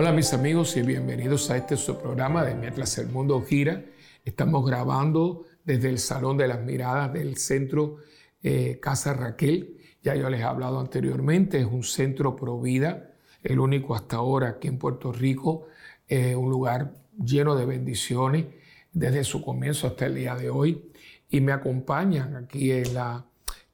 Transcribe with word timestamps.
Hola 0.00 0.12
mis 0.12 0.32
amigos 0.32 0.76
y 0.76 0.82
bienvenidos 0.82 1.50
a 1.50 1.56
este 1.56 1.76
su 1.76 1.98
programa 1.98 2.44
de 2.44 2.54
Mientras 2.54 2.96
el 2.98 3.08
Mundo 3.08 3.44
Gira. 3.44 3.84
Estamos 4.24 4.64
grabando 4.64 5.44
desde 5.64 5.88
el 5.88 5.98
Salón 5.98 6.36
de 6.36 6.46
las 6.46 6.60
Miradas 6.60 7.12
del 7.12 7.36
Centro 7.36 7.96
eh, 8.40 8.78
Casa 8.80 9.12
Raquel. 9.12 9.76
Ya 10.04 10.14
yo 10.14 10.30
les 10.30 10.38
he 10.38 10.44
hablado 10.44 10.78
anteriormente, 10.78 11.58
es 11.58 11.66
un 11.66 11.82
centro 11.82 12.36
pro 12.36 12.60
vida, 12.60 13.10
el 13.42 13.58
único 13.58 13.96
hasta 13.96 14.18
ahora 14.18 14.50
aquí 14.50 14.68
en 14.68 14.78
Puerto 14.78 15.10
Rico, 15.10 15.66
eh, 16.06 16.36
un 16.36 16.48
lugar 16.48 16.94
lleno 17.20 17.56
de 17.56 17.66
bendiciones 17.66 18.46
desde 18.92 19.24
su 19.24 19.42
comienzo 19.42 19.88
hasta 19.88 20.06
el 20.06 20.14
día 20.14 20.36
de 20.36 20.48
hoy. 20.48 20.92
Y 21.28 21.40
me 21.40 21.50
acompañan 21.50 22.36
aquí 22.36 22.70
en 22.70 22.94
la, 22.94 23.26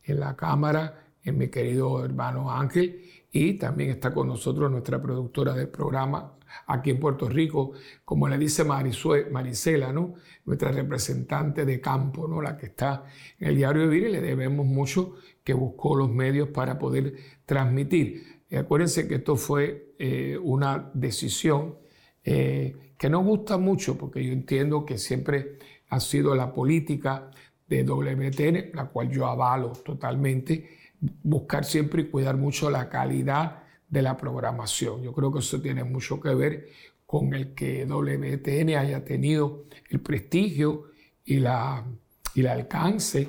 en 0.03 0.21
la 0.21 0.35
cámara 0.35 1.05
en 1.23 1.37
mi 1.37 1.49
querido 1.49 2.03
hermano 2.03 2.51
Ángel 2.51 3.03
y 3.35 3.55
también 3.55 3.91
está 3.91 4.15
con 4.15 4.29
nosotros 4.29 4.71
nuestra 4.71 5.03
productora 5.03 5.55
del 5.55 5.69
programa 5.69 6.39
aquí 6.69 6.91
en 6.91 7.01
Puerto 7.01 7.29
Rico, 7.29 7.73
como 8.05 8.29
le 8.29 8.39
dice 8.39 8.63
Marisela, 8.63 9.93
¿no? 9.93 10.15
nuestra 10.45 10.71
representante 10.71 11.65
de 11.65 11.81
campo, 11.81 12.41
la 12.41 12.57
que 12.57 12.67
está 12.67 13.07
en 13.41 13.49
el 13.49 13.57
diario 13.57 13.89
Vivir 13.89 14.09
y 14.09 14.13
le 14.13 14.21
debemos 14.21 14.65
mucho 14.65 15.17
que 15.43 15.53
buscó 15.53 15.97
los 15.97 16.09
medios 16.11 16.51
para 16.51 16.79
poder 16.79 17.17
transmitir. 17.45 18.45
acuérdense 18.57 19.09
que 19.09 19.17
esto 19.17 19.35
fue 19.35 19.97
eh, 19.99 20.39
una 20.41 20.93
decisión 20.95 21.77
eh, 22.23 22.95
que 22.97 23.11
no 23.11 23.25
gusta 23.25 23.59
mucho, 23.59 23.99
porque 23.99 24.25
yo 24.25 24.33
entiendo 24.33 24.87
que 24.87 24.97
siempre 24.97 25.59
ha 25.89 25.99
sido 25.99 26.37
la 26.37 26.55
política 26.55 27.33
de 27.67 27.83
WTN, 27.83 28.77
la 28.77 28.87
cual 28.91 29.11
yo 29.11 29.27
avalo 29.27 29.73
totalmente, 29.73 30.84
buscar 31.23 31.65
siempre 31.65 32.03
y 32.03 32.05
cuidar 32.07 32.37
mucho 32.37 32.71
la 32.71 32.89
calidad 32.89 33.65
de 33.89 34.03
la 34.03 34.17
programación. 34.17 35.03
Yo 35.03 35.13
creo 35.13 35.33
que 35.33 35.41
eso 35.41 35.61
tiene 35.61 35.85
mucho 35.85 36.21
que 36.21 36.35
ver 36.35 36.69
con 37.07 37.35
el 37.35 37.55
que 37.55 37.87
WTN 37.87 38.77
haya 38.77 39.05
tenido 39.05 39.65
el 39.91 40.01
prestigio 40.01 40.87
y, 41.25 41.39
la, 41.39 41.85
y 42.35 42.41
el 42.41 42.49
alcance 42.49 43.29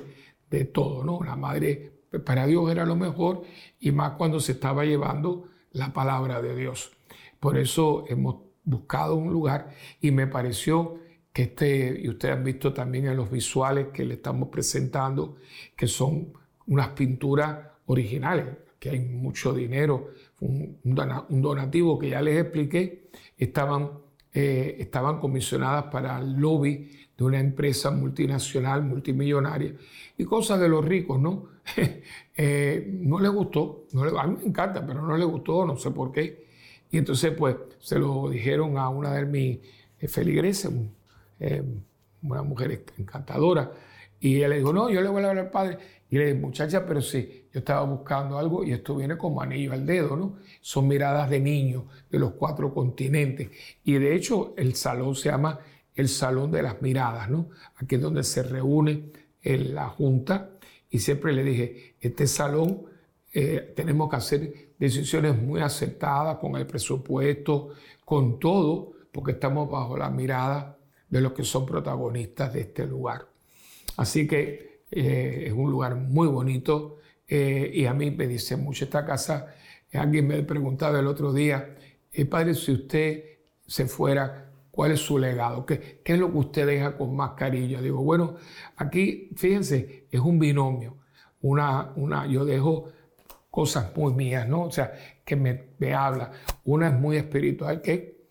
de 0.50 0.64
todo, 0.64 1.04
¿no? 1.04 1.20
La 1.22 1.36
madre 1.36 1.92
para 2.24 2.46
Dios 2.46 2.70
era 2.70 2.84
lo 2.86 2.96
mejor 2.96 3.42
y 3.78 3.92
más 3.92 4.12
cuando 4.12 4.40
se 4.40 4.52
estaba 4.52 4.84
llevando 4.84 5.48
la 5.72 5.92
palabra 5.92 6.40
de 6.40 6.56
Dios. 6.56 6.92
Por 7.38 7.58
eso 7.58 8.04
hemos 8.08 8.36
buscado 8.64 9.14
un 9.14 9.32
lugar 9.32 9.70
y 10.00 10.10
me 10.10 10.26
pareció 10.26 10.98
que 11.32 11.42
este, 11.42 12.00
y 12.02 12.08
ustedes 12.08 12.34
han 12.34 12.44
visto 12.44 12.72
también 12.72 13.06
en 13.06 13.16
los 13.16 13.30
visuales 13.30 13.88
que 13.92 14.04
le 14.04 14.14
estamos 14.14 14.48
presentando, 14.48 15.36
que 15.76 15.86
son 15.86 16.32
unas 16.66 16.88
pinturas 16.88 17.58
originales, 17.86 18.46
que 18.78 18.90
hay 18.90 19.00
mucho 19.00 19.52
dinero, 19.52 20.10
un, 20.40 20.78
donativo 20.84 21.98
que 21.98 22.10
ya 22.10 22.20
les 22.20 22.40
expliqué, 22.40 23.10
estaban, 23.36 23.90
eh, 24.32 24.76
estaban 24.78 25.18
comisionadas 25.18 25.84
para 25.84 26.18
el 26.18 26.34
lobby 26.34 26.90
de 27.16 27.24
una 27.24 27.40
empresa 27.40 27.90
multinacional, 27.90 28.82
multimillonaria, 28.82 29.74
y 30.18 30.24
cosas 30.24 30.60
de 30.60 30.68
los 30.68 30.84
ricos, 30.84 31.20
¿no? 31.20 31.56
Eh, 32.38 32.86
no 33.00 33.18
les 33.18 33.30
gustó, 33.30 33.86
a 34.18 34.26
mí 34.26 34.36
me 34.42 34.48
encanta, 34.48 34.86
pero 34.86 35.00
no 35.00 35.16
les 35.16 35.26
gustó, 35.26 35.64
no 35.64 35.78
sé 35.78 35.90
por 35.90 36.12
qué. 36.12 36.44
Y 36.90 36.98
entonces, 36.98 37.32
pues, 37.32 37.56
se 37.78 37.98
lo 37.98 38.28
dijeron 38.28 38.76
a 38.76 38.90
una 38.90 39.14
de 39.14 39.24
mis 39.24 39.58
eh, 39.98 40.06
feligreses, 40.06 40.70
una 42.20 42.42
mujer 42.42 42.84
encantadora, 42.98 43.72
y 44.20 44.36
ella 44.36 44.48
le 44.48 44.58
dijo, 44.58 44.72
no, 44.72 44.90
yo 44.90 45.00
le 45.00 45.08
voy 45.08 45.22
a 45.22 45.30
hablar 45.30 45.46
al 45.46 45.50
padre. 45.50 45.78
Y 46.10 46.18
le 46.18 46.26
dije, 46.26 46.38
muchacha, 46.38 46.86
pero 46.86 47.02
sí, 47.02 47.46
yo 47.52 47.58
estaba 47.58 47.82
buscando 47.82 48.38
algo 48.38 48.62
y 48.64 48.72
esto 48.72 48.96
viene 48.96 49.16
como 49.16 49.42
anillo 49.42 49.72
al 49.72 49.84
dedo, 49.84 50.16
¿no? 50.16 50.36
Son 50.60 50.86
miradas 50.86 51.28
de 51.28 51.40
niños 51.40 51.84
de 52.10 52.18
los 52.18 52.32
cuatro 52.34 52.72
continentes. 52.72 53.50
Y 53.84 53.94
de 53.94 54.14
hecho, 54.14 54.54
el 54.56 54.74
salón 54.74 55.14
se 55.16 55.30
llama 55.30 55.58
el 55.96 56.08
Salón 56.08 56.50
de 56.50 56.62
las 56.62 56.80
Miradas, 56.82 57.28
¿no? 57.30 57.48
Aquí 57.76 57.94
es 57.94 58.02
donde 58.02 58.22
se 58.22 58.42
reúne 58.42 59.10
la 59.42 59.88
Junta. 59.88 60.50
Y 60.90 60.98
siempre 60.98 61.32
le 61.32 61.42
dije, 61.42 61.94
este 62.00 62.26
salón 62.26 62.82
eh, 63.32 63.72
tenemos 63.74 64.10
que 64.10 64.16
hacer 64.16 64.70
decisiones 64.78 65.40
muy 65.40 65.60
acertadas 65.60 66.36
con 66.36 66.54
el 66.56 66.66
presupuesto, 66.66 67.70
con 68.04 68.38
todo, 68.38 68.92
porque 69.10 69.32
estamos 69.32 69.70
bajo 69.70 69.96
la 69.96 70.10
mirada 70.10 70.78
de 71.08 71.20
los 71.20 71.32
que 71.32 71.44
son 71.44 71.64
protagonistas 71.64 72.52
de 72.52 72.60
este 72.60 72.86
lugar. 72.86 73.26
Así 73.96 74.26
que 74.26 74.75
eh, 74.90 75.44
es 75.46 75.52
un 75.52 75.70
lugar 75.70 75.96
muy 75.96 76.28
bonito 76.28 76.98
eh, 77.26 77.70
y 77.74 77.86
a 77.86 77.94
mí 77.94 78.10
me 78.10 78.26
dice 78.26 78.56
mucho 78.56 78.84
esta 78.84 79.04
casa. 79.04 79.54
Alguien 79.92 80.26
me 80.26 80.42
preguntaba 80.42 81.00
el 81.00 81.06
otro 81.06 81.32
día, 81.32 81.76
eh, 82.12 82.24
padre, 82.26 82.54
si 82.54 82.72
usted 82.72 83.24
se 83.66 83.86
fuera, 83.86 84.50
¿cuál 84.70 84.92
es 84.92 85.00
su 85.00 85.18
legado? 85.18 85.64
¿Qué, 85.66 86.00
¿Qué, 86.04 86.14
es 86.14 86.18
lo 86.18 86.30
que 86.30 86.38
usted 86.38 86.66
deja 86.66 86.96
con 86.96 87.16
más 87.16 87.32
cariño? 87.32 87.82
Digo, 87.82 88.02
bueno, 88.02 88.36
aquí, 88.76 89.30
fíjense, 89.36 90.06
es 90.10 90.20
un 90.20 90.38
binomio. 90.38 90.98
Una, 91.40 91.92
una, 91.96 92.26
yo 92.26 92.44
dejo 92.44 92.88
cosas 93.50 93.96
muy 93.96 94.12
mías, 94.14 94.48
¿no? 94.48 94.64
O 94.64 94.70
sea, 94.70 94.92
que 95.24 95.36
me, 95.36 95.70
me 95.78 95.94
habla. 95.94 96.32
Una 96.64 96.88
es 96.88 96.94
muy 96.94 97.16
espiritual, 97.16 97.80
que 97.80 98.26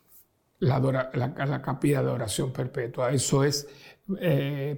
la, 0.59 0.79
la, 0.79 1.45
la 1.45 1.61
capilla 1.61 2.01
de 2.01 2.09
oración 2.09 2.51
perpetua. 2.51 3.11
Eso 3.11 3.43
es 3.43 3.67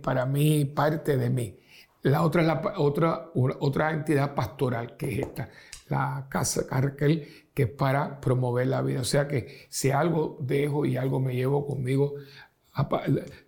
para 0.02 0.26
mí 0.26 0.66
parte 0.66 1.18
de 1.18 1.30
mí. 1.30 1.60
La 2.04 2.24
otra 2.24 2.42
es 2.42 2.48
la 2.48 2.62
otra, 2.78 3.32
otra 3.34 3.92
entidad 3.92 4.34
pastoral, 4.34 4.96
que 4.96 5.14
es 5.14 5.20
esta, 5.20 5.50
la 5.90 6.28
Casa 6.30 6.66
Carquel, 6.68 7.28
que 7.54 7.64
es 7.64 7.70
para 7.70 8.20
promover 8.22 8.68
la 8.68 8.82
vida. 8.82 9.02
O 9.02 9.06
sea 9.06 9.28
que 9.28 9.66
si 9.70 9.92
algo 9.92 10.38
dejo 10.40 10.86
y 10.86 10.96
algo 10.96 11.20
me 11.20 11.36
llevo 11.36 11.66
conmigo, 11.66 12.14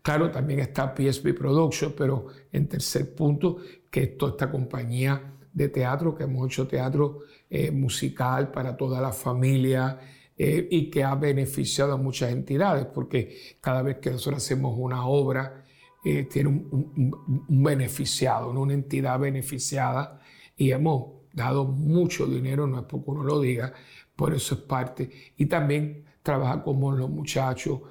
claro, 0.01 0.31
también 0.31 0.59
está 0.59 0.93
PSP 0.95 1.33
Production, 1.37 1.93
pero 1.95 2.27
en 2.51 2.67
tercer 2.67 3.13
punto, 3.13 3.57
que 3.89 4.03
es 4.03 4.17
toda 4.17 4.31
esta 4.31 4.49
compañía 4.49 5.35
de 5.53 5.69
teatro, 5.69 6.16
que 6.16 6.23
hemos 6.23 6.47
hecho 6.47 6.67
teatro 6.67 7.19
eh, 7.49 7.71
musical 7.71 8.51
para 8.51 8.75
toda 8.75 8.99
la 8.99 9.11
familia, 9.11 9.99
eh, 10.41 10.69
y 10.71 10.89
que 10.89 11.03
ha 11.03 11.16
beneficiado 11.16 11.91
a 11.91 11.97
muchas 11.97 12.31
entidades, 12.31 12.85
porque 12.85 13.57
cada 13.59 13.81
vez 13.81 13.97
que 13.97 14.09
nosotros 14.09 14.41
hacemos 14.41 14.73
una 14.77 15.05
obra, 15.05 15.59
eh, 16.03 16.23
tiene 16.23 16.49
un, 16.49 17.45
beneficiado, 17.47 18.51
una 18.51 18.73
entidad 18.73 19.19
beneficiada 19.19 20.19
y 20.55 20.71
hemos 20.71 21.07
dado 21.33 21.65
mucho 21.65 22.25
dinero, 22.25 22.67
no 22.67 22.79
es 22.79 22.85
porque 22.85 23.11
uno 23.11 23.23
lo 23.23 23.39
diga, 23.39 23.73
por 24.15 24.33
eso 24.33 24.55
es 24.55 24.61
parte. 24.61 25.09
Y 25.37 25.45
también 25.45 26.05
trabajar 26.23 26.63
con 26.63 26.97
los 26.97 27.09
muchachos, 27.09 27.81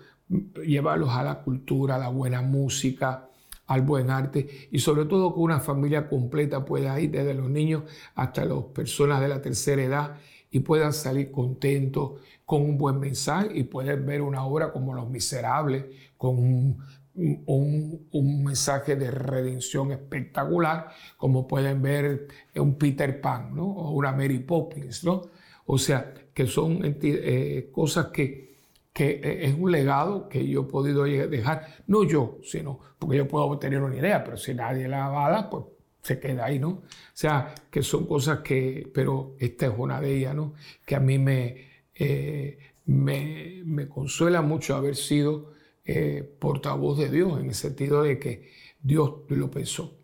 llevarlos 0.64 1.10
a 1.10 1.22
la 1.22 1.42
cultura, 1.42 1.96
a 1.96 1.98
la 1.98 2.08
buena 2.08 2.42
música, 2.42 3.28
al 3.68 3.82
buen 3.82 4.10
arte 4.10 4.68
y 4.70 4.78
sobre 4.78 5.04
todo 5.04 5.34
que 5.34 5.40
una 5.40 5.60
familia 5.60 6.08
completa 6.08 6.64
pueda 6.64 6.98
ir 7.00 7.10
desde 7.10 7.34
los 7.34 7.50
niños 7.50 7.84
hasta 8.14 8.44
las 8.44 8.64
personas 8.74 9.20
de 9.20 9.28
la 9.28 9.42
tercera 9.42 9.82
edad 9.82 10.16
y 10.50 10.60
puedan 10.60 10.94
salir 10.94 11.30
contentos 11.30 12.20
con 12.46 12.62
un 12.62 12.78
buen 12.78 12.98
mensaje 12.98 13.50
y 13.54 13.64
pueden 13.64 14.06
ver 14.06 14.22
una 14.22 14.44
obra 14.44 14.72
como 14.72 14.94
Los 14.94 15.10
Miserables, 15.10 15.84
con 16.16 16.38
un 16.38 16.78
un, 17.18 18.44
mensaje 18.44 18.96
de 18.96 19.10
redención 19.10 19.92
espectacular, 19.92 20.88
como 21.16 21.46
pueden 21.46 21.82
ver 21.82 22.28
un 22.56 22.76
Peter 22.76 23.20
Pan 23.20 23.54
¿no? 23.54 23.66
o 23.66 23.90
una 23.90 24.12
Mary 24.12 24.38
Poppins. 24.38 25.04
¿no? 25.04 25.22
O 25.66 25.78
sea, 25.78 26.14
que 26.32 26.46
son 26.46 26.80
eh, 26.82 27.68
cosas 27.72 28.06
que, 28.06 28.56
que 28.92 29.10
eh, 29.10 29.46
es 29.46 29.54
un 29.54 29.70
legado 29.70 30.28
que 30.28 30.46
yo 30.46 30.62
he 30.62 30.64
podido 30.64 31.04
dejar, 31.04 31.66
no 31.86 32.04
yo, 32.04 32.38
sino 32.42 32.80
porque 32.98 33.18
yo 33.18 33.28
puedo 33.28 33.58
tener 33.58 33.82
una 33.82 33.96
idea, 33.96 34.24
pero 34.24 34.36
si 34.36 34.54
nadie 34.54 34.88
la 34.88 35.06
avala, 35.06 35.50
pues 35.50 35.64
se 36.02 36.18
queda 36.18 36.46
ahí, 36.46 36.58
¿no? 36.58 36.68
O 36.68 36.82
sea, 37.12 37.54
que 37.70 37.82
son 37.82 38.06
cosas 38.06 38.40
que, 38.40 38.90
pero 38.94 39.34
esta 39.38 39.66
es 39.66 39.72
una 39.76 40.00
de 40.00 40.16
ellas, 40.16 40.34
¿no? 40.34 40.54
Que 40.86 40.96
a 40.96 41.00
mí 41.00 41.18
me, 41.18 41.66
eh, 41.94 42.58
me, 42.86 43.62
me 43.64 43.88
consuela 43.88 44.40
mucho 44.40 44.74
haber 44.74 44.96
sido 44.96 45.57
eh, 45.90 46.22
portavoz 46.38 46.98
de 46.98 47.08
Dios, 47.08 47.40
en 47.40 47.46
el 47.46 47.54
sentido 47.54 48.02
de 48.02 48.18
que 48.18 48.50
Dios 48.82 49.22
lo 49.28 49.50
pensó 49.50 49.98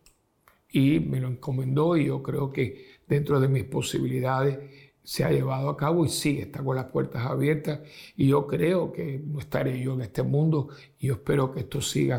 y 0.71 0.99
me 0.99 1.21
lo 1.21 1.29
encomendó 1.29 1.99
y 1.99 2.07
yo 2.07 2.23
creo 2.23 2.51
que 2.51 2.87
dentro 3.07 3.39
de 3.39 3.49
mis 3.49 3.65
posibilidades 3.65 4.59
se 5.03 5.25
ha 5.25 5.31
llevado 5.31 5.69
a 5.69 5.77
cabo 5.77 6.07
y 6.07 6.09
sí, 6.09 6.39
está 6.41 6.65
con 6.65 6.77
las 6.77 6.87
puertas 6.87 7.27
abiertas 7.27 7.81
y 8.17 8.29
yo 8.29 8.47
creo 8.47 8.93
que 8.93 9.21
no 9.23 9.41
estaré 9.41 9.79
yo 9.79 9.93
en 9.93 10.01
este 10.01 10.23
mundo 10.23 10.71
y 10.99 11.09
yo 11.09 11.15
espero 11.15 11.53
que 11.53 11.61
esto 11.61 11.83
siga 11.83 12.19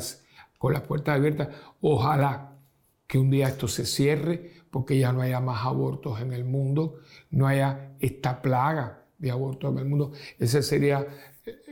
con 0.60 0.72
las 0.72 0.84
puertas 0.84 1.16
abiertas. 1.16 1.50
Ojalá 1.82 2.60
que 3.08 3.18
un 3.18 3.32
día 3.32 3.48
esto 3.48 3.68
se 3.68 3.88
cierre 3.88 4.52
porque 4.70 5.00
ya 5.00 5.12
no 5.12 5.22
haya 5.22 5.40
más 5.40 5.66
abortos 5.66 6.22
en 6.22 6.34
el 6.34 6.46
mundo, 6.46 7.00
no 7.32 7.48
haya 7.48 7.96
esta 8.00 8.44
plaga 8.44 9.06
de 9.18 9.32
abortos 9.32 9.72
en 9.72 9.80
el 9.80 9.86
mundo. 9.86 10.12
Ese 10.38 10.62
sería 10.62 11.08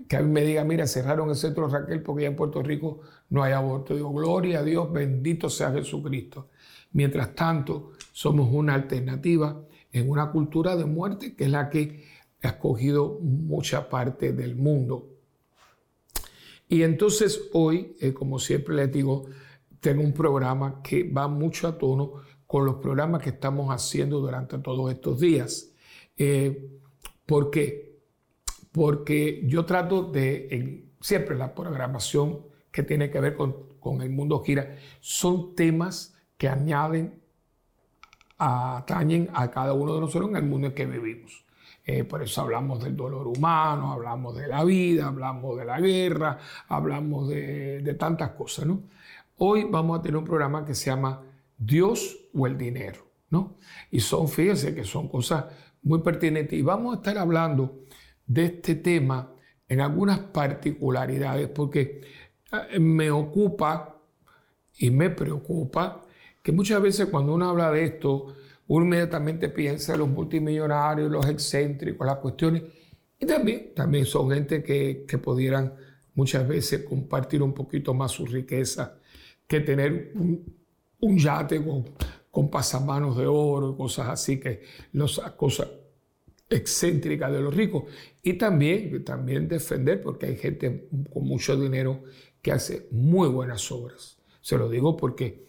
que 0.08 0.16
a 0.16 0.22
mí 0.22 0.30
me 0.30 0.44
diga, 0.44 0.64
mira, 0.64 0.86
cerraron 0.88 1.30
el 1.30 1.36
centro 1.36 1.68
Raquel 1.68 2.02
porque 2.02 2.24
ya 2.24 2.30
en 2.30 2.36
Puerto 2.36 2.62
Rico 2.62 3.02
no 3.30 3.44
hay 3.44 3.54
aborto. 3.54 3.96
Digo, 3.96 4.12
gloria 4.12 4.60
a 4.60 4.64
Dios, 4.64 4.92
bendito 4.92 5.50
sea 5.50 5.72
Jesucristo. 5.72 6.50
Mientras 6.92 7.34
tanto, 7.34 7.94
somos 8.12 8.50
una 8.52 8.75
alternativa 8.75 9.62
en 9.92 10.10
una 10.10 10.31
cultura 10.31 10.75
de 10.75 10.86
muerte 10.86 11.36
que 11.36 11.46
es 11.46 11.50
la 11.50 11.70
que 11.70 12.06
ha 12.44 12.60
cogido 12.60 13.20
mucha 13.22 13.90
parte 13.90 14.34
del 14.34 14.56
mundo. 14.56 15.10
Y 16.68 16.84
entonces 16.84 17.50
hoy, 17.54 17.96
eh, 18.00 18.14
como 18.14 18.40
siempre 18.40 18.76
les 18.76 18.92
digo, 18.92 19.26
tengo 19.80 20.02
un 20.02 20.14
programa 20.14 20.81
que 20.81 21.04
va 21.10 21.28
mucho 21.28 21.68
a 21.68 21.78
tono 21.78 22.14
con 22.48 22.66
los 22.66 22.76
programas 22.76 23.22
que 23.22 23.30
estamos 23.30 23.69
haciendo 23.69 24.19
durante 24.19 24.58
todos 24.60 24.92
estos 24.92 25.19
días. 25.19 25.72
Eh, 26.18 26.69
¿Por 27.26 27.50
qué? 27.50 27.93
Porque 28.74 29.44
yo 29.46 29.64
trato 29.66 30.04
de, 30.04 30.90
siempre 31.00 31.38
la 31.38 31.56
programación 31.56 32.40
que 32.72 32.84
tiene 32.84 33.10
que 33.10 33.22
ver 33.22 33.36
con, 33.36 33.56
con 33.80 34.02
el 34.02 34.10
mundo 34.10 34.42
gira, 34.44 34.75
son 35.00 35.56
temas 35.56 36.16
que 36.38 36.50
añaden, 36.50 37.22
atañen 38.38 39.30
a 39.34 39.50
cada 39.52 39.74
uno 39.74 39.94
de 39.94 40.02
nosotros 40.02 40.30
en 40.31 40.38
el 40.38 40.44
mundo 40.44 40.68
en 40.68 40.74
que 40.74 40.86
vivimos. 40.86 41.46
Eh, 41.86 42.04
por 42.04 42.24
eso 42.24 42.42
hablamos 42.42 42.84
del 42.84 42.96
dolor 42.96 43.28
humano, 43.28 43.92
hablamos 43.92 44.36
de 44.36 44.48
la 44.48 44.64
vida, 44.64 45.08
hablamos 45.08 45.58
de 45.58 45.66
la 45.66 45.80
guerra, 45.80 46.40
hablamos 46.68 47.28
de, 47.28 47.81
de 47.81 47.94
tantas 47.94 48.31
cosas, 48.31 48.66
¿no? 48.66 48.84
Hoy 49.38 49.66
vamos 49.69 50.00
a 50.00 50.02
tener 50.02 50.18
un 50.18 50.24
programa 50.24 50.66
que 50.66 50.76
se 50.76 50.90
llama 50.90 51.22
Dios 51.58 52.18
o 52.34 52.48
el 52.48 52.58
dinero, 52.58 53.06
¿no? 53.30 53.58
Y 53.92 54.00
son, 54.00 54.30
fíjense 54.30 54.74
que 54.74 54.86
son 54.86 55.10
cosas 55.10 55.46
muy 55.81 56.00
pertinentes. 56.00 56.58
Y 56.58 56.62
vamos 56.62 56.94
a 56.94 56.98
estar 56.98 57.18
hablando 57.18 57.82
de 58.25 58.46
este 58.46 58.75
tema 58.75 59.34
en 59.68 59.81
algunas 59.81 60.20
particularidades, 60.20 61.50
porque 61.50 62.02
eh, 62.52 62.80
me 62.80 63.12
ocupa 63.12 64.02
y 64.78 64.90
me 64.92 65.10
preocupa 65.10 66.06
que 66.42 66.52
muchas 66.52 66.81
veces 66.81 67.08
cuando 67.08 67.34
uno 67.34 67.50
habla 67.50 67.72
de 67.72 67.84
esto, 67.84 68.36
uno 68.68 68.86
inmediatamente 68.86 69.50
piensa 69.50 69.94
en 69.94 70.00
los 70.00 70.10
multimillonarios, 70.10 71.12
los 71.12 71.28
excéntricos, 71.28 72.06
las 72.06 72.18
cuestiones. 72.18 72.64
Y 73.20 73.25
también, 73.25 73.74
también 73.74 74.06
son 74.06 74.31
gente 74.31 74.62
que, 74.62 75.06
que 75.08 75.18
pudieran 75.18 75.74
muchas 76.16 76.48
veces 76.48 76.84
compartir 76.84 77.42
un 77.42 77.54
poquito 77.54 77.94
más 77.94 78.12
su 78.12 78.26
riqueza 78.26 78.98
que 79.48 79.62
tener 79.62 80.14
un, 80.16 81.18
yate 81.18 81.64
con, 81.64 81.86
con, 82.31 82.50
pasamanos 82.50 83.18
de 83.18 83.26
oro 83.28 83.72
y 83.72 83.78
cosas 83.78 84.10
así, 84.10 84.40
que 84.40 84.62
las 84.94 85.19
cosas 85.31 85.68
excéntricas 86.54 87.32
de 87.32 87.42
los 87.42 87.54
ricos. 87.54 87.84
Y 88.22 88.34
también, 88.34 89.04
también 89.04 89.48
defender, 89.48 90.02
porque 90.02 90.28
hay 90.28 90.36
gente 90.38 90.88
con 91.12 91.26
mucho 91.26 91.60
dinero 91.60 92.04
que 92.42 92.52
hace 92.52 92.88
muy 92.92 93.30
buenas 93.30 93.72
obras. 93.72 94.18
Se 94.42 94.58
lo 94.58 94.70
digo 94.70 94.98
porque 94.98 95.48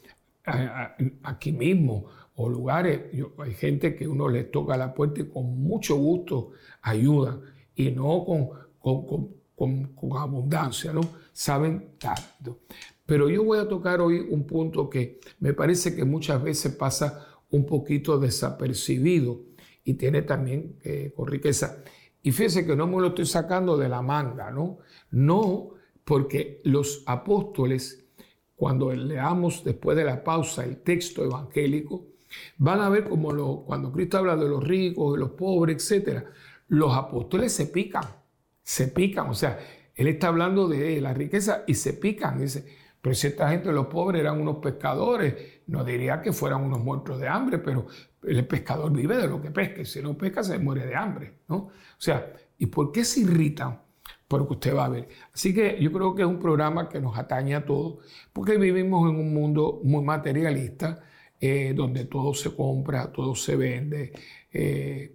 aquí 1.22 1.52
mismo 1.52 2.06
o 2.36 2.48
lugares, 2.48 3.02
hay 3.38 3.54
gente 3.54 3.94
que 3.94 4.08
uno 4.08 4.28
le 4.28 4.44
toca 4.44 4.76
la 4.76 4.92
puerta 4.92 5.20
y 5.20 5.28
con 5.28 5.58
mucho 5.62 5.96
gusto 5.96 6.50
ayuda 6.82 7.40
y 7.76 7.90
no 7.90 8.24
con, 8.24 8.48
con, 8.78 9.28
con, 9.54 9.84
con 9.94 10.16
abundancia, 10.16 10.92
¿no? 10.92 11.02
Saben 11.32 11.94
tanto. 11.98 12.60
Pero 13.06 13.28
yo 13.28 13.44
voy 13.44 13.58
a 13.58 13.68
tocar 13.68 14.00
hoy 14.00 14.18
un 14.18 14.46
punto 14.46 14.88
que 14.88 15.20
me 15.40 15.52
parece 15.52 15.94
que 15.94 16.04
muchas 16.04 16.42
veces 16.42 16.74
pasa 16.74 17.26
un 17.50 17.66
poquito 17.66 18.18
desapercibido 18.18 19.42
y 19.84 19.94
tiene 19.94 20.22
también 20.22 20.78
eh, 20.82 21.12
con 21.14 21.28
riqueza. 21.28 21.84
Y 22.22 22.32
fíjese 22.32 22.66
que 22.66 22.74
no 22.74 22.86
me 22.86 23.00
lo 23.00 23.08
estoy 23.08 23.26
sacando 23.26 23.76
de 23.76 23.88
la 23.88 24.00
manga, 24.00 24.50
¿no? 24.50 24.78
No 25.10 25.74
porque 26.04 26.60
los 26.64 27.02
apóstoles, 27.06 28.06
cuando 28.56 28.92
leamos 28.92 29.62
después 29.62 29.96
de 29.96 30.04
la 30.04 30.24
pausa 30.24 30.64
el 30.64 30.78
texto 30.78 31.24
evangélico, 31.24 32.06
van 32.56 32.80
a 32.80 32.88
ver 32.88 33.08
como 33.08 33.32
lo, 33.32 33.64
cuando 33.66 33.92
Cristo 33.92 34.18
habla 34.18 34.36
de 34.36 34.48
los 34.48 34.64
ricos, 34.64 35.14
de 35.14 35.20
los 35.20 35.30
pobres, 35.30 35.90
etc., 35.90 36.24
los 36.68 36.94
apóstoles 36.96 37.52
se 37.52 37.66
pican, 37.66 38.04
se 38.62 38.88
pican, 38.88 39.28
o 39.28 39.34
sea, 39.34 39.58
él 39.94 40.08
está 40.08 40.28
hablando 40.28 40.66
de 40.66 41.00
la 41.00 41.12
riqueza 41.12 41.62
y 41.66 41.74
se 41.74 41.92
pican, 41.92 42.38
dice, 42.38 42.66
pero 43.04 43.14
si 43.14 43.26
esta 43.26 43.50
gente, 43.50 43.70
los 43.70 43.88
pobres, 43.88 44.22
eran 44.22 44.40
unos 44.40 44.56
pescadores, 44.62 45.34
no 45.66 45.84
diría 45.84 46.22
que 46.22 46.32
fueran 46.32 46.62
unos 46.62 46.80
muertos 46.80 47.20
de 47.20 47.28
hambre, 47.28 47.58
pero 47.58 47.86
el 48.22 48.46
pescador 48.46 48.90
vive 48.90 49.18
de 49.18 49.28
lo 49.28 49.42
que 49.42 49.50
pesca 49.50 49.84
si 49.84 50.00
no 50.00 50.16
pesca 50.16 50.42
se 50.42 50.58
muere 50.58 50.86
de 50.86 50.96
hambre, 50.96 51.40
¿no? 51.48 51.56
O 51.56 51.70
sea, 51.98 52.32
¿y 52.56 52.64
por 52.64 52.92
qué 52.92 53.04
se 53.04 53.20
irritan? 53.20 53.78
Porque 54.26 54.54
usted 54.54 54.74
va 54.74 54.86
a 54.86 54.88
ver. 54.88 55.06
Así 55.34 55.52
que 55.52 55.76
yo 55.78 55.92
creo 55.92 56.14
que 56.14 56.22
es 56.22 56.28
un 56.28 56.38
programa 56.38 56.88
que 56.88 56.98
nos 56.98 57.18
atañe 57.18 57.54
a 57.54 57.66
todos, 57.66 57.98
porque 58.32 58.56
vivimos 58.56 59.10
en 59.10 59.16
un 59.16 59.34
mundo 59.34 59.82
muy 59.84 60.02
materialista, 60.02 61.02
eh, 61.38 61.74
donde 61.76 62.06
todo 62.06 62.32
se 62.32 62.56
compra, 62.56 63.12
todo 63.12 63.34
se 63.34 63.54
vende, 63.54 64.12
eh, 64.50 65.14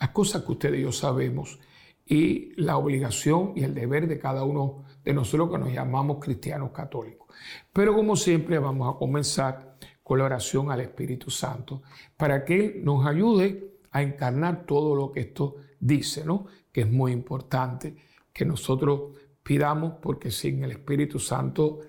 las 0.00 0.10
cosas 0.10 0.42
que 0.42 0.50
usted 0.50 0.74
y 0.74 0.82
yo 0.82 0.90
sabemos, 0.90 1.60
y 2.04 2.60
la 2.60 2.78
obligación 2.78 3.52
y 3.54 3.62
el 3.62 3.74
deber 3.74 4.08
de 4.08 4.18
cada 4.18 4.42
uno 4.42 4.83
de 5.04 5.12
nosotros 5.12 5.50
que 5.50 5.58
nos 5.58 5.72
llamamos 5.72 6.18
cristianos 6.20 6.70
católicos. 6.70 7.28
Pero 7.72 7.94
como 7.94 8.16
siempre 8.16 8.58
vamos 8.58 8.94
a 8.94 8.98
comenzar 8.98 9.76
con 10.02 10.18
la 10.18 10.24
oración 10.24 10.70
al 10.70 10.80
Espíritu 10.80 11.30
Santo 11.30 11.82
para 12.16 12.44
que 12.44 12.64
Él 12.66 12.84
nos 12.84 13.06
ayude 13.06 13.74
a 13.90 14.02
encarnar 14.02 14.66
todo 14.66 14.94
lo 14.94 15.12
que 15.12 15.20
esto 15.20 15.56
dice, 15.78 16.24
¿no? 16.24 16.46
Que 16.72 16.82
es 16.82 16.90
muy 16.90 17.12
importante 17.12 17.96
que 18.32 18.44
nosotros 18.44 19.16
pidamos 19.42 19.94
porque 20.02 20.30
sin 20.30 20.64
el 20.64 20.72
Espíritu 20.72 21.18
Santo 21.18 21.80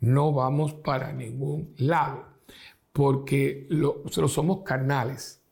no 0.00 0.32
vamos 0.32 0.74
para 0.74 1.12
ningún 1.12 1.74
lado, 1.78 2.26
porque 2.92 3.66
nosotros 3.70 4.32
somos 4.32 4.62
carnales 4.62 5.42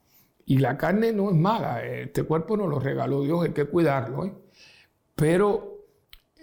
y 0.45 0.59
la 0.59 0.77
carne 0.77 1.13
no 1.13 1.31
es 1.31 1.37
mala, 1.37 1.83
este 1.85 2.25
cuerpo 2.25 2.57
nos 2.57 2.69
lo 2.69 2.79
regaló 2.79 3.23
Dios, 3.23 3.45
hay 3.45 3.53
que 3.53 3.65
cuidarlo, 3.65 4.27
¿eh? 4.27 4.35
pero 5.15 5.72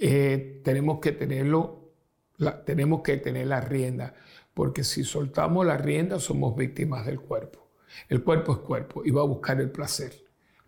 eh, 0.01 0.61
tenemos 0.63 0.99
que 0.99 1.11
tenerlo, 1.11 1.91
tenemos 2.65 3.01
que 3.01 3.17
tener 3.17 3.47
la 3.47 3.59
rienda, 3.59 4.15
porque 4.53 4.85
si 4.85 5.03
soltamos 5.03 5.65
la 5.65 5.77
rienda 5.77 6.19
somos 6.19 6.55
víctimas 6.55 7.05
del 7.05 7.19
cuerpo. 7.19 7.67
El 8.07 8.23
cuerpo 8.23 8.53
es 8.53 8.59
cuerpo 8.59 9.01
y 9.03 9.11
va 9.11 9.21
a 9.21 9.25
buscar 9.25 9.59
el 9.59 9.71
placer, 9.71 10.13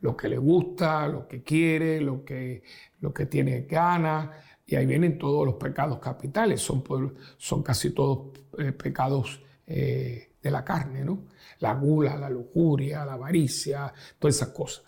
lo 0.02 0.18
que 0.18 0.28
le 0.28 0.38
gusta, 0.38 1.08
lo 1.08 1.28
que 1.30 1.44
quiere, 1.44 2.02
lo 2.02 2.26
que, 2.26 2.64
lo 3.00 3.14
que 3.14 3.26
tiene 3.28 3.62
ganas, 3.62 4.32
y 4.66 4.76
ahí 4.76 4.86
vienen 4.86 5.18
todos 5.18 5.46
los 5.46 5.56
pecados 5.56 6.00
capitales, 6.00 6.62
son, 6.62 6.84
son 7.38 7.64
casi 7.64 7.92
todos 7.92 8.38
eh, 8.58 8.74
pecados 8.74 9.42
eh, 9.66 10.32
de 10.42 10.52
la 10.52 10.66
carne, 10.66 11.06
¿no? 11.06 11.28
La 11.60 11.74
gula, 11.76 12.18
la 12.18 12.30
lujuria, 12.30 13.06
la 13.06 13.14
avaricia, 13.14 13.94
todas 14.20 14.36
esas 14.36 14.50
cosas. 14.50 14.84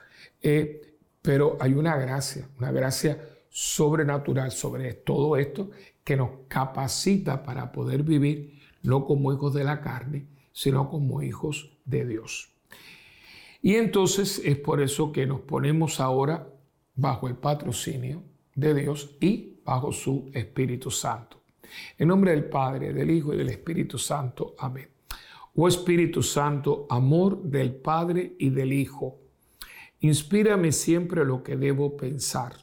pero 1.22 1.56
hay 1.62 1.74
una 1.74 1.96
gracia, 1.96 2.50
una 2.58 2.72
gracia 2.72 3.33
sobrenatural 3.56 4.52
sobre 4.52 4.96
todo 4.96 5.38
esto 5.38 5.70
que 6.04 6.18
nos 6.18 6.32
capacita 6.48 7.44
para 7.44 7.72
poder 7.72 8.02
vivir 8.02 8.60
no 8.82 9.06
como 9.06 9.32
hijos 9.32 9.54
de 9.54 9.64
la 9.64 9.80
carne, 9.80 10.26
sino 10.52 10.90
como 10.90 11.22
hijos 11.22 11.78
de 11.86 12.04
Dios. 12.04 12.50
Y 13.62 13.76
entonces 13.76 14.42
es 14.44 14.58
por 14.58 14.82
eso 14.82 15.12
que 15.12 15.28
nos 15.28 15.42
ponemos 15.42 16.00
ahora 16.00 16.52
bajo 16.96 17.28
el 17.28 17.36
patrocinio 17.36 18.24
de 18.56 18.74
Dios 18.74 19.16
y 19.22 19.60
bajo 19.64 19.92
su 19.92 20.32
Espíritu 20.34 20.90
Santo. 20.90 21.44
En 22.00 22.08
nombre 22.08 22.32
del 22.32 22.46
Padre, 22.46 22.92
del 22.92 23.12
Hijo 23.12 23.36
y 23.36 23.38
del 23.38 23.50
Espíritu 23.50 24.00
Santo. 24.00 24.56
Amén. 24.58 24.90
Oh 25.56 25.68
Espíritu 25.68 26.24
Santo, 26.24 26.88
amor 26.90 27.44
del 27.44 27.76
Padre 27.76 28.36
y 28.40 28.50
del 28.50 28.74
Hijo, 28.74 29.20
inspírame 30.00 30.72
siempre 30.72 31.24
lo 31.24 31.44
que 31.44 31.56
debo 31.56 31.96
pensar 31.96 32.63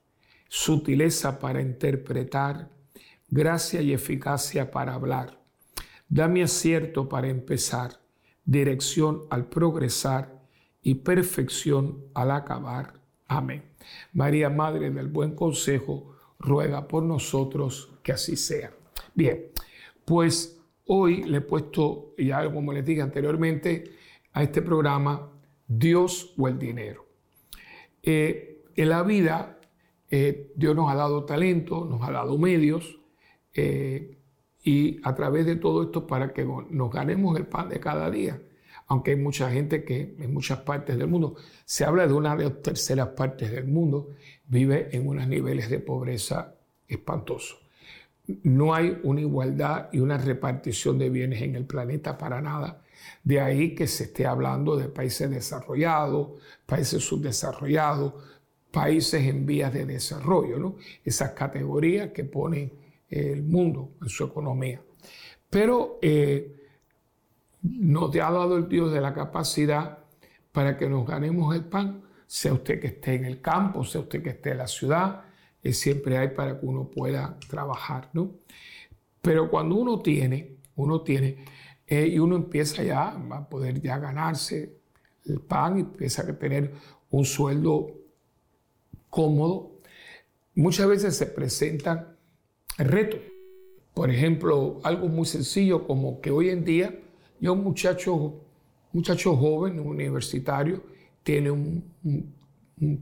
sutileza 0.53 1.39
para 1.39 1.61
interpretar, 1.61 2.67
gracia 3.29 3.81
y 3.81 3.93
eficacia 3.93 4.69
para 4.69 4.95
hablar. 4.95 5.39
Dame 6.09 6.43
acierto 6.43 7.07
para 7.07 7.29
empezar, 7.29 8.01
dirección 8.43 9.21
al 9.29 9.45
progresar 9.45 10.41
y 10.81 10.95
perfección 10.95 12.03
al 12.13 12.31
acabar. 12.31 12.99
Amén. 13.29 13.63
María, 14.11 14.49
Madre 14.49 14.91
del 14.91 15.07
Buen 15.07 15.35
Consejo, 15.35 16.17
ruega 16.37 16.85
por 16.85 17.03
nosotros 17.03 17.89
que 18.03 18.11
así 18.11 18.35
sea. 18.35 18.73
Bien, 19.15 19.51
pues 20.03 20.59
hoy 20.85 21.23
le 21.23 21.37
he 21.37 21.41
puesto, 21.41 22.13
ya 22.17 22.51
como 22.51 22.73
les 22.73 22.83
dije 22.83 23.01
anteriormente, 23.01 23.95
a 24.33 24.43
este 24.43 24.61
programa 24.61 25.31
Dios 25.65 26.33
o 26.37 26.49
el 26.49 26.59
dinero. 26.59 27.05
Eh, 28.03 28.65
en 28.75 28.89
la 28.89 29.03
vida 29.03 29.57
eh, 30.11 30.51
Dios 30.55 30.75
nos 30.75 30.91
ha 30.91 30.95
dado 30.95 31.23
talento, 31.23 31.85
nos 31.85 32.01
ha 32.07 32.11
dado 32.11 32.37
medios, 32.37 32.99
eh, 33.53 34.17
y 34.63 34.99
a 35.03 35.15
través 35.15 35.45
de 35.45 35.55
todo 35.55 35.83
esto 35.83 36.05
para 36.05 36.33
que 36.33 36.45
nos 36.45 36.91
ganemos 36.91 37.37
el 37.37 37.47
pan 37.47 37.69
de 37.69 37.79
cada 37.79 38.11
día. 38.11 38.39
Aunque 38.87 39.11
hay 39.11 39.17
mucha 39.17 39.49
gente 39.49 39.85
que 39.85 40.15
en 40.19 40.33
muchas 40.33 40.59
partes 40.59 40.97
del 40.97 41.07
mundo, 41.07 41.35
se 41.63 41.85
habla 41.85 42.07
de 42.07 42.13
una 42.13 42.35
de 42.35 42.43
las 42.43 42.61
terceras 42.61 43.07
partes 43.09 43.51
del 43.51 43.67
mundo, 43.67 44.09
vive 44.45 44.89
en 44.91 45.07
unos 45.07 45.27
niveles 45.27 45.69
de 45.69 45.79
pobreza 45.79 46.55
espantosos. 46.89 47.61
No 48.43 48.73
hay 48.73 48.99
una 49.03 49.21
igualdad 49.21 49.87
y 49.93 49.99
una 49.99 50.17
repartición 50.17 50.99
de 50.99 51.09
bienes 51.09 51.41
en 51.41 51.55
el 51.55 51.65
planeta 51.65 52.17
para 52.17 52.41
nada. 52.41 52.83
De 53.23 53.39
ahí 53.39 53.73
que 53.73 53.87
se 53.87 54.03
esté 54.05 54.25
hablando 54.25 54.75
de 54.75 54.89
países 54.89 55.29
desarrollados, 55.29 56.31
países 56.65 57.03
subdesarrollados, 57.03 58.13
países 58.71 59.25
en 59.25 59.45
vías 59.45 59.73
de 59.73 59.85
desarrollo, 59.85 60.57
¿no? 60.57 60.75
Esas 61.03 61.31
categorías 61.31 62.11
que 62.11 62.23
pone 62.23 62.71
el 63.09 63.43
mundo 63.43 63.91
en 64.01 64.09
su 64.09 64.23
economía. 64.23 64.81
Pero 65.49 65.99
eh, 66.01 66.55
nos 67.61 68.15
ha 68.15 68.31
dado 68.31 68.57
el 68.57 68.67
Dios 68.69 68.91
de 68.91 69.01
la 69.01 69.13
capacidad 69.13 69.99
para 70.51 70.77
que 70.77 70.89
nos 70.89 71.05
ganemos 71.05 71.53
el 71.55 71.65
pan, 71.65 72.03
sea 72.25 72.53
usted 72.53 72.79
que 72.79 72.87
esté 72.87 73.15
en 73.15 73.25
el 73.25 73.41
campo, 73.41 73.83
sea 73.83 74.01
usted 74.01 74.23
que 74.23 74.29
esté 74.29 74.51
en 74.51 74.59
la 74.59 74.67
ciudad, 74.67 75.23
eh, 75.61 75.73
siempre 75.73 76.17
hay 76.17 76.29
para 76.29 76.59
que 76.59 76.65
uno 76.65 76.89
pueda 76.89 77.37
trabajar, 77.49 78.09
¿no? 78.13 78.31
Pero 79.21 79.49
cuando 79.49 79.75
uno 79.75 79.99
tiene, 79.99 80.55
uno 80.75 81.01
tiene, 81.01 81.45
eh, 81.85 82.07
y 82.07 82.19
uno 82.19 82.37
empieza 82.37 82.83
ya 82.83 83.09
a 83.09 83.49
poder 83.49 83.81
ya 83.81 83.99
ganarse 83.99 84.77
el 85.25 85.41
pan 85.41 85.77
y 85.77 85.81
empieza 85.81 86.23
a 86.23 86.37
tener 86.37 86.73
un 87.09 87.25
sueldo 87.25 88.00
cómodo, 89.11 89.73
muchas 90.55 90.87
veces 90.87 91.15
se 91.15 91.27
presentan 91.27 92.17
retos. 92.79 93.19
Por 93.93 94.09
ejemplo, 94.09 94.79
algo 94.83 95.07
muy 95.07 95.25
sencillo 95.25 95.85
como 95.85 96.21
que 96.21 96.31
hoy 96.31 96.49
en 96.49 96.65
día 96.65 96.97
yo 97.39 97.53
un 97.53 97.63
muchacho, 97.63 98.41
muchacho 98.93 99.35
joven, 99.35 99.79
universitario, 99.79 100.81
tiene 101.23 101.51
un, 101.51 101.83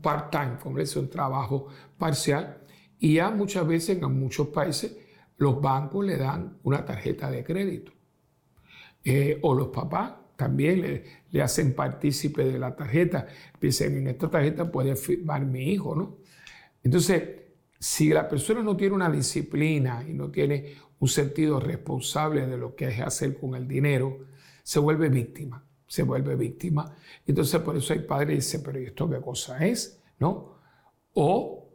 part-time, 0.01 0.58
como 0.62 0.80
es 0.80 0.96
un 0.96 1.10
trabajo 1.10 1.68
parcial, 1.98 2.58
y 3.00 3.16
ya 3.16 3.30
muchas 3.30 3.66
veces 3.66 4.01
en 4.01 4.20
muchos 4.20 4.48
países 4.48 4.98
los 5.38 5.62
bancos 5.62 6.06
le 6.06 6.18
dan 6.18 6.58
una 6.63 6.84
tarjeta 6.84 7.30
de 7.30 7.44
crédito. 7.44 7.92
Eh, 9.04 9.39
o 9.42 9.54
los 9.54 9.70
papás 9.70 10.13
también 10.39 11.03
le, 11.31 11.41
hacen 11.41 11.74
partícipe 11.74 12.46
de 12.46 12.58
la 12.58 12.74
tarjeta. 12.74 13.27
Dicen, 13.60 13.98
en 13.98 14.08
esta 14.08 14.29
tarjeta 14.29 14.72
puede 14.72 14.96
firmar 14.96 15.43
mi 15.46 15.74
hijo, 15.74 15.93
¿no? 15.98 16.15
Entonces, 16.81 17.24
si 17.77 18.08
la 18.08 18.29
persona 18.29 18.63
no 18.63 18.77
tiene 18.77 18.96
una 18.96 19.12
disciplina 19.12 20.05
y 20.08 20.13
no 20.13 20.31
tiene 20.31 20.75
un 20.98 21.10
sentido 21.10 21.60
responsable 21.60 22.48
de 22.48 22.58
lo 22.58 22.74
que 22.74 22.88
es 22.88 23.01
hacer 23.01 23.38
con 23.38 23.53
el 23.53 23.67
dinero, 23.67 24.27
se 24.63 24.79
vuelve 24.79 25.10
víctima, 25.10 25.62
se 25.86 26.03
vuelve 26.03 26.38
víctima. 26.38 26.96
Entonces 27.27 27.60
por 27.60 27.75
eso 27.75 27.91
hay 27.91 28.00
padres 28.00 28.29
que 28.29 28.36
dicen, 28.36 28.62
pero 28.63 28.79
¿esto 28.79 29.10
qué 29.10 29.19
cosa 29.19 29.65
es? 29.65 30.01
¿No? 30.19 30.55
O 31.15 31.65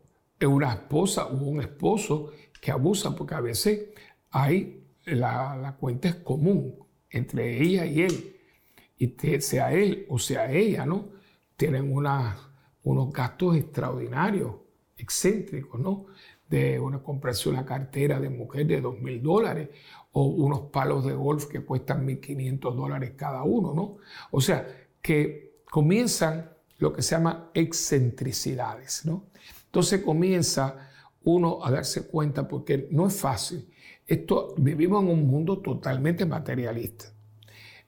una 0.40 0.72
esposa 0.72 1.26
o 1.26 1.36
un 1.36 1.60
esposo 1.60 2.32
que 2.62 2.70
abusa, 2.70 3.14
porque 3.14 3.34
a 3.34 3.40
veces 3.40 3.90
hay, 4.30 4.82
la, 5.04 5.54
la 5.54 5.76
cuenta 5.76 6.08
es 6.08 6.14
común 6.16 6.76
entre 7.10 7.62
ella 7.62 7.84
y 7.84 8.02
él, 8.02 8.33
y 8.96 9.08
sea 9.40 9.72
él 9.72 10.06
o 10.08 10.18
sea 10.18 10.50
ella, 10.50 10.86
¿no? 10.86 11.10
Tienen 11.56 11.92
unos 11.92 13.12
gastos 13.12 13.56
extraordinarios 13.56 14.54
excéntricos, 14.96 15.80
¿no? 15.80 16.06
De 16.48 16.78
una 16.78 17.02
comprarse 17.02 17.48
una 17.48 17.64
cartera 17.64 18.20
de 18.20 18.30
mujer 18.30 18.66
de 18.66 18.80
dos 18.80 19.00
mil 19.00 19.22
dólares 19.22 19.70
o 20.12 20.24
unos 20.26 20.70
palos 20.70 21.04
de 21.04 21.12
golf 21.12 21.46
que 21.46 21.64
cuestan 21.64 22.06
1.500 22.06 22.74
dólares 22.74 23.12
cada 23.16 23.42
uno, 23.42 23.74
¿no? 23.74 23.96
O 24.30 24.40
sea, 24.40 24.66
que 25.02 25.56
comienzan 25.70 26.50
lo 26.78 26.92
que 26.92 27.02
se 27.02 27.16
llama 27.16 27.50
excentricidades, 27.54 29.04
¿no? 29.04 29.26
Entonces 29.66 30.02
comienza 30.02 30.90
uno 31.24 31.64
a 31.64 31.70
darse 31.70 32.06
cuenta 32.06 32.46
porque 32.46 32.86
no 32.90 33.08
es 33.08 33.16
fácil. 33.16 33.68
Esto, 34.06 34.54
vivimos 34.58 35.02
en 35.02 35.10
un 35.10 35.26
mundo 35.26 35.58
totalmente 35.60 36.26
materialista 36.26 37.13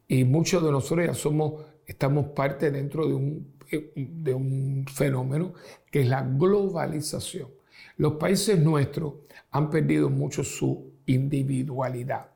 y 0.08 0.24
muchos 0.24 0.62
de 0.62 0.70
nosotros 0.70 1.06
ya 1.06 1.14
somos, 1.14 1.64
estamos 1.86 2.26
parte 2.28 2.70
dentro 2.70 3.06
de 3.06 3.14
un 3.14 3.56
de 3.94 4.34
un 4.34 4.86
fenómeno 4.92 5.54
que 5.90 6.02
es 6.02 6.08
la 6.08 6.22
globalización. 6.22 7.48
Los 7.96 8.14
países 8.14 8.58
nuestros 8.58 9.14
han 9.50 9.70
perdido 9.70 10.10
mucho 10.10 10.44
su 10.44 10.92
individualidad. 11.06 12.30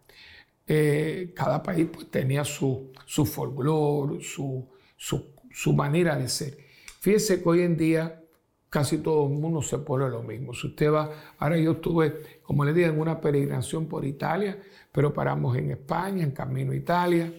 Eh, 0.67 1.33
cada 1.35 1.63
país 1.63 1.89
pues, 1.93 2.11
tenía 2.11 2.45
su, 2.45 2.93
su 3.05 3.27
folclore, 3.27 4.23
su, 4.23 4.69
su, 4.97 5.73
manera 5.73 6.17
de 6.17 6.29
ser. 6.29 6.59
Fíjese 7.01 7.43
que 7.43 7.49
hoy 7.49 7.63
en 7.63 7.77
día 7.77 8.23
casi 8.69 8.99
todo 8.99 9.27
el 9.27 9.33
mundo 9.33 9.63
se 9.63 9.79
pone 9.79 10.09
lo 10.09 10.23
mismo. 10.23 10.55
Si 10.55 10.69
usted 10.69 10.93
va, 10.93 11.11
ahora 11.39 11.59
yo 11.59 11.73
estuve, 11.73 12.41
como 12.43 12.65
le 12.65 12.73
dije, 12.73 12.89
en 12.89 13.01
una 13.01 13.21
peregrinación 13.21 13.87
por 13.87 14.05
Italia, 14.05 14.61
pero 14.93 15.13
paramos 15.13 15.57
en 15.57 15.73
España, 15.73 16.23
en 16.23 16.31
camino 16.31 16.71
a 16.71 16.77
Italia, 16.77 17.33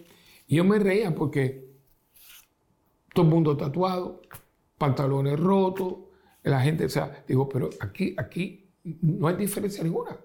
y 0.52 0.58
yo 0.58 0.66
me 0.66 0.80
reía 0.80 1.16
porque 1.16 1.66
todo 3.14 3.24
el 3.24 3.32
mundo 3.32 3.56
tatuado, 3.56 4.22
pantalones 4.78 5.40
rotos, 5.40 5.94
la 6.44 6.60
gente, 6.60 6.84
o 6.84 6.90
sea, 6.90 7.24
digo, 7.26 7.48
pero 7.48 7.70
aquí, 7.80 8.14
aquí 8.18 8.70
no 8.84 9.30
hay 9.30 9.38
diferencia 9.38 9.82
ninguna. 9.82 10.18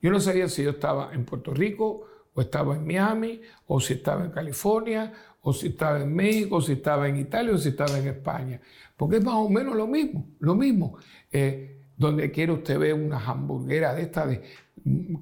Yo 0.00 0.12
no 0.12 0.20
sabía 0.20 0.48
si 0.48 0.62
yo 0.62 0.70
estaba 0.70 1.12
en 1.12 1.24
Puerto 1.24 1.52
Rico, 1.52 2.06
o 2.32 2.40
estaba 2.40 2.76
en 2.76 2.86
Miami, 2.86 3.40
o 3.66 3.80
si 3.80 3.94
estaba 3.94 4.24
en 4.24 4.30
California, 4.30 5.12
o 5.40 5.52
si 5.52 5.66
estaba 5.66 6.00
en 6.00 6.14
México, 6.14 6.58
o 6.58 6.60
si 6.60 6.74
estaba 6.74 7.08
en 7.08 7.16
Italia, 7.16 7.52
o 7.52 7.58
si 7.58 7.70
estaba 7.70 7.98
en 7.98 8.06
España. 8.06 8.60
Porque 8.96 9.16
es 9.16 9.24
más 9.24 9.34
o 9.34 9.48
menos 9.48 9.74
lo 9.74 9.88
mismo, 9.88 10.28
lo 10.38 10.54
mismo. 10.54 10.96
Eh, 11.32 11.80
donde 11.96 12.30
quiere 12.30 12.52
usted 12.52 12.78
ver 12.78 12.94
una 12.94 13.18
hamburguera 13.18 13.94
de 13.94 14.02
esta 14.02 14.26
de, 14.28 14.42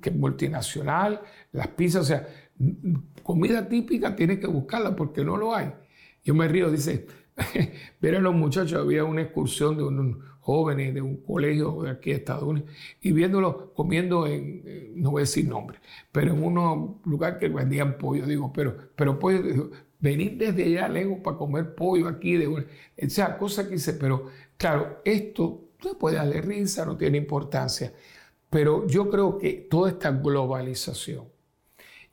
que 0.00 0.10
multinacional, 0.10 1.22
las 1.52 1.68
pizzas, 1.68 2.02
o 2.02 2.04
sea, 2.04 2.28
comida 3.22 3.68
típica 3.68 4.14
tienes 4.16 4.38
que 4.38 4.46
buscarla 4.46 4.94
porque 4.96 5.24
no 5.24 5.36
lo 5.36 5.54
hay. 5.54 5.72
Yo 6.24 6.34
me 6.34 6.48
río, 6.48 6.70
dice, 6.70 7.06
ver 8.00 8.16
a 8.16 8.20
los 8.20 8.34
muchachos, 8.34 8.78
había 8.80 9.04
una 9.04 9.22
excursión 9.22 9.76
de 9.76 9.84
unos 9.84 10.16
jóvenes 10.40 10.94
de 10.94 11.02
un 11.02 11.18
colegio 11.18 11.82
de 11.82 11.90
aquí 11.90 12.10
de 12.10 12.16
Estados 12.16 12.44
Unidos 12.44 12.70
y 13.00 13.12
viéndolos 13.12 13.70
comiendo 13.74 14.26
en, 14.26 14.92
no 14.96 15.12
voy 15.12 15.20
a 15.20 15.24
decir 15.24 15.46
nombre, 15.46 15.78
pero 16.12 16.34
en 16.34 16.42
un 16.42 17.00
lugar 17.04 17.38
que 17.38 17.48
vendían 17.48 17.96
pollo. 17.98 18.26
Digo, 18.26 18.52
pero, 18.52 18.76
pero 18.96 19.18
pollo, 19.18 19.70
venir 19.98 20.36
desde 20.36 20.64
allá 20.64 20.88
lejos 20.88 21.18
para 21.22 21.36
comer 21.36 21.74
pollo 21.74 22.08
aquí, 22.08 22.36
de 22.36 22.48
una, 22.48 22.66
esa 22.96 23.38
cosa 23.38 23.64
que 23.64 23.74
dice, 23.74 23.94
pero 23.94 24.26
claro, 24.56 25.00
esto 25.04 25.68
no 25.84 25.98
puede 25.98 26.16
darle 26.16 26.40
risa, 26.40 26.84
no 26.84 26.96
tiene 26.96 27.18
importancia, 27.18 27.92
pero 28.50 28.86
yo 28.86 29.08
creo 29.08 29.38
que 29.38 29.66
toda 29.70 29.90
esta 29.90 30.10
globalización 30.10 31.29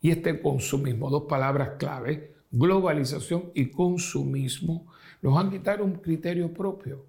y 0.00 0.10
este 0.10 0.40
consumismo, 0.40 1.10
dos 1.10 1.24
palabras 1.24 1.70
clave, 1.78 2.34
globalización 2.50 3.50
y 3.54 3.66
consumismo, 3.66 4.86
nos 5.22 5.36
han 5.36 5.50
quitado 5.50 5.84
un 5.84 5.94
criterio 5.94 6.52
propio. 6.52 7.04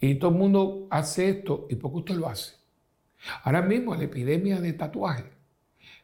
Y 0.00 0.16
todo 0.16 0.30
el 0.30 0.36
mundo 0.36 0.86
hace 0.90 1.30
esto, 1.30 1.66
¿y 1.70 1.76
por 1.76 1.92
qué 1.92 1.98
usted 1.98 2.14
lo 2.16 2.28
hace? 2.28 2.54
Ahora 3.44 3.62
mismo 3.62 3.94
la 3.94 4.04
epidemia 4.04 4.60
de 4.60 4.72
tatuaje. 4.72 5.24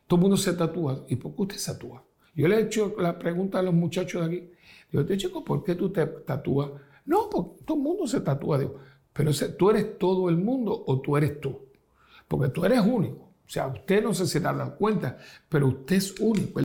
Todo 0.06 0.18
el 0.18 0.22
mundo 0.22 0.36
se 0.36 0.54
tatúa, 0.54 1.04
¿y 1.08 1.16
por 1.16 1.34
qué 1.34 1.42
usted 1.42 1.56
se 1.56 1.72
tatúa? 1.72 2.02
Yo 2.34 2.48
le 2.48 2.56
he 2.56 2.62
hecho 2.62 2.94
la 2.98 3.18
pregunta 3.18 3.58
a 3.58 3.62
los 3.62 3.74
muchachos 3.74 4.22
de 4.22 4.26
aquí. 4.26 4.50
Digo, 4.90 5.16
chico, 5.16 5.44
¿por 5.44 5.64
qué 5.64 5.74
tú 5.74 5.90
te 5.90 6.06
tatúas? 6.06 6.70
No, 7.04 7.28
porque 7.28 7.64
todo 7.64 7.76
el 7.76 7.82
mundo 7.82 8.06
se 8.06 8.20
tatúa. 8.20 8.60
Pero 9.12 9.32
¿tú 9.58 9.70
eres 9.70 9.98
todo 9.98 10.28
el 10.28 10.36
mundo 10.36 10.84
o 10.86 11.00
tú 11.00 11.16
eres 11.16 11.40
tú? 11.40 11.58
Porque 12.28 12.50
tú 12.50 12.64
eres 12.64 12.80
único. 12.80 13.27
O 13.48 13.50
sea, 13.50 13.66
usted 13.66 14.02
no 14.02 14.12
sé 14.12 14.26
si 14.26 14.32
se 14.32 14.40
da 14.40 14.76
cuenta, 14.76 15.16
pero 15.48 15.68
usted 15.68 15.96
es 15.96 16.20
único. 16.20 16.60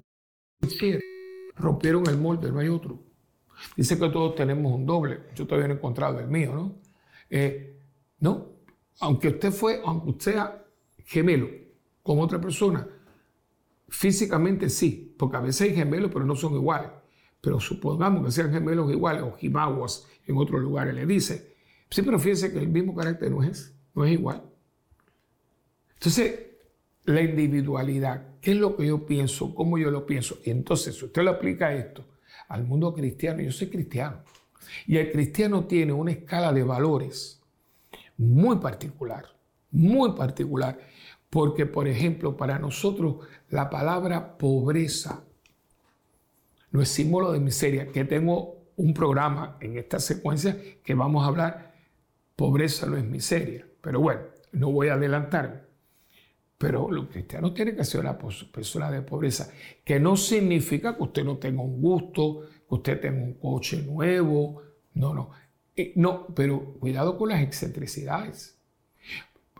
Rompieron 1.55 2.05
el 2.09 2.17
molde, 2.17 2.51
no 2.51 2.59
hay 2.59 2.67
otro. 2.67 3.01
Dice 3.77 3.97
que 3.97 4.09
todos 4.09 4.35
tenemos 4.35 4.73
un 4.73 4.85
doble. 4.85 5.21
Yo 5.33 5.47
todavía 5.47 5.69
no 5.69 5.75
he 5.75 5.77
encontrado 5.77 6.19
el 6.19 6.27
mío, 6.27 6.53
¿no? 6.53 6.75
Eh, 7.29 7.79
no, 8.19 8.49
aunque 8.99 9.29
usted 9.29 9.51
fue, 9.51 9.81
aunque 9.85 10.09
usted 10.09 10.33
sea 10.33 10.65
gemelo 11.05 11.47
con 12.01 12.19
otra 12.19 12.41
persona, 12.41 12.85
físicamente 13.87 14.69
sí, 14.69 15.15
porque 15.17 15.37
a 15.37 15.39
veces 15.39 15.69
hay 15.69 15.75
gemelos, 15.75 16.11
pero 16.11 16.25
no 16.25 16.35
son 16.35 16.55
iguales. 16.55 16.91
Pero 17.39 17.61
supongamos 17.61 18.25
que 18.25 18.31
sean 18.31 18.51
gemelos 18.51 18.91
iguales 18.91 19.23
o 19.23 19.37
jimaguas 19.37 20.05
en 20.27 20.35
otros 20.35 20.61
lugares, 20.61 20.93
le 20.93 21.05
dice. 21.05 21.55
Sí, 21.89 22.01
pero 22.01 22.19
fíjese 22.19 22.51
que 22.51 22.59
el 22.59 22.67
mismo 22.67 22.93
carácter 22.93 23.31
no 23.31 23.41
es, 23.41 23.73
no 23.95 24.03
es 24.03 24.11
igual. 24.11 24.43
Entonces, 25.93 26.52
la 27.05 27.21
individualidad, 27.21 28.39
qué 28.39 28.51
es 28.51 28.57
lo 28.57 28.75
que 28.75 28.87
yo 28.87 29.05
pienso, 29.05 29.53
cómo 29.53 29.77
yo 29.77 29.91
lo 29.91 30.05
pienso. 30.05 30.37
Y 30.43 30.51
entonces, 30.51 30.95
si 30.95 31.05
usted 31.05 31.23
lo 31.23 31.31
aplica 31.31 31.73
esto 31.73 32.05
al 32.47 32.63
mundo 32.63 32.93
cristiano, 32.93 33.41
yo 33.41 33.51
soy 33.51 33.67
cristiano, 33.67 34.23
y 34.87 34.97
el 34.97 35.11
cristiano 35.11 35.65
tiene 35.65 35.93
una 35.93 36.11
escala 36.11 36.53
de 36.53 36.63
valores 36.63 37.41
muy 38.17 38.57
particular, 38.57 39.25
muy 39.71 40.13
particular, 40.13 40.79
porque 41.29 41.65
por 41.65 41.87
ejemplo 41.87 42.37
para 42.37 42.59
nosotros 42.59 43.25
la 43.49 43.69
palabra 43.69 44.37
pobreza 44.37 45.23
no 46.71 46.81
es 46.81 46.89
símbolo 46.89 47.31
de 47.31 47.39
miseria, 47.39 47.91
que 47.91 48.05
tengo 48.05 48.63
un 48.75 48.93
programa 48.93 49.57
en 49.61 49.77
esta 49.77 49.99
secuencia 49.99 50.57
que 50.83 50.95
vamos 50.95 51.23
a 51.23 51.27
hablar, 51.27 51.75
pobreza 52.35 52.87
no 52.87 52.97
es 52.97 53.03
miseria, 53.03 53.67
pero 53.81 53.99
bueno, 53.99 54.21
no 54.51 54.71
voy 54.71 54.87
a 54.87 54.93
adelantarme. 54.93 55.62
Pero 56.63 56.89
los 56.89 57.07
cristianos 57.07 57.53
tienen 57.53 57.75
que 57.75 57.83
ser 57.83 57.99
una 57.99 58.17
persona 58.17 58.89
de 58.89 59.01
pobreza, 59.01 59.51
que 59.83 59.99
no 59.99 60.15
significa 60.15 60.95
que 60.95 61.03
usted 61.03 61.25
no 61.25 61.37
tenga 61.37 61.61
un 61.61 61.81
gusto, 61.81 62.43
que 62.69 62.75
usted 62.75 63.01
tenga 63.01 63.21
un 63.21 63.33
coche 63.33 63.83
nuevo, 63.83 64.61
no, 64.93 65.13
no. 65.13 65.31
Eh, 65.75 65.91
no, 65.97 66.27
pero 66.27 66.75
cuidado 66.79 67.17
con 67.17 67.27
las 67.27 67.41
excentricidades. 67.41 68.57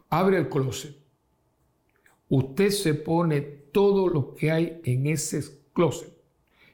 Abre 0.10 0.38
el 0.38 0.48
closet. 0.48 0.96
Usted 2.30 2.70
se 2.70 2.94
pone 2.94 3.42
todo 3.42 4.08
lo 4.08 4.34
que 4.34 4.50
hay 4.50 4.80
en 4.86 5.06
ese 5.08 5.44
closet, 5.74 6.14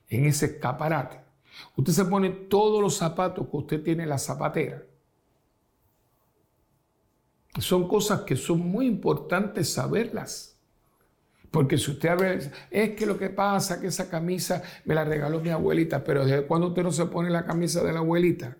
en 0.09 0.25
ese 0.25 0.45
escaparate. 0.45 1.21
Usted 1.75 1.93
se 1.93 2.05
pone 2.05 2.29
todos 2.29 2.83
los 2.83 2.97
zapatos 2.97 3.47
que 3.49 3.57
usted 3.57 3.81
tiene 3.81 4.03
en 4.03 4.09
la 4.09 4.19
zapatera. 4.19 4.83
Son 7.57 7.87
cosas 7.87 8.21
que 8.21 8.35
son 8.35 8.59
muy 8.59 8.85
importantes 8.85 9.73
saberlas. 9.73 10.57
Porque 11.51 11.77
si 11.77 11.91
usted 11.91 12.17
ve, 12.17 12.51
es 12.69 12.91
que 12.91 13.05
lo 13.05 13.17
que 13.17 13.29
pasa 13.29 13.81
que 13.81 13.87
esa 13.87 14.09
camisa 14.09 14.61
me 14.85 14.93
la 14.93 15.03
regaló 15.03 15.39
mi 15.39 15.49
abuelita, 15.49 16.03
pero 16.03 16.23
¿desde 16.25 16.45
cuándo 16.45 16.67
usted 16.67 16.83
no 16.83 16.91
se 16.91 17.07
pone 17.07 17.29
la 17.29 17.45
camisa 17.45 17.83
de 17.83 17.91
la 17.91 17.99
abuelita? 17.99 18.57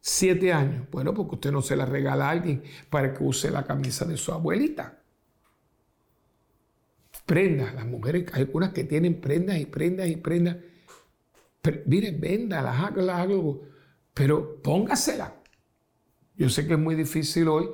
Siete 0.00 0.52
años. 0.52 0.86
Bueno, 0.90 1.14
porque 1.14 1.36
usted 1.36 1.52
no 1.52 1.62
se 1.62 1.76
la 1.76 1.86
regala 1.86 2.28
a 2.28 2.30
alguien 2.30 2.62
para 2.90 3.14
que 3.14 3.22
use 3.22 3.50
la 3.50 3.64
camisa 3.64 4.04
de 4.04 4.16
su 4.16 4.32
abuelita. 4.32 4.98
Prendas, 7.24 7.74
las 7.74 7.86
mujeres, 7.86 8.24
hay 8.32 8.42
algunas 8.42 8.72
que 8.72 8.84
tienen 8.84 9.20
prendas 9.20 9.58
y 9.58 9.66
prendas 9.66 10.08
y 10.08 10.16
prendas. 10.16 10.56
Pero, 11.62 11.80
miren, 11.86 12.20
véndalas, 12.20 12.80
hágalas 12.84 13.20
algo, 13.20 13.62
pero 14.14 14.60
póngasela. 14.62 15.35
Yo 16.36 16.50
sé 16.50 16.66
que 16.66 16.74
es 16.74 16.78
muy 16.78 16.94
difícil 16.94 17.48
hoy 17.48 17.68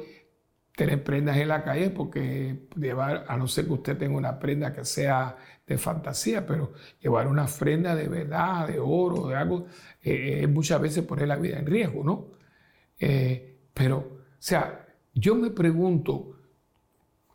tener 0.77 1.03
prendas 1.03 1.37
en 1.37 1.49
la 1.49 1.65
calle 1.65 1.91
porque 1.91 2.69
llevar, 2.77 3.25
a 3.29 3.37
no 3.37 3.47
ser 3.47 3.67
que 3.67 3.73
usted 3.73 3.99
tenga 3.99 4.17
una 4.17 4.39
prenda 4.39 4.73
que 4.73 4.85
sea 4.85 5.37
de 5.67 5.79
fantasía, 5.79 6.47
pero 6.47 6.73
llevar 7.01 7.27
una 7.27 7.47
prenda 7.47 7.95
de 7.95 8.09
verdad, 8.09 8.69
de 8.69 8.79
oro, 8.79 9.29
de 9.29 9.37
algo, 9.37 9.67
eh, 10.03 10.41
es 10.43 10.49
muchas 10.49 10.81
veces 10.81 11.05
poner 11.05 11.29
la 11.29 11.37
vida 11.37 11.59
en 11.59 11.67
riesgo, 11.67 12.05
¿no? 12.05 12.29
Eh, 12.99 13.59
pero, 13.75 13.99
o 13.99 14.21
sea, 14.39 14.87
yo 15.15 15.35
me 15.35 15.51
pregunto, 15.51 16.39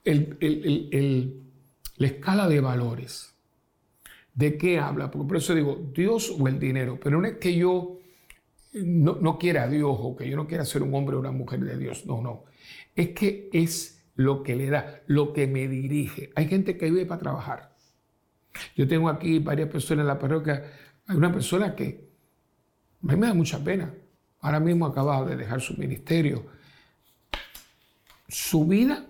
la 0.03 2.07
escala 2.07 2.48
de 2.48 2.62
valores, 2.62 3.36
¿de 4.34 4.57
qué 4.57 4.79
habla? 4.79 5.12
Porque 5.12 5.27
por 5.27 5.38
eso 5.38 5.53
digo, 5.53 5.91
Dios 5.93 6.34
o 6.39 6.48
el 6.48 6.60
dinero, 6.60 6.98
pero 7.01 7.19
no 7.19 7.27
es 7.27 7.38
que 7.38 7.55
yo 7.55 8.00
no, 8.86 9.17
no 9.19 9.38
quiera 9.38 9.63
a 9.63 9.67
Dios 9.67 9.96
o 10.00 10.15
que 10.15 10.29
yo 10.29 10.36
no 10.36 10.48
quiera 10.48 10.65
ser 10.65 10.84
un 10.84 10.93
hombre 10.93 11.15
o 11.15 11.19
una 11.19 11.31
mujer 11.31 11.60
de 11.62 11.77
Dios, 11.77 12.05
no, 12.05 12.22
no 12.22 12.46
es 12.98 13.10
que 13.10 13.50
es 13.53 14.03
lo 14.15 14.43
que 14.43 14.55
le 14.55 14.69
da, 14.69 15.01
lo 15.05 15.31
que 15.31 15.48
me 15.48 15.67
dirige. 15.67 16.31
Hay 16.36 16.48
gente 16.48 16.78
que 16.78 16.86
vive 16.86 17.06
para 17.06 17.21
trabajar. 17.21 17.75
Yo 18.75 18.88
tengo 18.88 19.08
aquí 19.08 19.38
varias 19.38 19.69
personas 19.69 20.01
en 20.01 20.08
la 20.08 20.19
parroquia. 20.19 20.63
Hay 21.06 21.15
una 21.15 21.32
persona 21.32 21.75
que 21.75 22.10
a 23.04 23.08
mí 23.08 23.15
me 23.15 23.28
da 23.28 23.36
mucha 23.36 23.63
pena. 23.63 23.93
Ahora 24.41 24.60
mismo 24.60 24.88
acaba 24.88 25.23
de 25.23 25.36
dejar 25.36 25.62
su 25.62 25.78
ministerio. 25.78 26.47
Su 28.28 28.65
vida, 28.65 29.06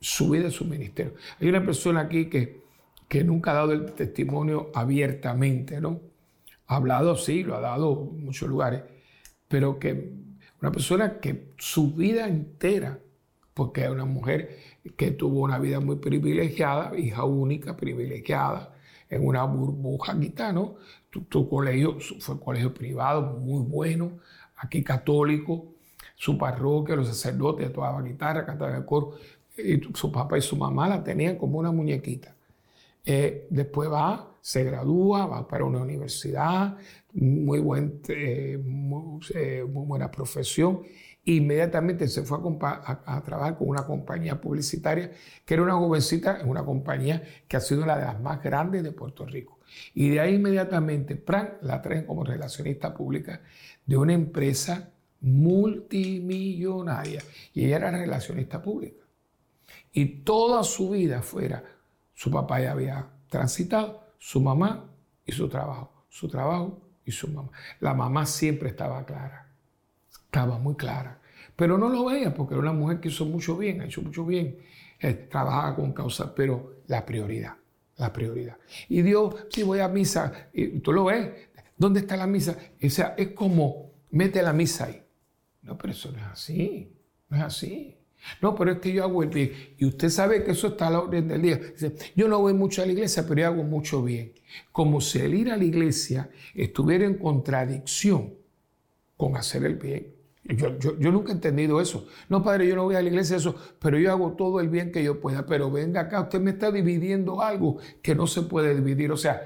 su 0.00 0.30
vida 0.30 0.46
es 0.46 0.54
su 0.54 0.64
ministerio. 0.64 1.14
Hay 1.40 1.48
una 1.48 1.64
persona 1.64 2.02
aquí 2.02 2.26
que, 2.26 2.62
que 3.08 3.24
nunca 3.24 3.50
ha 3.50 3.54
dado 3.54 3.72
el 3.72 3.92
testimonio 3.92 4.70
abiertamente, 4.72 5.80
¿no? 5.80 6.00
Ha 6.68 6.76
hablado, 6.76 7.16
sí, 7.16 7.42
lo 7.42 7.56
ha 7.56 7.60
dado 7.60 8.10
en 8.12 8.26
muchos 8.26 8.48
lugares, 8.48 8.82
pero 9.48 9.78
que 9.78 10.12
una 10.60 10.72
persona 10.72 11.20
que 11.20 11.52
su 11.58 11.94
vida 11.94 12.28
entera 12.28 12.98
porque 13.58 13.82
es 13.82 13.90
una 13.90 14.04
mujer 14.04 14.56
que 14.96 15.10
tuvo 15.10 15.40
una 15.40 15.58
vida 15.58 15.80
muy 15.80 15.96
privilegiada, 15.96 16.96
hija 16.96 17.24
única, 17.24 17.76
privilegiada, 17.76 18.72
en 19.10 19.26
una 19.26 19.42
burbuja 19.42 20.14
gitano. 20.16 20.76
Tu, 21.10 21.48
colegio 21.48 21.98
fue 22.20 22.36
un 22.36 22.40
colegio 22.40 22.72
privado 22.72 23.20
muy 23.40 23.64
bueno, 23.64 24.12
aquí 24.56 24.84
católico, 24.84 25.74
su 26.14 26.38
parroquia, 26.38 26.94
los 26.94 27.08
sacerdotes 27.08 27.72
tocaban 27.72 28.04
guitarra, 28.04 28.46
cantaban 28.46 28.76
el 28.76 28.84
coro, 28.84 29.14
y 29.56 29.80
su 29.92 30.12
papá 30.12 30.38
y 30.38 30.42
su 30.42 30.56
mamá 30.56 30.88
la 30.88 31.02
tenían 31.02 31.36
como 31.36 31.58
una 31.58 31.72
muñequita. 31.72 32.36
Eh, 33.04 33.46
después 33.50 33.90
va, 33.90 34.36
se 34.40 34.64
gradúa, 34.64 35.26
va 35.26 35.48
para 35.48 35.64
una 35.64 35.80
universidad, 35.80 36.76
muy, 37.12 37.60
buen, 37.60 38.00
eh, 38.08 38.62
eh, 39.34 39.64
muy 39.66 39.86
buena 39.86 40.10
profesión 40.10 40.82
Inmediatamente 41.28 42.08
se 42.08 42.22
fue 42.22 42.38
a, 42.62 43.22
trabajar 43.22 43.58
con 43.58 43.68
una 43.68 43.84
compañía 43.84 44.40
publicitaria 44.40 45.10
que 45.44 45.52
era 45.52 45.62
una 45.62 45.74
jovencita, 45.74 46.40
una 46.46 46.64
compañía 46.64 47.22
que 47.46 47.58
ha 47.58 47.60
sido 47.60 47.82
una 47.82 47.98
de 47.98 48.06
las 48.06 48.18
más 48.18 48.42
grandes 48.42 48.82
de 48.82 48.92
Puerto 48.92 49.26
Rico. 49.26 49.58
Y 49.92 50.08
de 50.08 50.20
ahí 50.20 50.36
inmediatamente 50.36 51.16
Pran 51.16 51.58
la 51.60 51.82
traen 51.82 52.06
como 52.06 52.24
relacionista 52.24 52.94
pública 52.94 53.42
de 53.84 53.98
una 53.98 54.14
empresa 54.14 54.90
multimillonaria. 55.20 57.22
Y 57.52 57.66
ella 57.66 57.76
era 57.76 57.90
relacionista 57.90 58.62
pública. 58.62 59.04
Y 59.92 60.22
toda 60.22 60.64
su 60.64 60.88
vida 60.88 61.20
fuera, 61.20 61.62
su 62.18 62.30
papá 62.30 62.60
ya 62.60 62.72
había 62.72 63.06
transitado, 63.28 64.02
su 64.18 64.40
mamá 64.40 64.90
y 65.24 65.32
su 65.32 65.48
trabajo, 65.48 66.04
su 66.08 66.28
trabajo 66.28 66.80
y 67.04 67.12
su 67.12 67.28
mamá. 67.28 67.50
La 67.80 67.94
mamá 67.94 68.26
siempre 68.26 68.70
estaba 68.70 69.04
clara 69.04 69.48
estaba 70.28 70.58
muy 70.58 70.74
clara. 70.76 71.20
Pero 71.56 71.76
no 71.78 71.88
lo 71.88 72.04
veía 72.04 72.32
porque 72.34 72.54
era 72.54 72.60
una 72.60 72.72
mujer 72.72 73.00
que 73.00 73.08
hizo 73.08 73.24
mucho 73.24 73.56
bien, 73.56 73.80
ha 73.80 73.86
hecho 73.86 74.02
mucho 74.02 74.24
bien, 74.24 74.58
eh, 75.00 75.14
trabajaba 75.14 75.74
con 75.74 75.92
causa, 75.92 76.34
pero 76.34 76.82
la 76.86 77.04
prioridad, 77.04 77.54
la 77.96 78.12
prioridad. 78.12 78.58
Y 78.88 79.02
Dios, 79.02 79.34
si 79.50 79.62
voy 79.62 79.80
a 79.80 79.88
misa, 79.88 80.48
y 80.52 80.80
tú 80.80 80.92
lo 80.92 81.04
ves, 81.04 81.30
¿dónde 81.76 82.00
está 82.00 82.16
la 82.16 82.26
misa? 82.26 82.56
O 82.82 82.90
sea, 82.90 83.14
es 83.16 83.28
como, 83.28 83.90
mete 84.10 84.42
la 84.42 84.52
misa 84.52 84.84
ahí. 84.84 85.02
No, 85.62 85.76
pero 85.76 85.92
eso 85.92 86.12
no 86.12 86.18
es 86.18 86.26
así, 86.26 86.96
no 87.28 87.38
es 87.38 87.42
así. 87.42 87.97
No, 88.40 88.54
pero 88.54 88.72
es 88.72 88.78
que 88.78 88.92
yo 88.92 89.04
hago 89.04 89.22
el 89.22 89.28
bien. 89.28 89.52
Y 89.78 89.86
usted 89.86 90.08
sabe 90.08 90.44
que 90.44 90.52
eso 90.52 90.68
está 90.68 90.88
a 90.88 90.90
la 90.90 91.00
orden 91.00 91.28
del 91.28 91.42
día. 91.42 91.56
Dice, 91.56 91.94
yo 92.14 92.28
no 92.28 92.38
voy 92.40 92.54
mucho 92.54 92.82
a 92.82 92.86
la 92.86 92.92
iglesia, 92.92 93.24
pero 93.26 93.40
yo 93.40 93.46
hago 93.46 93.62
mucho 93.62 94.02
bien. 94.02 94.32
Como 94.72 95.00
si 95.00 95.18
el 95.18 95.34
ir 95.34 95.50
a 95.50 95.56
la 95.56 95.64
iglesia 95.64 96.30
estuviera 96.54 97.04
en 97.04 97.14
contradicción 97.14 98.34
con 99.16 99.36
hacer 99.36 99.64
el 99.64 99.76
bien. 99.76 100.18
Yo, 100.44 101.12
nunca 101.12 101.30
he 101.30 101.34
entendido 101.34 101.78
eso. 101.80 102.06
No, 102.30 102.42
padre, 102.42 102.66
yo 102.66 102.74
no 102.74 102.84
voy 102.84 102.94
a 102.94 103.02
la 103.02 103.08
iglesia 103.08 103.36
eso, 103.36 103.54
pero 103.78 103.98
yo 103.98 104.10
hago 104.10 104.32
todo 104.32 104.60
el 104.60 104.68
bien 104.68 104.90
que 104.90 105.04
yo 105.04 105.20
pueda. 105.20 105.44
Pero 105.44 105.70
venga 105.70 106.02
acá, 106.02 106.22
usted 106.22 106.40
me 106.40 106.52
está 106.52 106.70
dividiendo 106.70 107.42
algo 107.42 107.78
que 108.00 108.14
no 108.14 108.26
se 108.26 108.42
puede 108.42 108.74
dividir. 108.74 109.12
O 109.12 109.16
sea, 109.16 109.42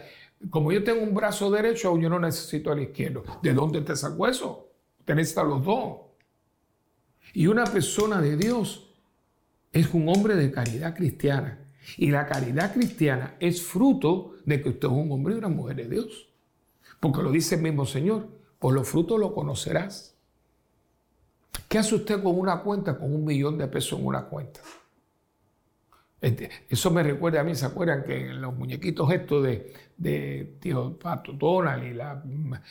como 0.48 0.70
yo 0.70 0.84
tengo 0.84 1.02
un 1.02 1.12
brazo 1.12 1.50
derecho, 1.50 1.98
yo 1.98 2.08
no 2.08 2.20
necesito 2.20 2.70
al 2.70 2.80
izquierdo. 2.80 3.24
¿De 3.42 3.52
dónde 3.52 3.80
te 3.80 3.96
sacó 3.96 4.28
eso? 4.28 4.68
Usted 5.00 5.14
necesita 5.16 5.42
los 5.42 5.64
dos. 5.64 5.96
Y 7.32 7.46
una 7.46 7.64
persona 7.64 8.20
de 8.20 8.36
Dios 8.36 8.90
es 9.72 9.92
un 9.94 10.08
hombre 10.08 10.36
de 10.36 10.50
caridad 10.52 10.94
cristiana. 10.94 11.58
Y 11.96 12.10
la 12.10 12.26
caridad 12.26 12.72
cristiana 12.72 13.36
es 13.40 13.62
fruto 13.62 14.34
de 14.44 14.62
que 14.62 14.68
usted 14.68 14.88
es 14.88 14.94
un 14.94 15.10
hombre 15.10 15.34
y 15.34 15.38
una 15.38 15.48
mujer 15.48 15.76
de 15.76 15.88
Dios. 15.88 16.28
Porque 17.00 17.22
lo 17.22 17.32
dice 17.32 17.56
el 17.56 17.62
mismo 17.62 17.86
Señor, 17.86 18.28
por 18.58 18.74
los 18.74 18.88
frutos 18.88 19.18
lo 19.18 19.34
conocerás. 19.34 20.14
¿Qué 21.68 21.78
hace 21.78 21.94
usted 21.94 22.22
con 22.22 22.38
una 22.38 22.62
cuenta 22.62 22.98
con 22.98 23.14
un 23.14 23.24
millón 23.24 23.58
de 23.58 23.66
pesos 23.66 23.98
en 23.98 24.06
una 24.06 24.24
cuenta? 24.24 24.60
Eso 26.68 26.90
me 26.92 27.02
recuerda 27.02 27.40
a 27.40 27.44
mí, 27.44 27.54
¿se 27.56 27.66
acuerdan 27.66 28.04
que 28.04 28.32
los 28.32 28.54
muñequitos 28.56 29.12
estos 29.12 29.42
de, 29.42 29.72
de 29.96 30.56
tío 30.60 30.96
Pato 30.96 31.32
Donald 31.32 31.82
y 31.82 31.94
la, 31.94 32.22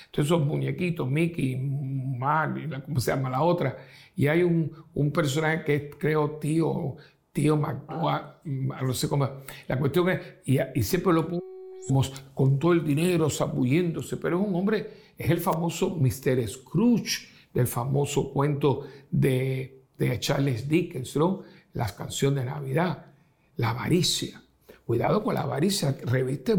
todos 0.10 0.26
esos 0.26 0.46
muñequitos, 0.46 1.10
Mickey, 1.10 1.58
Mar, 1.58 2.58
y 2.58 2.68
la, 2.68 2.82
¿cómo 2.82 3.02
se 3.02 3.12
llama 3.12 3.30
la 3.30 3.42
otra? 3.42 3.78
Y 4.16 4.28
hay 4.28 4.44
un, 4.44 4.72
un 4.94 5.12
personaje 5.12 5.66
que 5.66 5.90
creo, 5.90 6.38
tío, 6.38 6.96
tío 7.34 7.58
McDoa, 7.58 8.42
no 8.46 8.94
sé 8.94 9.10
cómo. 9.10 9.28
La 9.68 9.78
cuestión 9.78 10.10
es, 10.10 10.20
y, 10.46 10.58
y 10.74 10.84
siempre 10.84 11.12
lo 11.12 11.28
ponemos 11.28 12.24
con 12.34 12.58
todo 12.58 12.72
el 12.72 12.86
dinero, 12.86 13.30
zapulléndose, 13.30 14.16
pero 14.16 14.40
es 14.40 14.48
un 14.48 14.56
hombre, 14.56 14.90
es 15.18 15.30
el 15.30 15.42
famoso 15.42 15.98
Mr. 15.98 16.48
Scrooge 16.48 17.28
del 17.54 17.68
famoso 17.68 18.32
cuento 18.32 18.88
de, 19.10 19.78
Charles 20.20 20.68
Dickens, 20.68 21.16
¿no? 21.16 21.44
las 21.74 21.92
canciones 21.94 22.44
de 22.44 22.50
Navidad, 22.50 23.11
la 23.58 23.72
avaricia. 23.72 24.42
Cuidado 24.86 25.24
con 25.24 25.36
la 25.36 25.42
avaricia, 25.42 25.96
reviste, 26.04 26.56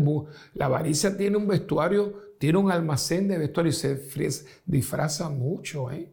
la 0.55 0.66
avaricia 0.66 1.16
tiene 1.16 1.37
un 1.37 1.46
vestuario, 1.46 2.33
tiene 2.38 2.59
un 2.59 2.70
almacén 2.70 3.28
de 3.28 3.38
vestuario 3.38 3.70
y 3.70 3.74
se 3.74 4.00
disfraza 4.64 5.28
mucho. 5.28 5.90
¿eh? 5.90 6.11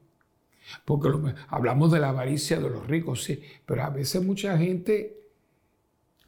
Porque 0.86 1.10
hablamos 1.48 1.92
de 1.92 2.00
la 2.00 2.10
avaricia 2.10 2.60
de 2.60 2.70
los 2.70 2.88
ricos, 2.88 3.24
sí, 3.24 3.42
pero 3.66 3.84
a 3.84 3.90
veces 3.90 4.24
mucha 4.24 4.58
gente 4.58 5.18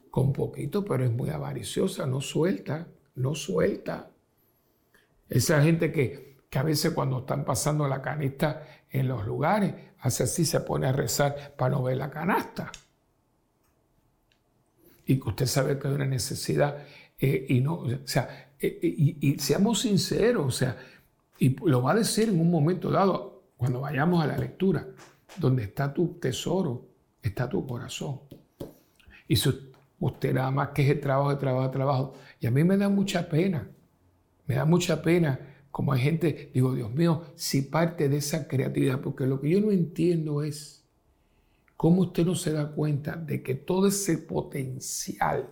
con 0.10 0.34
poquito, 0.34 0.84
pero 0.86 1.04
es 1.04 1.12
muy 1.12 1.30
avariciosa, 1.30 2.06
no 2.06 2.22
suelta, 2.22 2.88
no 3.16 3.34
suelta. 3.34 4.12
Esa 5.30 5.62
gente 5.62 5.92
que, 5.92 6.38
que 6.50 6.60
a 6.60 6.64
veces 6.64 6.92
cuando 6.92 7.20
están 7.20 7.46
pasando 7.46 7.88
la 7.88 8.02
canasta 8.02 8.68
en 8.90 9.08
los 9.08 9.26
lugares, 9.26 9.74
hace 10.00 10.24
así, 10.24 10.46
se 10.46 10.60
pone 10.62 10.88
a 10.88 10.92
rezar 10.92 11.54
para 11.58 11.76
no 11.76 11.84
ver 11.84 11.98
la 11.98 12.10
canasta. 12.10 12.72
Y 15.06 15.20
que 15.20 15.30
usted 15.30 15.46
sabe 15.46 15.78
que 15.80 15.88
hay 15.88 15.94
una 15.94 16.06
necesidad 16.06 16.86
eh, 17.20 17.46
y 17.50 17.62
no, 17.62 17.76
o 17.76 17.88
sea, 18.06 18.54
eh, 18.60 18.80
y, 18.82 19.38
seamos 19.40 19.82
sinceros, 19.82 20.46
o 20.46 20.52
sea, 20.52 20.78
y 21.38 21.56
lo 21.66 21.82
va 21.82 21.92
a 21.92 21.96
decir 21.96 22.30
en 22.30 22.40
un 22.40 22.50
momento 22.50 22.90
dado, 22.90 23.44
cuando 23.58 23.82
vayamos 23.82 24.24
a 24.24 24.28
la 24.28 24.38
lectura, 24.38 24.88
donde 25.38 25.64
está 25.64 25.94
tu 25.94 26.20
tesoro, 26.20 26.88
está 27.22 27.48
tu 27.48 27.66
corazón. 27.66 28.22
Y 29.28 29.36
si 29.36 29.50
usted 30.00 30.34
nada 30.34 30.52
más 30.52 30.70
que 30.70 30.84
es 30.84 30.90
el 30.90 31.00
trabajo, 31.00 31.30
de 31.30 31.38
trabajo, 31.38 31.68
de 31.68 31.74
trabajo, 31.74 32.14
y 32.40 32.48
a 32.48 32.52
mí 32.52 32.64
me 32.64 32.78
da 32.78 32.90
mucha 32.90 33.30
pena, 33.30 33.70
me 34.48 34.56
da 34.56 34.66
mucha 34.66 35.02
pena 35.02 35.40
como 35.72 35.94
hay 35.94 36.02
gente, 36.02 36.52
digo, 36.54 36.76
Dios 36.76 36.92
mío, 36.94 37.24
si 37.36 37.62
parte 37.62 38.10
de 38.10 38.18
esa 38.18 38.48
creatividad, 38.48 39.00
porque 39.00 39.26
lo 39.26 39.40
que 39.40 39.50
yo 39.50 39.62
no 39.62 39.72
entiendo 39.72 40.44
es 40.44 40.81
cómo 41.82 42.04
usted 42.04 42.24
no 42.28 42.36
se 42.36 42.54
da 42.54 42.70
cuenta 42.70 43.16
de 43.16 43.42
que 43.42 43.56
todo 43.56 43.88
ese 43.88 44.20
potencial, 44.20 45.50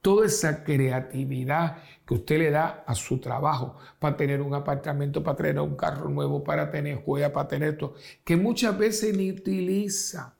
toda 0.00 0.26
esa 0.26 0.64
creatividad 0.64 1.84
que 2.04 2.14
usted 2.14 2.38
le 2.38 2.50
da 2.50 2.82
a 2.84 2.96
su 2.96 3.20
trabajo, 3.20 3.76
para 4.00 4.16
tener 4.16 4.42
un 4.42 4.54
apartamento, 4.54 5.22
para 5.22 5.36
tener 5.36 5.60
un 5.60 5.76
carro 5.76 6.08
nuevo, 6.08 6.42
para 6.42 6.68
tener 6.68 6.96
juega, 6.96 7.32
para 7.32 7.46
tener 7.46 7.74
esto, 7.74 7.94
que 8.24 8.36
muchas 8.36 8.76
veces 8.76 9.16
ni 9.16 9.30
utiliza. 9.30 10.34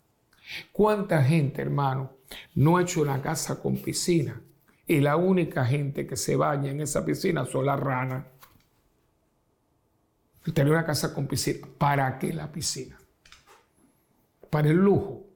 ¿Cuánta 0.73 1.23
gente, 1.23 1.63
hermano, 1.63 2.11
no 2.57 2.77
ha 2.77 2.83
hecho 2.83 3.01
una 3.01 3.23
casa 3.23 3.63
con 3.63 3.77
piscina? 3.77 4.43
Y 4.89 4.99
la 4.99 5.15
única 5.15 5.65
gente 5.65 6.05
que 6.05 6.17
se 6.17 6.35
baña 6.35 6.73
en 6.73 6.81
esa 6.81 7.05
piscina 7.05 7.47
son 7.47 7.67
las 7.67 7.79
ranas 7.79 8.25
tener 10.53 10.73
una 10.73 10.85
casa 10.85 11.15
con 11.15 11.29
piscina. 11.29 11.65
¿Para 11.79 12.19
qué 12.19 12.33
la 12.33 12.51
piscina? 12.51 12.99
Para 14.51 14.69
el 14.69 14.77
lujo. 14.77 15.27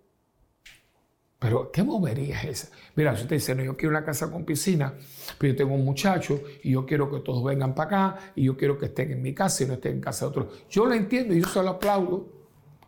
Pero, 1.40 1.72
¿qué 1.72 1.82
movería 1.82 2.38
es 2.42 2.64
esa? 2.64 2.76
Mira, 2.96 3.16
si 3.16 3.22
usted 3.22 3.36
dice, 3.36 3.54
no, 3.54 3.62
yo 3.62 3.74
quiero 3.74 3.96
una 3.96 4.04
casa 4.04 4.30
con 4.30 4.44
piscina, 4.44 4.92
pero 5.38 5.54
yo 5.54 5.56
tengo 5.56 5.74
un 5.74 5.86
muchacho 5.86 6.42
y 6.62 6.72
yo 6.72 6.84
quiero 6.84 7.10
que 7.10 7.20
todos 7.20 7.42
vengan 7.42 7.74
para 7.74 7.86
acá 7.86 8.32
y 8.36 8.44
yo 8.44 8.58
quiero 8.58 8.76
que 8.76 8.86
estén 8.86 9.10
en 9.12 9.22
mi 9.22 9.32
casa 9.32 9.64
y 9.64 9.66
no 9.66 9.74
estén 9.74 9.94
en 9.94 10.00
casa 10.02 10.26
de 10.26 10.28
otros. 10.28 10.64
Yo 10.68 10.84
lo 10.84 10.92
entiendo 10.92 11.32
y 11.32 11.40
yo 11.40 11.48
se 11.48 11.62
lo 11.62 11.70
aplaudo. 11.70 12.28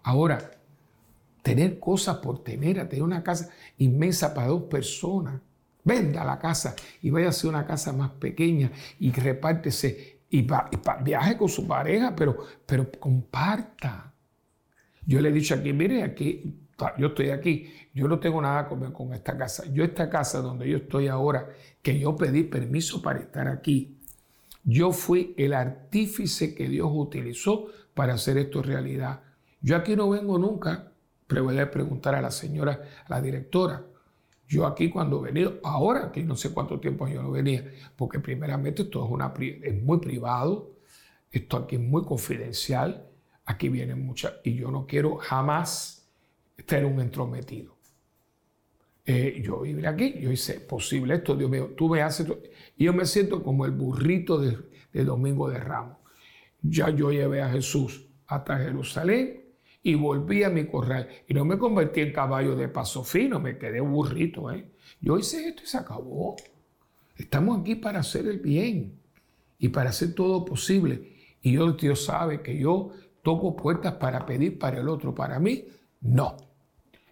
Ahora, 0.02 0.50
tener 1.42 1.78
cosas 1.80 2.18
por 2.18 2.44
tener, 2.44 2.86
tener 2.88 3.02
una 3.02 3.22
casa 3.22 3.48
inmensa 3.78 4.34
para 4.34 4.48
dos 4.48 4.64
personas, 4.64 5.40
venda 5.82 6.22
la 6.22 6.38
casa 6.38 6.76
y 7.00 7.08
vaya 7.08 7.28
a 7.28 7.30
hacer 7.30 7.48
una 7.48 7.66
casa 7.66 7.94
más 7.94 8.10
pequeña 8.10 8.70
y 9.00 9.10
repártese 9.12 10.20
y, 10.28 10.46
viaje 11.02 11.36
con 11.38 11.48
su 11.48 11.66
pareja, 11.66 12.14
pero, 12.14 12.38
pero 12.66 12.90
comparta. 12.92 14.11
Yo 15.06 15.20
le 15.20 15.28
he 15.28 15.32
dicho 15.32 15.54
aquí, 15.54 15.72
mire, 15.72 16.02
aquí, 16.02 16.58
yo 16.98 17.08
estoy 17.08 17.30
aquí, 17.30 17.72
yo 17.94 18.08
no 18.08 18.18
tengo 18.18 18.40
nada 18.40 18.68
que 18.68 18.92
con 18.92 19.12
esta 19.12 19.36
casa. 19.36 19.64
Yo 19.72 19.84
esta 19.84 20.08
casa 20.08 20.40
donde 20.40 20.68
yo 20.68 20.78
estoy 20.78 21.08
ahora, 21.08 21.48
que 21.82 21.98
yo 21.98 22.16
pedí 22.16 22.44
permiso 22.44 23.02
para 23.02 23.20
estar 23.20 23.48
aquí, 23.48 23.98
yo 24.64 24.92
fui 24.92 25.34
el 25.36 25.54
artífice 25.54 26.54
que 26.54 26.68
Dios 26.68 26.88
utilizó 26.92 27.66
para 27.94 28.14
hacer 28.14 28.38
esto 28.38 28.62
realidad. 28.62 29.20
Yo 29.60 29.76
aquí 29.76 29.96
no 29.96 30.08
vengo 30.10 30.38
nunca, 30.38 30.92
pero 31.26 31.44
voy 31.44 31.58
a 31.58 31.70
preguntar 31.70 32.14
a 32.14 32.22
la 32.22 32.30
señora, 32.30 32.80
a 33.06 33.10
la 33.10 33.20
directora, 33.20 33.84
yo 34.52 34.66
aquí 34.66 34.90
cuando 34.90 35.20
he 35.20 35.32
venido, 35.32 35.60
ahora 35.62 36.12
que 36.12 36.22
no 36.22 36.36
sé 36.36 36.52
cuánto 36.52 36.78
tiempo 36.78 37.08
yo 37.08 37.22
no 37.22 37.30
venía, 37.30 37.72
porque 37.96 38.20
primeramente 38.20 38.82
esto 38.82 39.02
es, 39.02 39.62
es 39.62 39.82
muy 39.82 39.98
privado, 39.98 40.72
esto 41.30 41.56
aquí 41.56 41.76
es 41.76 41.80
muy 41.80 42.04
confidencial, 42.04 43.06
aquí 43.52 43.68
vienen 43.68 44.04
muchas, 44.04 44.34
y 44.44 44.54
yo 44.54 44.70
no 44.70 44.86
quiero 44.86 45.16
jamás 45.16 46.08
estar 46.56 46.84
un 46.84 47.00
entrometido. 47.00 47.76
Eh, 49.04 49.42
yo 49.44 49.60
viví 49.60 49.84
aquí, 49.84 50.14
yo 50.20 50.30
hice 50.30 50.60
posible 50.60 51.14
esto, 51.14 51.34
Dios 51.34 51.50
mío, 51.50 51.74
tú 51.76 51.88
me 51.88 52.02
haces, 52.02 52.26
y 52.76 52.84
yo 52.84 52.92
me 52.92 53.04
siento 53.04 53.42
como 53.42 53.64
el 53.64 53.72
burrito 53.72 54.38
de 54.38 55.04
Domingo 55.04 55.48
de 55.48 55.58
Ramos. 55.58 55.98
Ya 56.62 56.90
yo 56.90 57.10
llevé 57.10 57.42
a 57.42 57.50
Jesús 57.50 58.06
hasta 58.26 58.58
Jerusalén, 58.58 59.42
y 59.82 59.94
volví 59.94 60.44
a 60.44 60.50
mi 60.50 60.66
corral. 60.66 61.08
Y 61.26 61.34
no 61.34 61.44
me 61.44 61.58
convertí 61.58 62.00
en 62.00 62.12
caballo 62.12 62.54
de 62.54 62.68
paso 62.68 63.02
fino, 63.04 63.40
me 63.40 63.58
quedé 63.58 63.80
burrito. 63.80 64.50
¿eh? 64.52 64.66
Yo 65.00 65.18
hice 65.18 65.48
esto 65.48 65.62
y 65.64 65.66
se 65.66 65.78
acabó. 65.78 66.36
Estamos 67.16 67.60
aquí 67.60 67.74
para 67.74 68.00
hacer 68.00 68.26
el 68.26 68.38
bien 68.38 68.98
y 69.58 69.68
para 69.68 69.90
hacer 69.90 70.14
todo 70.14 70.44
posible. 70.44 71.12
Y 71.42 71.56
Dios 71.56 72.04
sabe 72.04 72.40
que 72.42 72.56
yo 72.56 72.92
toco 73.22 73.56
puertas 73.56 73.94
para 73.94 74.26
pedir 74.26 74.58
para 74.58 74.80
el 74.80 74.88
otro. 74.88 75.14
Para 75.14 75.38
mí, 75.38 75.64
no. 76.00 76.36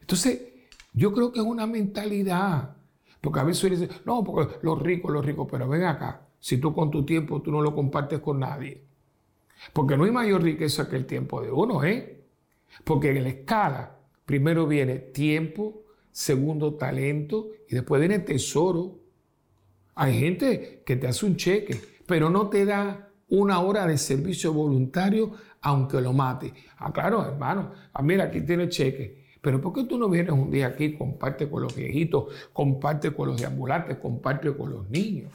Entonces, 0.00 0.42
yo 0.92 1.12
creo 1.12 1.32
que 1.32 1.40
es 1.40 1.46
una 1.46 1.66
mentalidad. 1.66 2.76
Porque 3.20 3.40
a 3.40 3.44
veces 3.44 3.78
dice, 3.78 3.88
no, 4.04 4.24
porque 4.24 4.56
los 4.62 4.80
ricos, 4.80 5.12
los 5.12 5.24
ricos, 5.24 5.46
pero 5.50 5.68
ven 5.68 5.84
acá. 5.84 6.26
Si 6.38 6.56
tú 6.58 6.72
con 6.72 6.90
tu 6.90 7.04
tiempo 7.04 7.42
tú 7.42 7.52
no 7.52 7.60
lo 7.60 7.74
compartes 7.74 8.20
con 8.20 8.40
nadie. 8.40 8.82
Porque 9.72 9.96
no 9.96 10.04
hay 10.04 10.10
mayor 10.10 10.42
riqueza 10.42 10.88
que 10.88 10.96
el 10.96 11.06
tiempo 11.06 11.42
de 11.42 11.52
uno, 11.52 11.84
¿eh? 11.84 12.24
Porque 12.84 13.10
en 13.10 13.22
la 13.22 13.28
escala 13.28 13.98
primero 14.24 14.66
viene 14.66 14.96
tiempo, 14.96 15.82
segundo 16.12 16.74
talento 16.74 17.48
y 17.68 17.74
después 17.74 18.00
viene 18.00 18.20
tesoro. 18.20 18.98
Hay 19.94 20.18
gente 20.18 20.82
que 20.86 20.96
te 20.96 21.08
hace 21.08 21.26
un 21.26 21.36
cheque, 21.36 21.80
pero 22.06 22.30
no 22.30 22.48
te 22.48 22.64
da 22.64 23.10
una 23.28 23.60
hora 23.60 23.86
de 23.86 23.98
servicio 23.98 24.52
voluntario 24.52 25.32
aunque 25.62 26.00
lo 26.00 26.12
mate. 26.12 26.52
Ah, 26.78 26.92
claro, 26.92 27.24
hermano, 27.24 27.72
ah, 27.92 28.02
mira, 28.02 28.24
aquí 28.24 28.40
tiene 28.40 28.68
cheque. 28.68 29.20
Pero 29.40 29.60
¿por 29.60 29.72
qué 29.72 29.84
tú 29.84 29.98
no 29.98 30.08
vienes 30.08 30.32
un 30.32 30.50
día 30.50 30.66
aquí, 30.66 30.96
comparte 30.96 31.48
con 31.48 31.62
los 31.62 31.74
viejitos, 31.74 32.24
comparte 32.52 33.12
con 33.12 33.28
los 33.28 33.40
deambulantes, 33.40 33.96
comparte 33.96 34.54
con 34.54 34.70
los 34.70 34.88
niños? 34.90 35.32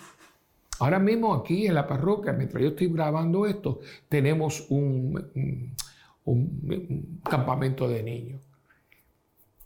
Ahora 0.79 0.99
mismo 0.99 1.33
aquí 1.33 1.65
en 1.65 1.73
la 1.73 1.87
parroquia, 1.87 2.33
mientras 2.33 2.61
yo 2.61 2.69
estoy 2.69 2.87
grabando 2.87 3.45
esto, 3.45 3.79
tenemos 4.09 4.67
un, 4.69 5.73
campamento 7.23 7.87
de 7.87 8.03
niños, 8.03 8.41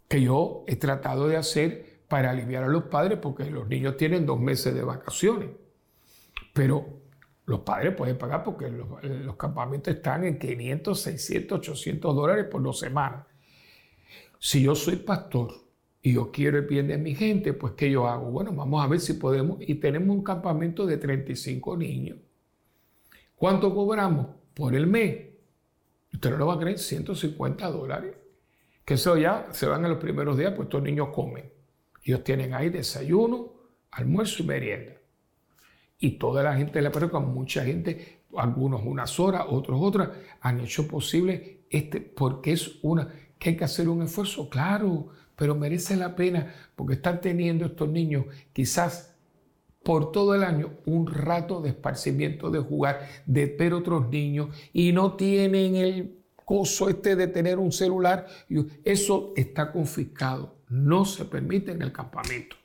que 0.08 0.22
yo 0.22 0.64
he 0.68 0.76
tratado 0.76 1.28
de 1.28 1.38
hacer 1.38 2.00
para 2.08 2.32
aliviar 2.32 2.64
a 2.64 2.68
los 2.68 2.84
padres 2.84 3.20
porque 3.22 3.50
los 3.50 3.68
niños 3.68 3.98
tienen 3.98 4.26
dos 4.26 4.40
meses 4.40 4.74
de 4.74 4.84
vacaciones. 4.84 5.50
Pero 6.54 6.99
los 7.50 7.62
padres 7.62 7.96
pueden 7.96 8.16
pagar 8.16 8.44
porque 8.44 8.70
los, 8.70 9.36
campamentos 9.36 9.96
están 9.96 10.24
en 10.24 10.38
500, 10.38 11.02
600, 11.02 11.58
800 11.58 12.16
dólares 12.16 12.46
por 12.46 12.62
dos 12.62 12.78
semanas. 12.78 13.26
Si 14.38 14.62
yo 14.62 14.76
soy 14.76 14.98
pastor 14.98 15.56
y 16.00 16.14
yo 16.14 16.32
quiero 16.32 16.60
el 16.60 16.68
bien 16.68 16.88
de 16.88 17.00
mi 17.00 17.16
gente, 17.16 17.54
pues 17.54 17.74
¿qué 17.74 17.90
yo 17.90 18.08
hago? 18.08 18.30
Bueno, 18.30 18.54
vamos 18.54 18.84
a 18.84 18.88
ver 18.88 19.00
si 19.00 19.14
podemos. 19.14 19.58
Y 19.62 19.76
tenemos 19.76 20.16
un 20.16 20.24
campamento 20.24 20.86
de 20.86 20.98
35 20.98 21.76
niños. 21.76 22.20
¿Cuánto 23.36 23.74
cobramos 23.74 24.28
por 24.54 24.76
el 24.76 24.86
mes? 24.86 25.30
Usted 26.14 26.30
no 26.30 26.38
lo 26.38 26.46
va 26.46 26.54
a 26.54 26.60
creer, 26.60 26.78
150 26.78 27.68
dólares. 27.72 28.16
Que 28.86 28.94
eso 28.94 29.18
ya 29.18 29.48
se 29.54 29.66
van 29.66 29.84
en 29.86 29.90
los 29.90 30.00
primeros 30.00 30.38
días, 30.38 30.54
pues 30.56 30.68
estos 30.68 30.84
niños 30.84 31.10
comen. 31.10 31.52
Ellos 32.04 32.24
tienen 32.24 32.54
ahí 32.54 32.70
desayuno, 32.70 33.54
almuerzo 33.90 34.44
y 34.44 34.46
merienda. 34.46 34.99
Y 36.00 36.12
toda 36.12 36.44
la 36.44 36.56
gente 36.56 36.80
de 36.80 36.82
la 36.82 36.92
parroquia, 36.92 37.20
mucha 37.20 37.64
gente, 37.66 38.22
algunos 38.38 38.82
unas 38.86 39.20
horas, 39.20 39.46
otros 39.50 39.80
otras, 39.82 40.10
han 40.42 40.62
hecho 40.62 40.88
posible 40.88 41.60
este, 41.70 42.00
porque 42.00 42.54
es 42.54 42.80
una, 42.82 43.08
que 43.38 43.50
hay 43.50 43.58
que 43.58 43.66
hacer 43.66 43.90
un 43.90 44.02
esfuerzo, 44.02 44.50
claro, 44.50 45.10
pero 45.36 45.56
merece 45.56 45.96
la 45.96 46.16
pena 46.16 46.54
porque 46.76 46.96
están 46.96 47.22
teniendo 47.22 47.66
estos 47.66 47.90
niños 47.90 48.26
quizás 48.52 49.16
por 49.84 50.12
todo 50.12 50.36
el 50.36 50.44
año 50.44 50.72
un 50.86 51.08
rato 51.08 51.62
de 51.62 51.70
esparcimiento, 51.70 52.50
de 52.50 52.60
jugar, 52.60 53.08
de 53.26 53.46
ver 53.46 53.74
otros 53.74 54.10
niños 54.10 54.50
y 54.74 54.92
no 54.92 55.14
tienen 55.14 55.76
el 55.76 56.20
coso 56.44 56.90
este 56.90 57.16
de 57.16 57.28
tener 57.28 57.58
un 57.58 57.72
celular. 57.72 58.28
Eso 58.84 59.34
está 59.36 59.72
confiscado, 59.72 60.58
no 60.68 61.06
se 61.06 61.26
permite 61.26 61.72
en 61.72 61.82
el 61.82 61.92
campamento. 61.92 62.59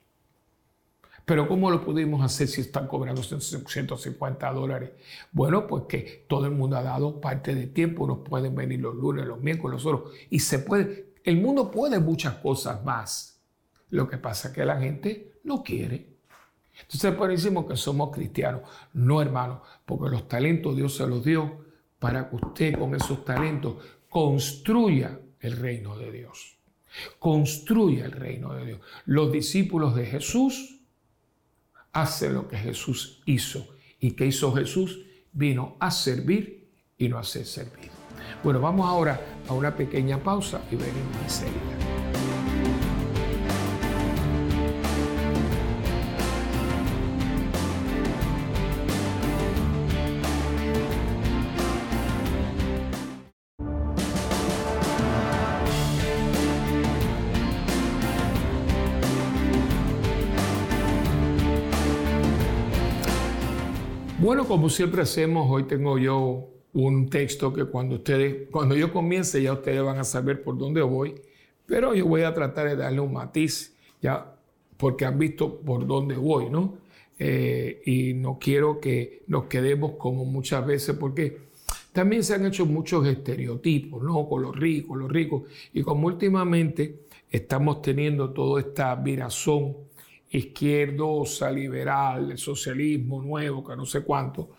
Pero 1.24 1.48
¿cómo 1.48 1.70
lo 1.70 1.82
pudimos 1.82 2.22
hacer 2.22 2.48
si 2.48 2.60
están 2.60 2.86
cobrando 2.86 3.22
150 3.22 4.52
dólares? 4.52 4.90
Bueno, 5.32 5.66
pues 5.66 5.84
que 5.88 6.24
todo 6.28 6.44
el 6.44 6.52
mundo 6.52 6.76
ha 6.76 6.82
dado 6.82 7.20
parte 7.20 7.54
de 7.54 7.66
tiempo, 7.66 8.04
unos 8.04 8.18
pueden 8.18 8.54
venir 8.54 8.80
los 8.80 8.94
lunes, 8.94 9.24
los 9.24 9.40
miércoles, 9.40 9.82
los 9.82 9.86
otros, 9.86 10.12
y 10.28 10.40
se 10.40 10.58
puede, 10.58 11.14
el 11.24 11.40
mundo 11.40 11.70
puede 11.70 11.98
muchas 11.98 12.34
cosas 12.34 12.84
más. 12.84 13.40
Lo 13.90 14.08
que 14.08 14.18
pasa 14.18 14.48
es 14.48 14.54
que 14.54 14.64
la 14.66 14.78
gente 14.78 15.38
no 15.44 15.62
quiere. 15.62 16.14
Entonces 16.82 17.14
por 17.14 17.30
decimos 17.30 17.66
que 17.66 17.76
somos 17.76 18.10
cristianos. 18.10 18.62
No, 18.92 19.22
hermano, 19.22 19.62
porque 19.86 20.10
los 20.10 20.28
talentos 20.28 20.76
Dios 20.76 20.96
se 20.96 21.06
los 21.06 21.24
dio 21.24 21.64
para 21.98 22.28
que 22.28 22.36
usted 22.36 22.78
con 22.78 22.94
esos 22.94 23.24
talentos 23.24 23.76
construya 24.10 25.20
el 25.40 25.56
reino 25.56 25.96
de 25.96 26.12
Dios. 26.12 26.58
Construya 27.18 28.04
el 28.04 28.12
reino 28.12 28.52
de 28.54 28.66
Dios. 28.66 28.80
Los 29.06 29.32
discípulos 29.32 29.94
de 29.94 30.06
Jesús 30.06 30.73
hacen 31.94 32.34
lo 32.34 32.46
que 32.46 32.58
Jesús 32.58 33.22
hizo. 33.24 33.66
¿Y 33.98 34.10
que 34.10 34.26
hizo 34.26 34.52
Jesús? 34.52 35.00
Vino 35.32 35.76
a 35.80 35.90
servir 35.90 36.68
y 36.98 37.08
no 37.08 37.18
a 37.18 37.24
ser 37.24 37.46
servido. 37.46 37.94
Bueno, 38.42 38.60
vamos 38.60 38.86
ahora 38.86 39.18
a 39.48 39.54
una 39.54 39.74
pequeña 39.74 40.22
pausa 40.22 40.60
y 40.70 40.76
venimos 40.76 41.16
enseguida. 41.22 42.03
Bueno, 64.44 64.56
como 64.56 64.68
siempre 64.68 65.00
hacemos, 65.00 65.50
hoy 65.50 65.62
tengo 65.62 65.96
yo 65.96 66.50
un 66.74 67.08
texto 67.08 67.50
que 67.50 67.64
cuando 67.64 67.94
ustedes, 67.94 68.46
cuando 68.50 68.76
yo 68.76 68.92
comience 68.92 69.42
ya 69.42 69.54
ustedes 69.54 69.82
van 69.82 69.98
a 69.98 70.04
saber 70.04 70.42
por 70.42 70.58
dónde 70.58 70.82
voy, 70.82 71.14
pero 71.64 71.94
yo 71.94 72.04
voy 72.04 72.24
a 72.24 72.34
tratar 72.34 72.68
de 72.68 72.76
darle 72.76 73.00
un 73.00 73.14
matiz, 73.14 73.74
ya, 74.02 74.36
porque 74.76 75.06
han 75.06 75.18
visto 75.18 75.60
por 75.60 75.86
dónde 75.86 76.16
voy, 76.16 76.50
¿no? 76.50 76.76
Eh, 77.18 77.80
y 77.86 78.12
no 78.12 78.38
quiero 78.38 78.80
que 78.80 79.22
nos 79.28 79.44
quedemos 79.44 79.92
como 79.92 80.26
muchas 80.26 80.66
veces, 80.66 80.94
porque 80.94 81.38
también 81.94 82.22
se 82.22 82.34
han 82.34 82.44
hecho 82.44 82.66
muchos 82.66 83.06
estereotipos, 83.06 84.02
¿no? 84.02 84.28
Con 84.28 84.42
los 84.42 84.54
ricos, 84.54 84.98
los 84.98 85.10
ricos, 85.10 85.44
y 85.72 85.80
como 85.80 86.08
últimamente 86.08 87.04
estamos 87.30 87.80
teniendo 87.80 88.28
toda 88.28 88.60
esta 88.60 88.94
virazón 88.94 89.74
izquierdosa, 90.34 91.50
liberal, 91.50 92.32
el 92.32 92.38
socialismo 92.38 93.22
nuevo, 93.22 93.64
que 93.64 93.76
no 93.76 93.86
sé 93.86 94.00
cuánto, 94.00 94.50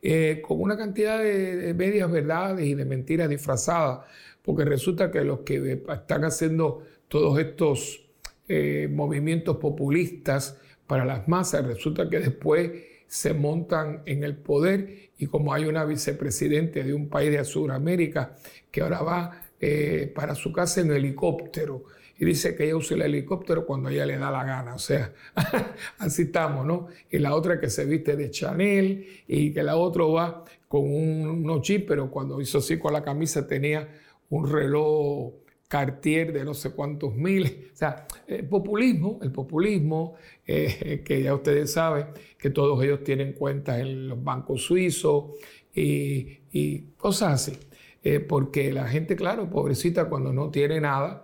eh, 0.00 0.40
con 0.40 0.60
una 0.60 0.76
cantidad 0.76 1.18
de, 1.18 1.74
medias 1.74 2.10
verdades 2.10 2.66
y 2.66 2.74
de 2.74 2.84
mentiras 2.84 3.28
disfrazadas, 3.28 4.06
porque 4.42 4.64
resulta 4.64 5.10
que 5.10 5.22
los 5.24 5.40
que 5.40 5.82
están 5.88 6.24
haciendo 6.24 6.82
todos 7.08 7.38
estos 7.38 8.06
eh, 8.48 8.88
movimientos 8.92 9.56
populistas 9.56 10.58
para 10.86 11.04
las 11.04 11.26
masas, 11.26 11.66
resulta 11.66 12.08
que 12.08 12.20
después 12.20 12.70
se 13.06 13.34
montan 13.34 14.02
en 14.06 14.22
el 14.22 14.36
poder 14.36 15.10
y 15.18 15.26
como 15.26 15.52
hay 15.52 15.64
una 15.64 15.84
vicepresidente 15.84 16.84
de 16.84 16.94
un 16.94 17.08
país 17.08 17.30
de 17.30 17.44
Sudamérica 17.44 18.36
que 18.70 18.82
ahora 18.82 19.02
va 19.02 19.42
eh, 19.60 20.12
para 20.14 20.34
su 20.34 20.52
casa 20.52 20.80
en 20.80 20.92
helicóptero 20.92 21.84
y 22.18 22.24
dice 22.24 22.54
que 22.54 22.64
ella 22.64 22.76
usa 22.76 22.96
el 22.96 23.02
helicóptero 23.02 23.66
cuando 23.66 23.88
ella 23.88 24.06
le 24.06 24.18
da 24.18 24.30
la 24.30 24.44
gana. 24.44 24.74
O 24.74 24.78
sea, 24.78 25.12
así 25.98 26.22
estamos, 26.22 26.64
¿no? 26.64 26.88
Y 27.10 27.18
la 27.18 27.34
otra 27.34 27.60
que 27.60 27.70
se 27.70 27.84
viste 27.84 28.16
de 28.16 28.30
Chanel 28.30 29.06
y 29.26 29.52
que 29.52 29.62
la 29.62 29.76
otra 29.76 30.04
va 30.04 30.44
con 30.68 30.82
un, 30.82 31.28
unos 31.28 31.68
pero 31.86 32.10
cuando 32.10 32.40
hizo 32.40 32.58
así 32.58 32.78
con 32.78 32.92
la 32.92 33.02
camisa 33.02 33.46
tenía 33.46 33.88
un 34.30 34.50
reloj 34.50 35.32
Cartier 35.66 36.32
de 36.32 36.44
no 36.44 36.54
sé 36.54 36.70
cuántos 36.70 37.14
miles. 37.16 37.52
O 37.72 37.76
sea, 37.76 38.06
el 38.28 38.46
populismo, 38.46 39.18
el 39.22 39.32
populismo, 39.32 40.14
eh, 40.46 41.02
que 41.04 41.22
ya 41.22 41.34
ustedes 41.34 41.72
saben 41.72 42.06
que 42.38 42.50
todos 42.50 42.82
ellos 42.84 43.02
tienen 43.02 43.32
cuentas 43.32 43.80
en 43.80 44.08
los 44.08 44.22
bancos 44.22 44.62
suizos 44.62 45.32
y, 45.74 46.38
y 46.52 46.80
cosas 46.96 47.48
así. 47.48 47.58
Eh, 48.04 48.20
porque 48.20 48.70
la 48.72 48.86
gente, 48.86 49.16
claro, 49.16 49.48
pobrecita, 49.50 50.10
cuando 50.10 50.32
no 50.32 50.50
tiene 50.50 50.80
nada, 50.80 51.23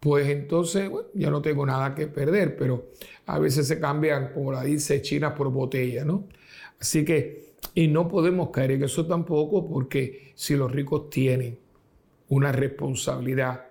pues 0.00 0.28
entonces, 0.28 0.88
bueno, 0.88 1.08
yo 1.14 1.30
no 1.30 1.42
tengo 1.42 1.66
nada 1.66 1.94
que 1.94 2.06
perder, 2.06 2.56
pero 2.56 2.88
a 3.26 3.38
veces 3.38 3.68
se 3.68 3.78
cambian, 3.78 4.32
como 4.32 4.50
la 4.50 4.64
dice 4.64 5.02
China, 5.02 5.34
por 5.34 5.50
botella, 5.50 6.04
¿no? 6.04 6.26
Así 6.80 7.04
que, 7.04 7.50
y 7.74 7.86
no 7.88 8.08
podemos 8.08 8.48
caer 8.50 8.72
en 8.72 8.84
eso 8.84 9.06
tampoco, 9.06 9.68
porque 9.68 10.32
si 10.34 10.56
los 10.56 10.72
ricos 10.72 11.10
tienen 11.10 11.58
una 12.30 12.50
responsabilidad, 12.50 13.66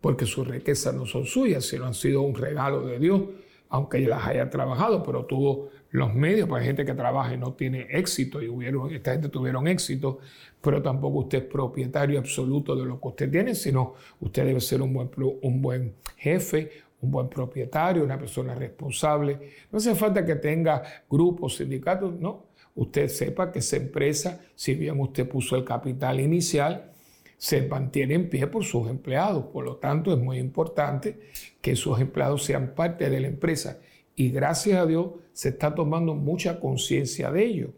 porque 0.00 0.24
sus 0.24 0.48
riquezas 0.48 0.94
no 0.94 1.04
son 1.04 1.26
suyas, 1.26 1.66
sino 1.66 1.84
han 1.84 1.94
sido 1.94 2.22
un 2.22 2.34
regalo 2.34 2.86
de 2.86 2.98
Dios, 2.98 3.22
aunque 3.70 4.00
las 4.00 4.26
haya 4.26 4.48
trabajado, 4.50 5.02
pero 5.02 5.24
tuvo 5.26 5.68
los 5.90 6.14
medios, 6.14 6.48
para 6.48 6.64
gente 6.64 6.84
que 6.84 6.94
trabaja 6.94 7.34
y 7.34 7.38
no 7.38 7.54
tiene 7.54 7.86
éxito, 7.90 8.42
y 8.42 8.48
hubieron, 8.48 8.92
esta 8.92 9.12
gente 9.12 9.28
tuvieron 9.28 9.66
éxito, 9.68 10.18
pero 10.60 10.82
tampoco 10.82 11.20
usted 11.20 11.38
es 11.38 11.44
propietario 11.44 12.18
absoluto 12.18 12.76
de 12.76 12.84
lo 12.84 13.00
que 13.00 13.08
usted 13.08 13.30
tiene, 13.30 13.54
sino 13.54 13.94
usted 14.20 14.44
debe 14.44 14.60
ser 14.60 14.82
un 14.82 14.92
buen, 14.92 15.10
un 15.42 15.62
buen 15.62 15.94
jefe, 16.16 16.70
un 17.00 17.10
buen 17.10 17.28
propietario, 17.28 18.04
una 18.04 18.18
persona 18.18 18.54
responsable. 18.54 19.38
No 19.70 19.78
hace 19.78 19.94
falta 19.94 20.24
que 20.24 20.36
tenga 20.36 20.82
grupos, 21.08 21.56
sindicatos, 21.56 22.18
no. 22.18 22.48
Usted 22.74 23.08
sepa 23.08 23.50
que 23.50 23.60
esa 23.60 23.76
empresa, 23.76 24.40
si 24.54 24.74
bien 24.74 25.00
usted 25.00 25.28
puso 25.28 25.56
el 25.56 25.64
capital 25.64 26.20
inicial, 26.20 26.92
se 27.38 27.62
mantiene 27.62 28.14
en 28.14 28.28
pie 28.28 28.48
por 28.48 28.64
sus 28.64 28.90
empleados. 28.90 29.46
Por 29.46 29.64
lo 29.64 29.76
tanto, 29.76 30.12
es 30.12 30.18
muy 30.18 30.38
importante 30.38 31.18
que 31.62 31.76
sus 31.76 31.98
empleados 32.00 32.44
sean 32.44 32.74
parte 32.74 33.08
de 33.08 33.20
la 33.20 33.28
empresa. 33.28 33.78
Y 34.16 34.30
gracias 34.30 34.78
a 34.78 34.84
Dios 34.84 35.12
se 35.32 35.50
está 35.50 35.74
tomando 35.74 36.14
mucha 36.14 36.58
conciencia 36.58 37.30
de 37.30 37.44
ello. 37.44 37.70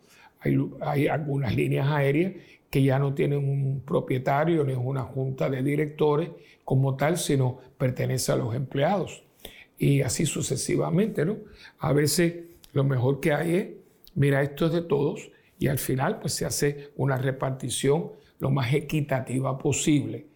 Hay, 0.80 1.06
algunas 1.06 1.54
líneas 1.54 1.88
aéreas 1.88 2.32
que 2.70 2.82
ya 2.82 2.98
no 2.98 3.12
tienen 3.12 3.46
un 3.46 3.82
propietario 3.84 4.64
ni 4.64 4.72
una 4.72 5.02
junta 5.02 5.50
de 5.50 5.62
directores 5.62 6.30
como 6.64 6.96
tal, 6.96 7.18
sino 7.18 7.58
pertenece 7.76 8.32
a 8.32 8.36
los 8.36 8.54
empleados. 8.54 9.22
Y 9.78 10.00
así 10.00 10.24
sucesivamente, 10.24 11.26
¿no? 11.26 11.36
A 11.78 11.92
veces 11.92 12.44
lo 12.72 12.84
mejor 12.84 13.20
que 13.20 13.34
hay 13.34 13.54
es, 13.54 13.68
mira, 14.14 14.40
esto 14.40 14.66
es 14.66 14.72
de 14.72 14.82
todos 14.82 15.30
y 15.58 15.68
al 15.68 15.78
final 15.78 16.20
pues 16.20 16.32
se 16.32 16.46
hace 16.46 16.90
una 16.96 17.18
repartición 17.18 18.12
lo 18.40 18.50
más 18.50 18.74
equitativa 18.74 19.56
posible. 19.56 20.26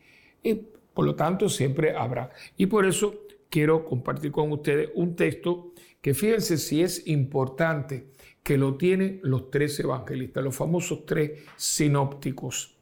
Y 0.43 0.55
por 0.95 1.05
lo 1.05 1.17
tanto 1.17 1.49
siempre 1.49 1.97
habrá. 1.97 2.31
Y 2.57 2.67
por 2.67 2.87
eso 2.87 3.23
quiero 3.51 3.85
compartir 3.85 4.31
con 4.31 4.53
ustedes 4.53 4.91
un 4.95 5.17
texto 5.17 5.73
que 6.01 6.15
fíjense 6.15 6.59
si 6.59 6.83
es 6.83 7.07
importante 7.09 8.09
que 8.43 8.59
lo 8.59 8.77
tienen 8.77 9.21
los 9.23 9.51
tres 9.51 9.81
evangelistas, 9.81 10.45
los 10.45 10.55
famosos 10.55 11.07
tres 11.07 11.43
sinópticos. 11.57 12.77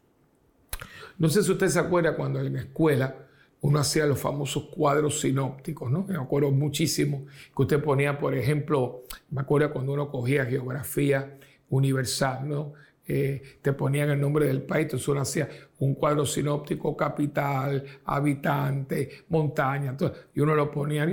No 1.18 1.28
sé 1.28 1.42
si 1.42 1.52
usted 1.52 1.68
se 1.68 1.78
acuerda 1.78 2.16
cuando 2.16 2.40
en 2.40 2.52
la 2.52 2.60
escuela 2.60 3.28
uno 3.60 3.78
hacía 3.78 4.06
los 4.06 4.18
famosos 4.18 4.64
cuadros 4.74 5.20
sinópticos, 5.20 5.88
¿no? 5.88 6.04
Me 6.04 6.16
acuerdo 6.16 6.50
muchísimo 6.50 7.26
que 7.54 7.62
usted 7.62 7.80
ponía, 7.80 8.18
por 8.18 8.34
ejemplo, 8.34 9.04
me 9.30 9.42
acuerdo 9.42 9.72
cuando 9.72 9.92
uno 9.92 10.10
cogía 10.10 10.44
geografía 10.44 11.38
universal, 11.70 12.48
¿no? 12.48 12.72
Eh, 13.14 13.42
te 13.60 13.74
ponían 13.74 14.08
el 14.08 14.18
nombre 14.18 14.46
del 14.46 14.62
país, 14.62 14.84
entonces 14.84 15.06
uno 15.06 15.20
hacía 15.20 15.46
un 15.80 15.94
cuadro 15.96 16.24
sinóptico, 16.24 16.96
capital, 16.96 17.84
habitante, 18.06 19.24
montaña, 19.28 19.94
y 20.34 20.40
uno 20.40 20.54
lo 20.54 20.70
ponía, 20.70 21.04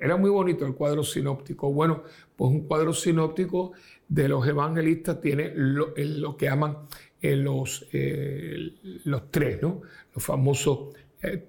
era 0.00 0.16
muy 0.16 0.30
bonito 0.30 0.64
el 0.64 0.74
cuadro 0.74 1.02
sinóptico. 1.02 1.72
Bueno, 1.72 2.04
pues 2.36 2.48
un 2.48 2.68
cuadro 2.68 2.92
sinóptico 2.92 3.72
de 4.06 4.28
los 4.28 4.46
evangelistas 4.46 5.20
tiene 5.20 5.50
lo, 5.56 6.36
que 6.36 6.46
llaman 6.46 6.76
eh, 7.20 7.34
los, 7.34 7.88
eh, 7.92 8.74
los 9.02 9.28
tres, 9.32 9.60
¿no? 9.60 9.82
Los 10.14 10.24
famosos, 10.24 10.94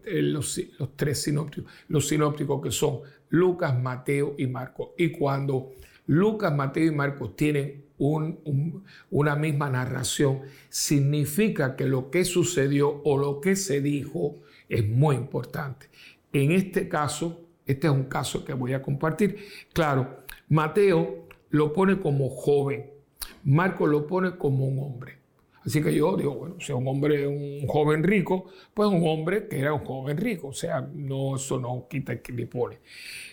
los, 0.06 0.60
los 0.80 0.96
tres 0.96 1.22
sinópticos, 1.22 1.72
los 1.88 2.08
sinópticos 2.08 2.64
que 2.64 2.72
son 2.72 3.02
Lucas, 3.30 3.80
Mateo 3.80 4.34
y 4.40 4.48
Marcos. 4.48 4.90
Y 4.98 5.12
cuando 5.12 5.74
Lucas, 6.08 6.52
Mateo 6.52 6.86
y 6.86 6.96
Marcos 6.96 7.36
tienen 7.36 7.93
una 7.98 9.36
misma 9.36 9.70
narración, 9.70 10.42
significa 10.70 11.76
que 11.76 11.86
lo 11.86 12.10
que 12.10 12.26
sucedió 12.26 13.02
o 13.04 13.18
lo 13.18 13.40
que 13.40 13.56
se 13.56 13.82
dijo 13.82 14.38
es 14.70 14.88
muy 14.88 15.16
importante. 15.16 15.88
En 16.32 16.52
este 16.52 16.90
caso, 16.90 17.42
este 17.66 17.88
es 17.88 17.94
un 17.94 18.06
caso 18.06 18.44
que 18.44 18.54
voy 18.54 18.74
a 18.74 18.82
compartir. 18.82 19.38
Claro, 19.72 20.24
Mateo 20.50 21.28
lo 21.50 21.72
pone 21.72 22.00
como 22.00 22.30
joven, 22.30 22.90
Marcos 23.44 23.90
lo 23.90 24.08
pone 24.08 24.38
como 24.38 24.66
un 24.66 24.80
hombre. 24.80 25.24
Así 25.66 25.82
que 25.82 25.94
yo 25.94 26.18
digo, 26.18 26.36
bueno, 26.36 26.56
si 26.60 26.74
un 26.74 26.88
hombre, 26.88 27.26
un 27.26 27.66
joven 27.68 28.04
rico, 28.04 28.48
pues 28.74 28.90
un 28.90 29.08
hombre 29.08 29.48
que 29.48 29.60
era 29.60 29.74
un 29.74 29.86
joven 29.86 30.18
rico. 30.18 30.50
O 30.50 30.54
sea, 30.54 30.82
no, 30.94 31.38
eso 31.38 31.60
no 31.60 31.88
quita 31.90 32.22
que 32.22 32.34
le 32.34 32.48
pone. 32.48 32.80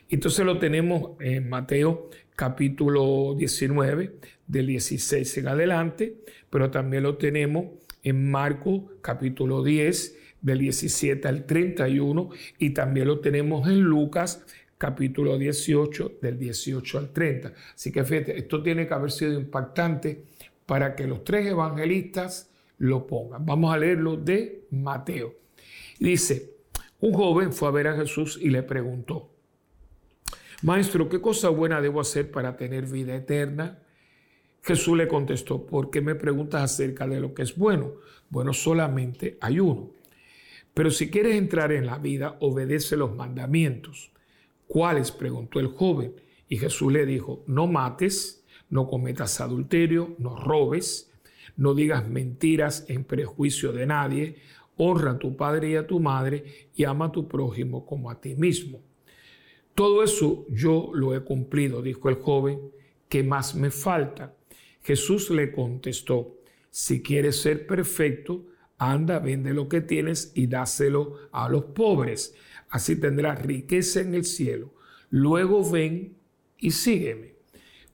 Entonces 0.09 0.45
lo 0.47 0.59
tenemos 0.59 1.21
en 1.21 1.49
Mateo 1.49 2.09
capítulo 2.41 3.35
19, 3.37 4.17
del 4.47 4.67
16 4.69 5.37
en 5.37 5.49
adelante, 5.49 6.23
pero 6.49 6.71
también 6.71 7.03
lo 7.03 7.19
tenemos 7.19 7.67
en 8.03 8.31
Marcos 8.31 8.85
capítulo 9.03 9.63
10, 9.63 10.17
del 10.41 10.61
17 10.61 11.29
al 11.29 11.45
31, 11.45 12.31
y 12.59 12.71
también 12.71 13.09
lo 13.09 13.21
tenemos 13.21 13.69
en 13.69 13.83
Lucas 13.83 14.43
capítulo 14.79 15.37
18, 15.37 16.13
del 16.23 16.39
18 16.39 16.99
al 16.99 17.13
30. 17.13 17.53
Así 17.75 17.93
que 17.93 18.05
fíjate, 18.05 18.39
esto 18.39 18.63
tiene 18.63 18.87
que 18.87 18.95
haber 18.95 19.11
sido 19.11 19.35
impactante 19.35 20.25
para 20.65 20.97
que 20.97 21.07
los 21.07 21.23
tres 21.25 21.47
evangelistas 21.47 22.51
lo 22.79 23.07
pongan. 23.07 23.45
Vamos 23.45 23.71
a 23.75 23.77
leerlo 23.77 24.17
de 24.17 24.65
Mateo. 24.71 25.35
dice, 25.99 26.55
un 27.01 27.13
joven 27.13 27.53
fue 27.53 27.69
a 27.69 27.73
ver 27.73 27.89
a 27.89 27.97
Jesús 27.97 28.39
y 28.41 28.49
le 28.49 28.63
preguntó, 28.63 29.30
Maestro, 30.63 31.09
¿qué 31.09 31.23
cosa 31.23 31.49
buena 31.49 31.81
debo 31.81 32.03
hacer 32.03 32.31
para 32.31 32.59
tener 32.59 32.85
vida 32.85 33.17
eterna? 33.17 33.79
Jesús 34.63 34.95
le 34.95 35.09
contestó, 35.09 35.65
¿por 35.65 35.91
qué 35.91 36.03
me 36.03 36.15
preguntas 36.15 36.63
acerca 36.63 37.07
de 37.07 37.19
lo 37.19 37.33
que 37.33 37.43
es 37.43 37.57
bueno? 37.57 37.93
Bueno, 38.29 38.53
solamente 38.53 39.39
hay 39.41 39.59
uno. 39.59 39.93
Pero 40.75 40.91
si 40.91 41.09
quieres 41.09 41.37
entrar 41.37 41.73
en 41.73 41.87
la 41.87 41.97
vida, 41.97 42.37
obedece 42.41 42.99
los 42.99 43.17
mandamientos. 43.17 44.13
¿Cuáles? 44.67 45.13
preguntó 45.13 45.61
el 45.61 45.69
joven. 45.69 46.15
Y 46.47 46.59
Jesús 46.59 46.93
le 46.93 47.07
dijo, 47.07 47.43
no 47.47 47.67
mates, 47.67 48.45
no 48.69 48.87
cometas 48.87 49.41
adulterio, 49.41 50.15
no 50.19 50.37
robes, 50.37 51.11
no 51.57 51.75
digas 51.75 52.07
mentiras 52.07 52.85
en 52.89 53.05
prejuicio 53.05 53.73
de 53.73 53.87
nadie, 53.87 54.37
honra 54.77 55.13
a 55.13 55.19
tu 55.19 55.37
padre 55.37 55.71
y 55.71 55.77
a 55.77 55.87
tu 55.87 56.01
madre 56.01 56.69
y 56.75 56.85
ama 56.85 57.07
a 57.07 57.13
tu 57.13 57.27
prójimo 57.27 57.87
como 57.87 58.11
a 58.11 58.21
ti 58.21 58.35
mismo. 58.35 58.90
Todo 59.75 60.03
eso 60.03 60.47
yo 60.51 60.91
lo 60.95 61.15
he 61.15 61.21
cumplido, 61.21 61.83
dijo 61.83 62.09
el 62.09 62.17
joven, 62.17 62.61
¿qué 63.09 63.23
más 63.23 63.55
me 63.55 63.71
falta? 63.71 64.35
Jesús 64.83 65.31
le 65.31 65.53
contestó, 65.53 66.37
si 66.71 67.03
quieres 67.03 67.41
ser 67.41 67.67
perfecto, 67.67 68.47
anda, 68.79 69.19
vende 69.19 69.53
lo 69.53 69.69
que 69.69 69.81
tienes 69.81 70.33
y 70.35 70.47
dáselo 70.47 71.17
a 71.33 71.49
los 71.49 71.65
pobres. 71.65 72.35
Así 72.71 72.97
tendrás 72.97 73.43
riqueza 73.43 74.01
en 74.01 74.15
el 74.15 74.25
cielo. 74.25 74.73
Luego 75.11 75.69
ven 75.69 76.15
y 76.59 76.71
sígueme. 76.71 77.35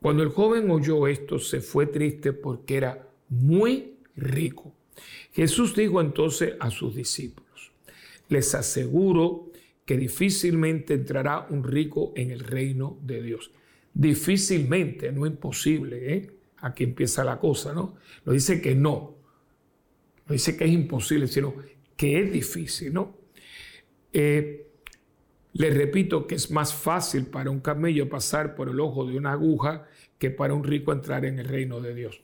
Cuando 0.00 0.22
el 0.22 0.28
joven 0.28 0.70
oyó 0.70 1.08
esto, 1.08 1.38
se 1.38 1.60
fue 1.60 1.86
triste 1.86 2.32
porque 2.32 2.76
era 2.76 3.08
muy 3.28 3.94
rico. 4.14 4.72
Jesús 5.32 5.74
dijo 5.74 6.00
entonces 6.00 6.54
a 6.60 6.70
sus 6.70 6.94
discípulos, 6.94 7.72
les 8.28 8.54
aseguro 8.54 9.45
que 9.86 9.96
difícilmente 9.96 10.94
entrará 10.94 11.46
un 11.48 11.62
rico 11.62 12.12
en 12.16 12.32
el 12.32 12.40
reino 12.40 12.98
de 13.02 13.22
Dios. 13.22 13.52
Difícilmente, 13.94 15.12
no 15.12 15.24
imposible, 15.24 16.12
¿eh? 16.12 16.30
Aquí 16.58 16.84
empieza 16.84 17.24
la 17.24 17.38
cosa, 17.38 17.72
¿no? 17.72 17.94
No 18.24 18.32
dice 18.32 18.60
que 18.60 18.74
no, 18.74 19.16
no 20.26 20.32
dice 20.32 20.56
que 20.56 20.64
es 20.64 20.72
imposible, 20.72 21.28
sino 21.28 21.54
que 21.96 22.20
es 22.20 22.32
difícil, 22.32 22.92
¿no? 22.92 23.16
Eh, 24.12 24.66
le 25.52 25.70
repito 25.70 26.26
que 26.26 26.34
es 26.34 26.50
más 26.50 26.74
fácil 26.74 27.26
para 27.26 27.50
un 27.50 27.60
camello 27.60 28.08
pasar 28.08 28.56
por 28.56 28.68
el 28.68 28.80
ojo 28.80 29.06
de 29.06 29.16
una 29.16 29.32
aguja 29.32 29.86
que 30.18 30.30
para 30.30 30.52
un 30.52 30.64
rico 30.64 30.92
entrar 30.92 31.24
en 31.24 31.38
el 31.38 31.46
reino 31.46 31.80
de 31.80 31.94
Dios. 31.94 32.22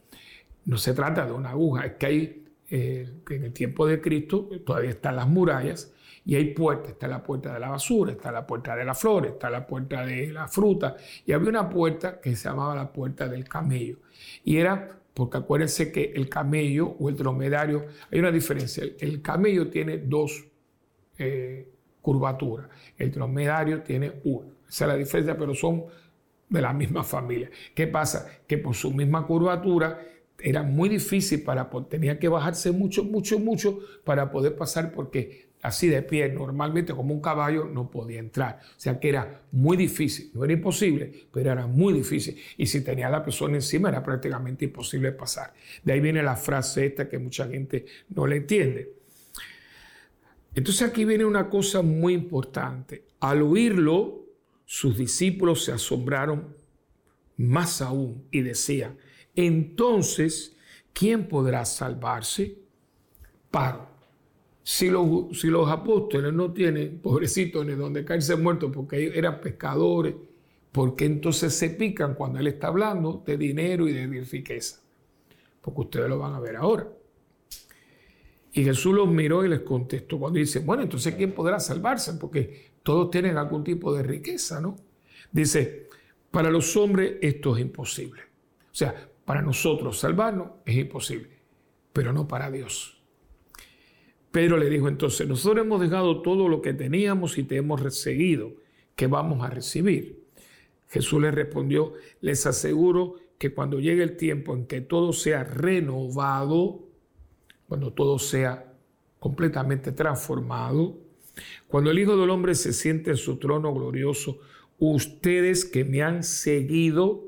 No 0.65 0.79
se 0.79 0.95
trata 0.95 1.25
de 1.27 1.33
una 1.33 1.51
aguja, 1.51 1.87
es 1.87 1.93
que 1.93 2.07
hay, 2.07 2.45
eh, 2.71 3.09
en 3.31 3.45
el 3.45 3.53
tiempo 3.53 3.87
de 3.87 4.01
Cristo 4.01 4.49
todavía 4.67 4.91
están 4.91 5.17
las 5.17 5.29
murallas 5.29 5.93
y 6.25 6.37
hay 6.37 6.55
puertas, 6.55 6.93
está 6.93 7.09
la 7.09 7.23
puerta 7.23 7.53
de 7.53 7.61
la 7.61 7.71
basura, 7.71 8.13
está 8.13 8.31
la 8.31 8.47
puerta 8.47 8.77
de 8.77 8.85
las 8.85 8.99
flores, 8.99 9.33
está 9.33 9.51
la 9.51 9.67
puerta 9.67 10.07
de 10.07 10.29
la 10.33 10.47
fruta 10.47 10.97
y 11.27 11.33
había 11.33 11.49
una 11.49 11.69
puerta 11.69 12.21
que 12.21 12.37
se 12.37 12.49
llamaba 12.49 12.75
la 12.75 12.93
puerta 12.93 13.29
del 13.29 13.49
camello 13.49 13.99
y 14.45 14.57
era 14.57 15.03
porque 15.15 15.39
acuérdense 15.39 15.93
que 15.93 16.13
el 16.15 16.29
camello 16.29 16.97
o 16.99 17.09
el 17.09 17.17
dromedario, 17.17 17.87
hay 18.11 18.19
una 18.19 18.33
diferencia. 18.33 18.85
El 18.99 19.21
camello 19.21 19.69
tiene 19.69 19.99
dos 19.99 20.45
eh, 21.19 21.69
curvaturas, 22.01 22.69
el 22.97 23.11
dromedario 23.13 23.83
tiene 23.83 24.21
una. 24.25 24.49
Esa 24.69 24.85
es 24.85 24.89
la 24.89 24.97
diferencia, 24.97 25.37
pero 25.37 25.55
son 25.55 25.85
de 26.49 26.63
la 26.63 26.73
misma 26.73 27.05
familia. 27.05 27.51
¿Qué 27.75 27.87
pasa? 27.87 28.27
Que 28.47 28.59
por 28.59 28.75
su 28.75 28.91
misma 28.91 29.27
curvatura 29.27 30.01
era 30.39 30.63
muy 30.63 30.89
difícil 30.89 31.43
para 31.43 31.69
tenía 31.89 32.19
que 32.19 32.29
bajarse 32.29 32.73
mucho, 32.73 33.05
mucho, 33.05 33.39
mucho 33.39 33.79
para 34.05 34.31
poder 34.31 34.57
pasar 34.57 34.93
porque 34.93 35.52
así 35.63 35.89
de 35.89 36.03
pie, 36.03 36.29
normalmente 36.29 36.93
como 36.93 37.15
un 37.15 37.21
caballo, 37.21 37.65
no 37.65 37.89
podía 37.89 38.19
entrar. 38.19 38.61
O 38.63 38.81
sea 38.81 38.99
que 38.99 39.09
era 39.09 39.43
muy 39.53 39.77
difícil, 39.77 40.31
no 40.35 40.45
era 40.45 40.53
imposible, 40.53 41.29
pero 41.33 41.53
era 41.53 41.67
muy 41.67 41.95
difícil. 41.95 42.37
Y 42.57 42.67
si 42.67 42.83
tenía 42.83 43.07
a 43.07 43.11
la 43.11 43.25
persona 43.25 43.55
encima, 43.55 43.89
era 43.89 44.03
prácticamente 44.03 44.65
imposible 44.65 45.13
pasar. 45.13 45.55
De 45.83 45.93
ahí 45.93 46.01
viene 46.01 46.23
la 46.23 46.37
frase 46.37 46.87
esta 46.87 47.09
que 47.09 47.19
mucha 47.19 47.47
gente 47.49 47.87
no 48.11 48.27
le 48.27 48.37
entiende. 48.37 48.93
Entonces 50.55 50.83
aquí 50.83 51.05
viene 51.05 51.25
una 51.25 51.49
cosa 51.49 51.81
muy 51.81 52.13
importante. 52.13 53.05
Al 53.21 53.41
oírlo, 53.43 54.27
sus 54.65 54.99
discípulos 54.99 55.65
se 55.65 55.73
asombraron 55.73 56.57
más 57.37 57.81
aún 57.81 58.27
y 58.33 58.43
decían, 58.43 58.99
entonces, 59.37 60.57
¿quién 60.93 61.29
podrá 61.29 61.65
salvarse? 61.65 62.59
Paro 63.51 63.92
si 64.63 64.91
los, 64.91 65.39
si 65.39 65.49
los 65.49 65.69
apóstoles 65.69 66.33
no 66.33 66.53
tienen, 66.53 66.99
pobrecitos, 66.99 67.67
ni 67.67 67.75
donde 67.75 68.05
caerse 68.05 68.37
muertos 68.37 68.71
porque 68.73 69.13
eran 69.15 69.41
pescadores, 69.41 70.15
porque 70.71 71.05
entonces 71.05 71.55
se 71.55 71.71
pican 71.71 72.15
cuando 72.15 72.39
Él 72.39 72.47
está 72.47 72.69
hablando 72.69 73.23
de 73.27 73.37
dinero 73.37 73.89
y 73.89 73.93
de 73.93 74.07
riqueza? 74.25 74.81
Porque 75.61 75.81
ustedes 75.81 76.09
lo 76.09 76.19
van 76.19 76.35
a 76.35 76.41
ver 76.41 76.57
ahora. 76.57 76.89
Y 78.53 78.65
Jesús 78.65 78.95
los 78.95 79.09
miró 79.09 79.45
y 79.45 79.49
les 79.49 79.61
contestó 79.61 80.19
cuando 80.19 80.39
dice, 80.39 80.61
bueno, 80.61 80.83
entonces 80.83 81.15
¿quién 81.15 81.33
podrá 81.33 81.59
salvarse? 81.59 82.15
Porque 82.15 82.73
todos 82.83 83.11
tienen 83.11 83.37
algún 83.37 83.65
tipo 83.65 83.95
de 83.95 84.03
riqueza, 84.03 84.61
¿no? 84.61 84.77
Dice, 85.31 85.89
para 86.31 86.51
los 86.51 86.77
hombres 86.77 87.17
esto 87.21 87.57
es 87.57 87.63
imposible. 87.63 88.23
O 88.71 88.75
sea, 88.75 89.09
para 89.25 89.41
nosotros 89.43 89.99
salvarnos 89.99 90.49
es 90.67 90.77
imposible, 90.77 91.31
pero 91.93 92.13
no 92.13 92.29
para 92.29 92.51
Dios. 92.51 93.02
Pedro 94.33 94.57
le 94.57 94.71
dijo 94.71 94.89
entonces, 94.89 95.29
nosotros 95.29 95.65
hemos 95.65 95.81
dejado 95.81 96.23
todo 96.23 96.49
lo 96.49 96.63
que 96.63 96.73
teníamos 96.73 97.37
y 97.37 97.45
te 97.45 97.57
hemos 97.57 97.95
seguido, 97.95 98.55
¿qué 98.97 99.07
vamos 99.07 99.45
a 99.45 99.51
recibir? 99.51 100.25
Jesús 100.89 101.21
le 101.21 101.31
respondió, 101.31 101.93
les 102.23 102.47
aseguro 102.47 103.17
que 103.39 103.53
cuando 103.53 103.79
llegue 103.79 104.03
el 104.03 104.17
tiempo 104.17 104.55
en 104.55 104.67
que 104.67 104.81
todo 104.81 105.13
sea 105.13 105.45
renovado, 105.45 106.81
cuando 107.69 107.93
todo 107.93 108.19
sea 108.19 108.73
completamente 109.19 109.93
transformado, 109.93 110.99
cuando 111.69 111.91
el 111.91 111.99
Hijo 111.99 112.17
del 112.17 112.31
Hombre 112.31 112.55
se 112.55 112.73
siente 112.73 113.11
en 113.11 113.17
su 113.19 113.37
trono 113.37 113.75
glorioso, 113.75 114.39
ustedes 114.79 115.67
que 115.67 115.85
me 115.85 116.03
han 116.03 116.23
seguido, 116.23 117.25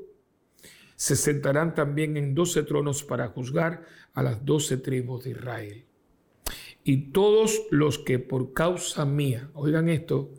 se 0.95 1.15
sentarán 1.15 1.75
también 1.75 2.17
en 2.17 2.33
doce 2.33 2.63
tronos 2.63 3.03
para 3.03 3.27
juzgar 3.27 3.85
a 4.13 4.23
las 4.23 4.43
doce 4.43 4.77
tribus 4.77 5.23
de 5.23 5.31
Israel. 5.31 5.85
Y 6.87 7.11
todos 7.11 7.63
los 7.71 7.97
que 7.97 8.19
por 8.19 8.53
causa 8.53 9.05
mía, 9.05 9.49
oigan 9.55 9.89
esto, 9.89 10.29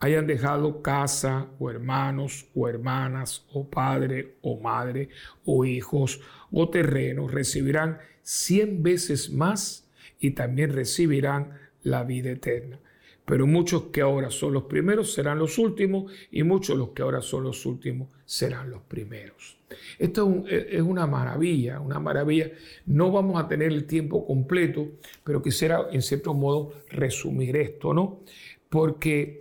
hayan 0.00 0.26
dejado 0.26 0.82
casa 0.82 1.46
o 1.60 1.70
hermanos 1.70 2.46
o 2.52 2.68
hermanas 2.68 3.46
o 3.52 3.70
padre 3.70 4.34
o 4.42 4.58
madre 4.58 5.08
o 5.44 5.64
hijos 5.64 6.20
o 6.50 6.68
terrenos, 6.68 7.30
recibirán 7.30 7.98
cien 8.22 8.82
veces 8.82 9.30
más 9.30 9.88
y 10.18 10.32
también 10.32 10.72
recibirán 10.72 11.60
la 11.84 12.02
vida 12.02 12.32
eterna. 12.32 12.80
Pero 13.24 13.46
muchos 13.46 13.84
que 13.84 14.02
ahora 14.02 14.30
son 14.30 14.52
los 14.52 14.64
primeros 14.64 15.12
serán 15.14 15.38
los 15.38 15.58
últimos 15.58 16.12
y 16.30 16.42
muchos 16.42 16.76
los 16.76 16.90
que 16.90 17.02
ahora 17.02 17.22
son 17.22 17.44
los 17.44 17.64
últimos 17.64 18.08
serán 18.26 18.70
los 18.70 18.82
primeros. 18.82 19.58
Esto 19.98 20.44
es 20.46 20.82
una 20.82 21.06
maravilla, 21.06 21.80
una 21.80 21.98
maravilla. 21.98 22.50
No 22.86 23.10
vamos 23.10 23.42
a 23.42 23.48
tener 23.48 23.72
el 23.72 23.86
tiempo 23.86 24.26
completo, 24.26 24.88
pero 25.22 25.42
quisiera 25.42 25.86
en 25.90 26.02
cierto 26.02 26.34
modo 26.34 26.74
resumir 26.90 27.56
esto, 27.56 27.94
¿no? 27.94 28.20
Porque 28.68 29.38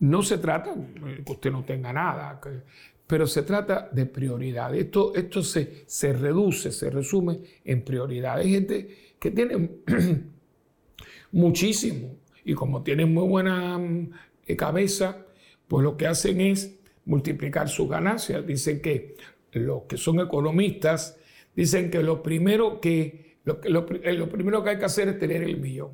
no 0.00 0.22
se 0.22 0.38
trata 0.38 0.74
que 1.24 1.32
usted 1.32 1.50
no 1.50 1.64
tenga 1.64 1.92
nada, 1.92 2.40
pero 3.06 3.26
se 3.26 3.42
trata 3.42 3.88
de 3.92 4.06
prioridad. 4.06 4.74
Esto, 4.74 5.14
esto 5.14 5.42
se, 5.42 5.84
se 5.86 6.12
reduce, 6.12 6.70
se 6.70 6.90
resume 6.90 7.40
en 7.64 7.82
prioridad. 7.82 8.38
Hay 8.38 8.50
gente 8.50 9.14
que 9.18 9.30
tiene 9.30 9.70
muchísimo 11.32 12.21
y 12.44 12.54
como 12.54 12.82
tienen 12.82 13.12
muy 13.12 13.26
buena 13.26 13.80
eh, 14.46 14.56
cabeza, 14.56 15.26
pues 15.68 15.84
lo 15.84 15.96
que 15.96 16.06
hacen 16.06 16.40
es 16.40 16.78
multiplicar 17.04 17.68
sus 17.68 17.88
ganancias. 17.88 18.46
Dicen 18.46 18.80
que 18.80 19.16
los 19.52 19.82
que 19.82 19.96
son 19.96 20.20
economistas 20.20 21.18
dicen 21.54 21.90
que 21.90 22.02
lo 22.02 22.22
primero 22.22 22.80
que, 22.80 23.36
eh, 23.44 24.12
lo 24.12 24.28
primero 24.28 24.62
que 24.62 24.70
hay 24.70 24.78
que 24.78 24.84
hacer 24.84 25.08
es 25.08 25.18
tener 25.18 25.42
el 25.42 25.58
millón. 25.58 25.90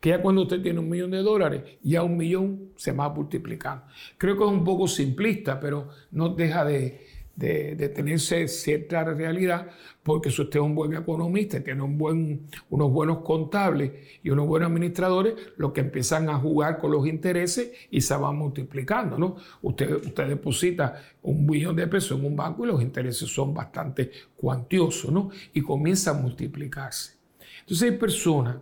Que 0.00 0.10
ya 0.10 0.22
cuando 0.22 0.42
usted 0.42 0.62
tiene 0.62 0.78
un 0.78 0.88
millón 0.88 1.10
de 1.10 1.18
dólares, 1.18 1.62
ya 1.82 2.02
un 2.02 2.16
millón 2.16 2.70
se 2.76 2.92
va 2.92 3.08
multiplicando. 3.08 3.84
Creo 4.16 4.36
que 4.36 4.44
es 4.44 4.50
un 4.50 4.64
poco 4.64 4.86
simplista, 4.86 5.58
pero 5.58 5.88
no 6.12 6.30
deja 6.30 6.64
de, 6.64 7.06
de, 7.36 7.88
tenerse 7.88 8.46
cierta 8.48 9.04
realidad, 9.04 9.68
porque 10.02 10.30
si 10.30 10.42
usted 10.42 10.60
es 10.60 10.64
un 10.64 10.74
buen 10.74 10.94
economista, 10.94 11.62
tiene 11.62 11.82
unos 11.82 12.90
buenos 12.90 13.18
contables 13.18 13.92
y 14.22 14.30
unos 14.30 14.46
buenos 14.46 14.68
administradores, 14.68 15.34
lo 15.56 15.72
que 15.72 15.80
empiezan 15.80 16.28
a 16.28 16.38
jugar 16.38 16.78
con 16.78 16.90
los 16.90 17.06
intereses 17.06 17.72
y 17.90 18.00
se 18.00 18.14
van 18.16 18.36
multiplicando, 18.36 19.18
¿no? 19.18 19.36
Usted, 19.62 20.06
usted 20.06 20.28
deposita 20.28 21.02
un 21.22 21.46
billón 21.46 21.76
de 21.76 21.86
pesos 21.86 22.18
en 22.18 22.26
un 22.26 22.36
banco 22.36 22.64
y 22.64 22.68
los 22.68 22.82
intereses 22.82 23.28
son 23.28 23.54
bastante 23.54 24.10
cuantiosos, 24.36 25.10
¿no? 25.10 25.30
Y 25.52 25.62
comienza 25.62 26.10
a 26.10 26.14
multiplicarse. 26.14 27.14
Entonces 27.60 27.90
hay 27.90 27.96
personas 27.96 28.56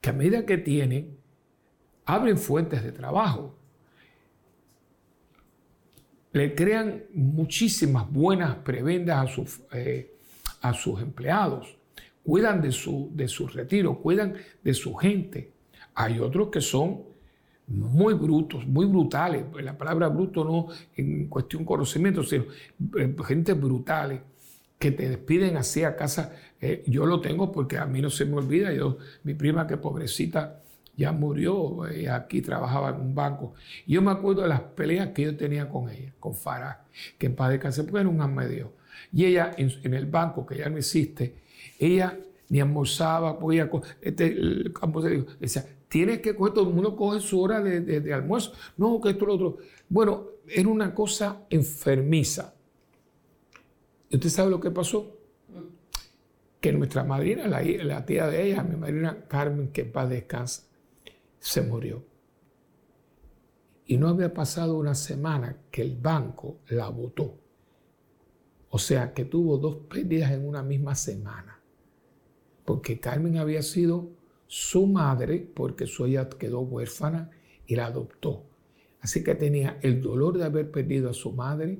que 0.00 0.10
a 0.10 0.12
medida 0.12 0.46
que 0.46 0.58
tienen, 0.58 1.18
abren 2.04 2.38
fuentes 2.38 2.82
de 2.82 2.92
trabajo, 2.92 3.55
le 6.36 6.54
crean 6.54 7.04
muchísimas 7.14 8.10
buenas 8.10 8.56
prebendas 8.56 9.24
a 9.24 9.32
sus, 9.32 9.60
eh, 9.72 10.12
a 10.60 10.74
sus 10.74 11.00
empleados, 11.00 11.78
cuidan 12.22 12.60
de 12.60 12.72
su, 12.72 13.10
de 13.14 13.26
su 13.26 13.48
retiro, 13.48 13.98
cuidan 14.02 14.34
de 14.62 14.74
su 14.74 14.94
gente. 14.94 15.52
Hay 15.94 16.18
otros 16.18 16.48
que 16.48 16.60
son 16.60 17.04
muy 17.68 18.12
brutos, 18.12 18.66
muy 18.66 18.84
brutales. 18.84 19.44
La 19.62 19.78
palabra 19.78 20.08
bruto 20.08 20.44
no 20.44 20.66
en 20.94 21.26
cuestión 21.28 21.64
conocimiento, 21.64 22.22
sino 22.22 22.44
eh, 22.98 23.16
gente 23.24 23.54
brutales 23.54 24.20
que 24.78 24.90
te 24.90 25.08
despiden 25.08 25.56
así 25.56 25.84
a 25.84 25.96
casa. 25.96 26.34
Eh, 26.60 26.84
yo 26.86 27.06
lo 27.06 27.22
tengo 27.22 27.50
porque 27.50 27.78
a 27.78 27.86
mí 27.86 28.02
no 28.02 28.10
se 28.10 28.26
me 28.26 28.36
olvida. 28.36 28.74
Yo, 28.74 28.98
mi 29.24 29.32
prima 29.32 29.66
que 29.66 29.78
pobrecita 29.78 30.60
ya 30.96 31.12
murió, 31.12 31.86
eh, 31.88 32.08
aquí 32.08 32.40
trabajaba 32.40 32.90
en 32.90 33.00
un 33.00 33.14
banco. 33.14 33.54
yo 33.86 34.00
me 34.02 34.10
acuerdo 34.10 34.42
de 34.42 34.48
las 34.48 34.60
peleas 34.60 35.08
que 35.08 35.22
yo 35.22 35.36
tenía 35.36 35.68
con 35.68 35.90
ella, 35.90 36.12
con 36.18 36.34
Farah, 36.34 36.84
que 37.18 37.26
en 37.26 37.34
paz 37.34 37.50
descanse, 37.50 37.84
porque 37.84 38.00
era 38.00 38.08
un 38.08 38.34
medio. 38.34 38.72
Y 39.12 39.26
ella 39.26 39.52
en, 39.56 39.94
el 39.94 40.06
banco, 40.06 40.46
que 40.46 40.58
ya 40.58 40.68
no 40.68 40.78
existe, 40.78 41.34
ella 41.78 42.18
ni 42.48 42.60
almorzaba, 42.60 43.38
podía 43.38 43.68
este, 44.00 44.26
el 44.28 44.72
campo 44.72 45.02
se 45.02 45.10
dijo, 45.10 45.26
decía, 45.38 45.66
tienes 45.88 46.20
que 46.20 46.34
coger, 46.34 46.54
todo 46.54 46.68
el 46.68 46.74
mundo 46.74 46.96
coge 46.96 47.20
su 47.20 47.40
hora 47.40 47.60
de, 47.60 48.14
almuerzo. 48.14 48.52
No, 48.76 49.00
que 49.00 49.10
esto, 49.10 49.26
lo 49.26 49.34
otro. 49.34 49.58
Bueno, 49.88 50.24
era 50.48 50.68
una 50.68 50.94
cosa 50.94 51.42
enfermiza. 51.50 52.54
¿Y 54.08 54.16
usted 54.16 54.28
sabe 54.28 54.50
lo 54.50 54.60
que 54.60 54.70
pasó? 54.70 55.16
Que 56.60 56.72
nuestra 56.72 57.04
madrina, 57.04 57.46
la, 57.46 58.06
tía 58.06 58.26
de 58.26 58.50
ella, 58.50 58.62
mi 58.62 58.76
madrina 58.76 59.24
Carmen, 59.28 59.68
que 59.68 59.84
paz 59.84 60.08
descansa, 60.08 60.62
se 61.38 61.62
murió. 61.62 62.04
Y 63.86 63.98
no 63.98 64.08
había 64.08 64.34
pasado 64.34 64.76
una 64.76 64.94
semana 64.94 65.58
que 65.70 65.82
el 65.82 65.96
banco 65.96 66.58
la 66.68 66.88
votó. 66.88 67.38
O 68.70 68.78
sea, 68.78 69.14
que 69.14 69.24
tuvo 69.24 69.58
dos 69.58 69.76
pérdidas 69.88 70.32
en 70.32 70.46
una 70.46 70.62
misma 70.62 70.94
semana. 70.94 71.60
Porque 72.64 72.98
Carmen 72.98 73.38
había 73.38 73.62
sido 73.62 74.10
su 74.48 74.86
madre, 74.86 75.48
porque 75.54 75.86
su 75.86 76.06
hija 76.06 76.28
quedó 76.28 76.60
huérfana 76.60 77.30
y 77.66 77.76
la 77.76 77.86
adoptó. 77.86 78.44
Así 79.00 79.22
que 79.22 79.34
tenía 79.36 79.78
el 79.82 80.02
dolor 80.02 80.36
de 80.36 80.44
haber 80.44 80.70
perdido 80.70 81.10
a 81.10 81.14
su 81.14 81.32
madre 81.32 81.78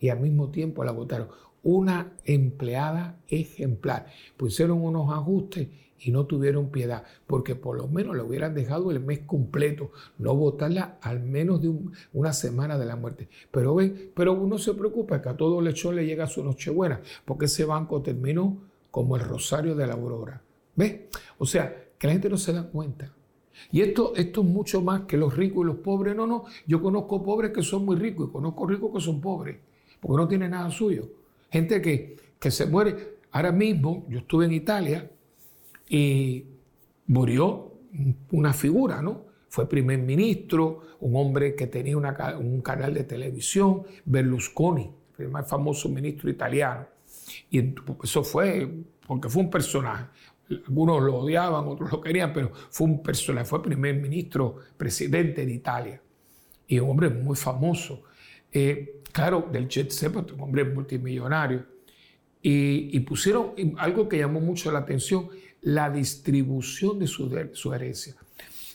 y 0.00 0.08
al 0.08 0.20
mismo 0.20 0.50
tiempo 0.50 0.82
la 0.82 0.92
votaron 0.92 1.28
una 1.62 2.12
empleada 2.24 3.20
ejemplar. 3.28 4.06
Pusieron 4.36 4.82
unos 4.82 5.12
ajustes 5.12 5.68
y 6.04 6.10
no 6.10 6.26
tuvieron 6.26 6.70
piedad, 6.70 7.02
porque 7.26 7.54
por 7.54 7.78
lo 7.78 7.88
menos 7.88 8.14
le 8.14 8.22
hubieran 8.22 8.54
dejado 8.54 8.90
el 8.90 9.00
mes 9.00 9.20
completo, 9.20 9.90
no 10.18 10.34
votarla 10.34 10.98
al 11.00 11.20
menos 11.20 11.62
de 11.62 11.72
una 12.12 12.34
semana 12.34 12.78
de 12.78 12.84
la 12.84 12.94
muerte. 12.94 13.28
Pero 13.50 13.74
ven, 13.74 14.10
pero 14.14 14.34
uno 14.34 14.58
se 14.58 14.74
preocupa 14.74 15.22
que 15.22 15.30
a 15.30 15.36
todo 15.36 15.62
lechón 15.62 15.96
le 15.96 16.04
llega 16.04 16.26
su 16.26 16.44
nochebuena, 16.44 17.00
porque 17.24 17.46
ese 17.46 17.64
banco 17.64 18.02
terminó 18.02 18.58
como 18.90 19.16
el 19.16 19.22
rosario 19.22 19.74
de 19.74 19.86
la 19.86 19.94
aurora. 19.94 20.42
¿Ves? 20.76 21.00
O 21.38 21.46
sea, 21.46 21.74
que 21.98 22.06
la 22.06 22.12
gente 22.12 22.28
no 22.28 22.36
se 22.36 22.52
da 22.52 22.64
cuenta. 22.64 23.10
Y 23.72 23.80
esto, 23.80 24.12
esto 24.14 24.42
es 24.42 24.46
mucho 24.46 24.82
más 24.82 25.02
que 25.02 25.16
los 25.16 25.34
ricos 25.34 25.64
y 25.64 25.68
los 25.68 25.76
pobres. 25.76 26.14
No, 26.14 26.26
no, 26.26 26.44
yo 26.66 26.82
conozco 26.82 27.22
pobres 27.22 27.50
que 27.52 27.62
son 27.62 27.86
muy 27.86 27.96
ricos 27.96 28.28
y 28.28 28.32
conozco 28.32 28.66
ricos 28.66 28.92
que 28.92 29.00
son 29.00 29.22
pobres, 29.22 29.56
porque 30.00 30.16
no 30.20 30.28
tienen 30.28 30.50
nada 30.50 30.70
suyo. 30.70 31.08
Gente 31.50 31.80
que, 31.80 32.16
que 32.38 32.50
se 32.50 32.66
muere. 32.66 33.14
Ahora 33.30 33.52
mismo 33.52 34.04
yo 34.08 34.18
estuve 34.18 34.44
en 34.44 34.52
Italia 34.52 35.10
y 35.88 36.46
murió 37.06 37.72
una 38.32 38.52
figura, 38.52 39.02
¿no? 39.02 39.26
Fue 39.48 39.68
primer 39.68 40.00
ministro, 40.00 40.80
un 41.00 41.14
hombre 41.16 41.54
que 41.54 41.68
tenía 41.68 41.96
un 41.96 42.60
canal 42.60 42.92
de 42.92 43.04
televisión, 43.04 43.84
Berlusconi, 44.04 44.90
el 45.18 45.28
más 45.28 45.48
famoso 45.48 45.88
ministro 45.88 46.28
italiano. 46.28 46.86
Y 47.50 47.72
eso 48.02 48.24
fue 48.24 48.68
porque 49.06 49.28
fue 49.28 49.42
un 49.42 49.50
personaje. 49.50 50.06
Algunos 50.50 51.02
lo 51.02 51.16
odiaban, 51.16 51.66
otros 51.66 51.90
lo 51.90 52.00
querían, 52.00 52.32
pero 52.32 52.50
fue 52.70 52.86
un 52.86 53.02
personaje, 53.02 53.46
fue 53.46 53.62
primer 53.62 53.94
ministro, 53.94 54.56
presidente 54.76 55.46
de 55.46 55.52
Italia. 55.52 56.02
Y 56.66 56.78
un 56.78 56.90
hombre 56.90 57.10
muy 57.10 57.36
famoso. 57.36 58.02
Eh, 58.52 59.02
claro, 59.12 59.48
del 59.50 59.68
jet 59.68 59.90
set, 59.90 60.14
un 60.14 60.40
hombre 60.40 60.64
multimillonario. 60.64 61.64
Y, 62.46 63.00
pusieron 63.00 63.54
algo 63.78 64.06
que 64.06 64.18
llamó 64.18 64.38
mucho 64.38 64.70
la 64.70 64.80
atención, 64.80 65.30
la 65.64 65.90
distribución 65.90 66.98
de 66.98 67.06
su, 67.06 67.30
su 67.52 67.72
herencia. 67.72 68.14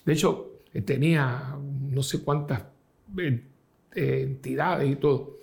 De 0.06 0.14
hecho, 0.14 0.60
eh, 0.74 0.82
tenía 0.82 1.56
no 1.92 2.04
sé 2.04 2.22
cuántas 2.22 2.64
eh, 3.18 3.42
entidades 3.96 4.92
y 4.92 4.96
todo. 4.96 5.40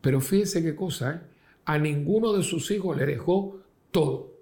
Pero 0.00 0.20
fíjense 0.20 0.62
qué 0.62 0.74
cosa, 0.74 1.22
a 1.64 1.78
ninguno 1.78 2.32
de 2.32 2.42
sus 2.42 2.70
hijos 2.70 2.96
le 2.96 3.06
dejó 3.06 3.60
todo. 3.90 4.32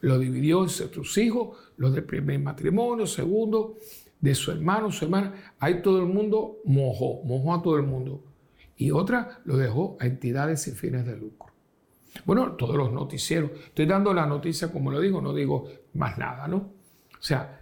Lo 0.00 0.18
dividió 0.18 0.62
entre 0.62 0.94
sus 0.94 1.18
hijos, 1.18 1.58
los 1.76 1.92
del 1.92 2.04
primer 2.04 2.38
matrimonio, 2.38 3.06
segundo, 3.06 3.76
de 4.20 4.34
su 4.34 4.50
hermano, 4.50 4.90
su 4.90 5.04
hermana. 5.04 5.54
Ahí 5.58 5.82
todo 5.82 6.00
el 6.00 6.06
mundo 6.06 6.58
mojó, 6.64 7.22
mojó 7.24 7.54
a 7.54 7.62
todo 7.62 7.76
el 7.76 7.82
mundo 7.82 8.22
y 8.76 8.92
otra 8.92 9.40
lo 9.44 9.56
dejó 9.56 9.96
a 10.00 10.06
entidades 10.06 10.62
sin 10.62 10.74
fines 10.74 11.04
de 11.04 11.16
lucro. 11.16 11.49
Bueno, 12.24 12.52
todos 12.52 12.76
los 12.76 12.92
noticieros. 12.92 13.50
Estoy 13.66 13.86
dando 13.86 14.12
la 14.12 14.26
noticia 14.26 14.70
como 14.70 14.90
lo 14.90 15.00
digo, 15.00 15.20
no 15.20 15.32
digo 15.32 15.68
más 15.94 16.18
nada, 16.18 16.46
¿no? 16.48 16.56
O 16.56 17.22
sea, 17.22 17.60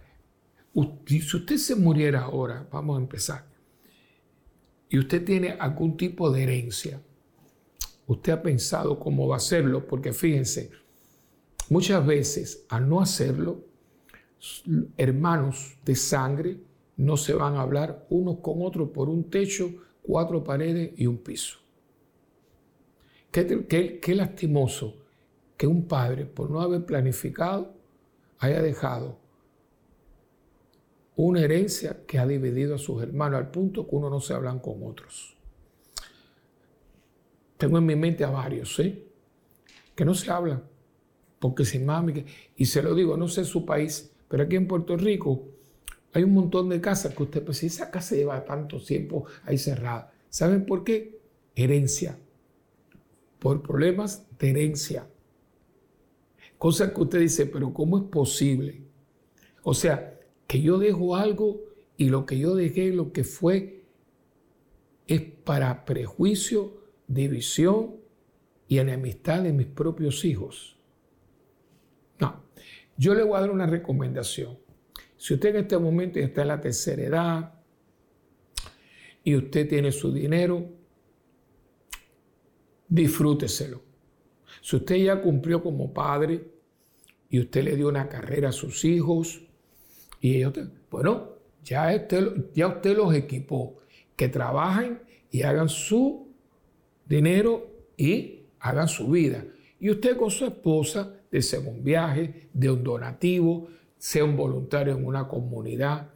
si 1.05 1.35
usted 1.35 1.57
se 1.57 1.75
muriera 1.75 2.21
ahora, 2.21 2.67
vamos 2.71 2.97
a 2.97 3.01
empezar, 3.01 3.45
y 4.89 4.97
usted 4.97 5.23
tiene 5.23 5.51
algún 5.51 5.97
tipo 5.97 6.31
de 6.31 6.43
herencia, 6.43 7.01
usted 8.07 8.33
ha 8.33 8.41
pensado 8.41 8.99
cómo 8.99 9.27
va 9.27 9.35
a 9.35 9.37
hacerlo, 9.37 9.85
porque 9.85 10.13
fíjense, 10.13 10.71
muchas 11.69 12.05
veces 12.05 12.65
al 12.69 12.89
no 12.89 13.01
hacerlo, 13.01 13.65
hermanos 14.97 15.77
de 15.83 15.95
sangre 15.95 16.57
no 16.97 17.17
se 17.17 17.33
van 17.33 17.55
a 17.55 17.61
hablar 17.61 18.07
unos 18.09 18.39
con 18.39 18.61
otros 18.61 18.89
por 18.89 19.09
un 19.09 19.29
techo 19.29 19.69
cuatro 20.01 20.43
paredes 20.43 20.93
y 20.97 21.05
un 21.05 21.17
piso. 21.17 21.59
Qué, 23.31 24.15
lastimoso 24.15 24.95
que 25.55 25.67
un 25.67 25.87
padre, 25.87 26.25
por 26.25 26.49
no 26.49 26.61
haber 26.61 26.85
planificado, 26.85 27.73
haya 28.39 28.61
dejado 28.61 29.19
una 31.15 31.41
herencia 31.41 32.05
que 32.07 32.17
ha 32.17 32.25
dividido 32.25 32.75
a 32.75 32.77
sus 32.77 33.03
hermanos 33.03 33.39
al 33.39 33.51
punto 33.51 33.87
que 33.87 33.95
uno 33.95 34.09
no 34.09 34.19
se 34.19 34.33
hablan 34.33 34.59
con 34.59 34.83
otros. 34.83 35.35
Tengo 37.57 37.77
en 37.77 37.85
mi 37.85 37.95
mente 37.95 38.23
a 38.23 38.29
varios, 38.29 38.79
¿eh? 38.79 39.03
Que 39.93 40.05
no 40.05 40.13
se 40.13 40.31
hablan, 40.31 40.63
porque 41.39 41.65
sin 41.65 41.85
mami, 41.85 42.25
y 42.55 42.65
se 42.65 42.81
lo 42.81 42.95
digo, 42.95 43.17
no 43.17 43.27
sé 43.27 43.43
su 43.43 43.65
país, 43.65 44.11
pero 44.29 44.43
aquí 44.43 44.55
en 44.55 44.67
Puerto 44.67 44.95
Rico 44.95 45.43
hay 46.13 46.23
un 46.23 46.33
montón 46.33 46.69
de 46.69 46.81
casas 46.81 47.13
que 47.13 47.23
usted, 47.23 47.43
pues 47.43 47.57
si 47.57 47.67
esa 47.67 47.91
casa 47.91 48.15
lleva 48.15 48.43
tanto 48.45 48.79
tiempo 48.79 49.25
ahí 49.43 49.57
cerrada. 49.57 50.13
¿Saben 50.29 50.65
por 50.65 50.83
qué? 50.83 51.19
Herencia. 51.53 52.17
Por 53.39 53.61
problemas 53.61 54.27
de 54.37 54.49
herencia. 54.49 55.07
Cosa 56.57 56.93
que 56.93 57.01
usted 57.01 57.19
dice, 57.21 57.45
pero 57.45 57.73
¿cómo 57.73 57.97
es 57.97 58.03
posible? 58.05 58.81
O 59.63 59.73
sea, 59.73 60.19
que 60.45 60.61
yo 60.61 60.77
dejo 60.77 61.15
algo 61.15 61.61
y 61.95 62.09
lo 62.09 62.25
que 62.25 62.37
yo 62.37 62.55
dejé, 62.55 62.91
lo 62.91 63.11
que 63.13 63.23
fue, 63.23 63.85
es 65.07 65.21
para 65.21 65.85
prejuicio, 65.85 66.81
división 67.07 67.95
y 68.67 68.77
enemistad 68.77 69.43
de 69.43 69.53
mis 69.53 69.67
propios 69.67 70.23
hijos. 70.25 70.77
No, 72.19 72.43
yo 72.97 73.15
le 73.15 73.23
voy 73.23 73.37
a 73.37 73.41
dar 73.41 73.51
una 73.51 73.65
recomendación. 73.65 74.57
Si 75.17 75.33
usted 75.33 75.49
en 75.49 75.63
este 75.63 75.77
momento 75.77 76.19
está 76.19 76.43
en 76.43 76.47
la 76.49 76.61
tercera 76.61 77.03
edad 77.03 77.53
y 79.23 79.35
usted 79.35 79.67
tiene 79.67 79.91
su 79.91 80.13
dinero, 80.13 80.69
disfrúteselo. 82.89 83.81
Si 84.61 84.75
usted 84.75 84.97
ya 84.97 85.21
cumplió 85.21 85.63
como 85.63 85.93
padre 85.93 86.43
y 87.29 87.39
usted 87.39 87.63
le 87.63 87.75
dio 87.75 87.87
una 87.87 88.09
carrera 88.09 88.49
a 88.49 88.51
sus 88.51 88.83
hijos, 88.83 89.41
y 90.19 90.35
ellos, 90.35 90.53
bueno, 90.89 91.29
ya 91.63 91.95
usted, 91.95 92.51
ya 92.53 92.67
usted 92.67 92.97
los 92.97 93.13
equipó, 93.13 93.77
que 94.15 94.27
trabajen 94.27 94.99
y 95.31 95.43
hagan 95.43 95.69
su 95.69 96.27
dinero 97.05 97.67
y 97.95 98.41
hagan 98.59 98.87
su 98.87 99.09
vida. 99.09 99.45
Y 99.79 99.89
usted 99.89 100.17
con 100.17 100.29
su 100.29 100.45
esposa, 100.45 101.15
de 101.31 101.57
un 101.65 101.83
viaje, 101.83 102.49
de 102.53 102.71
un 102.71 102.83
donativo, 102.83 103.67
sea 103.97 104.23
un 104.23 104.35
voluntario 104.35 104.95
en 104.95 105.05
una 105.05 105.27
comunidad, 105.27 106.09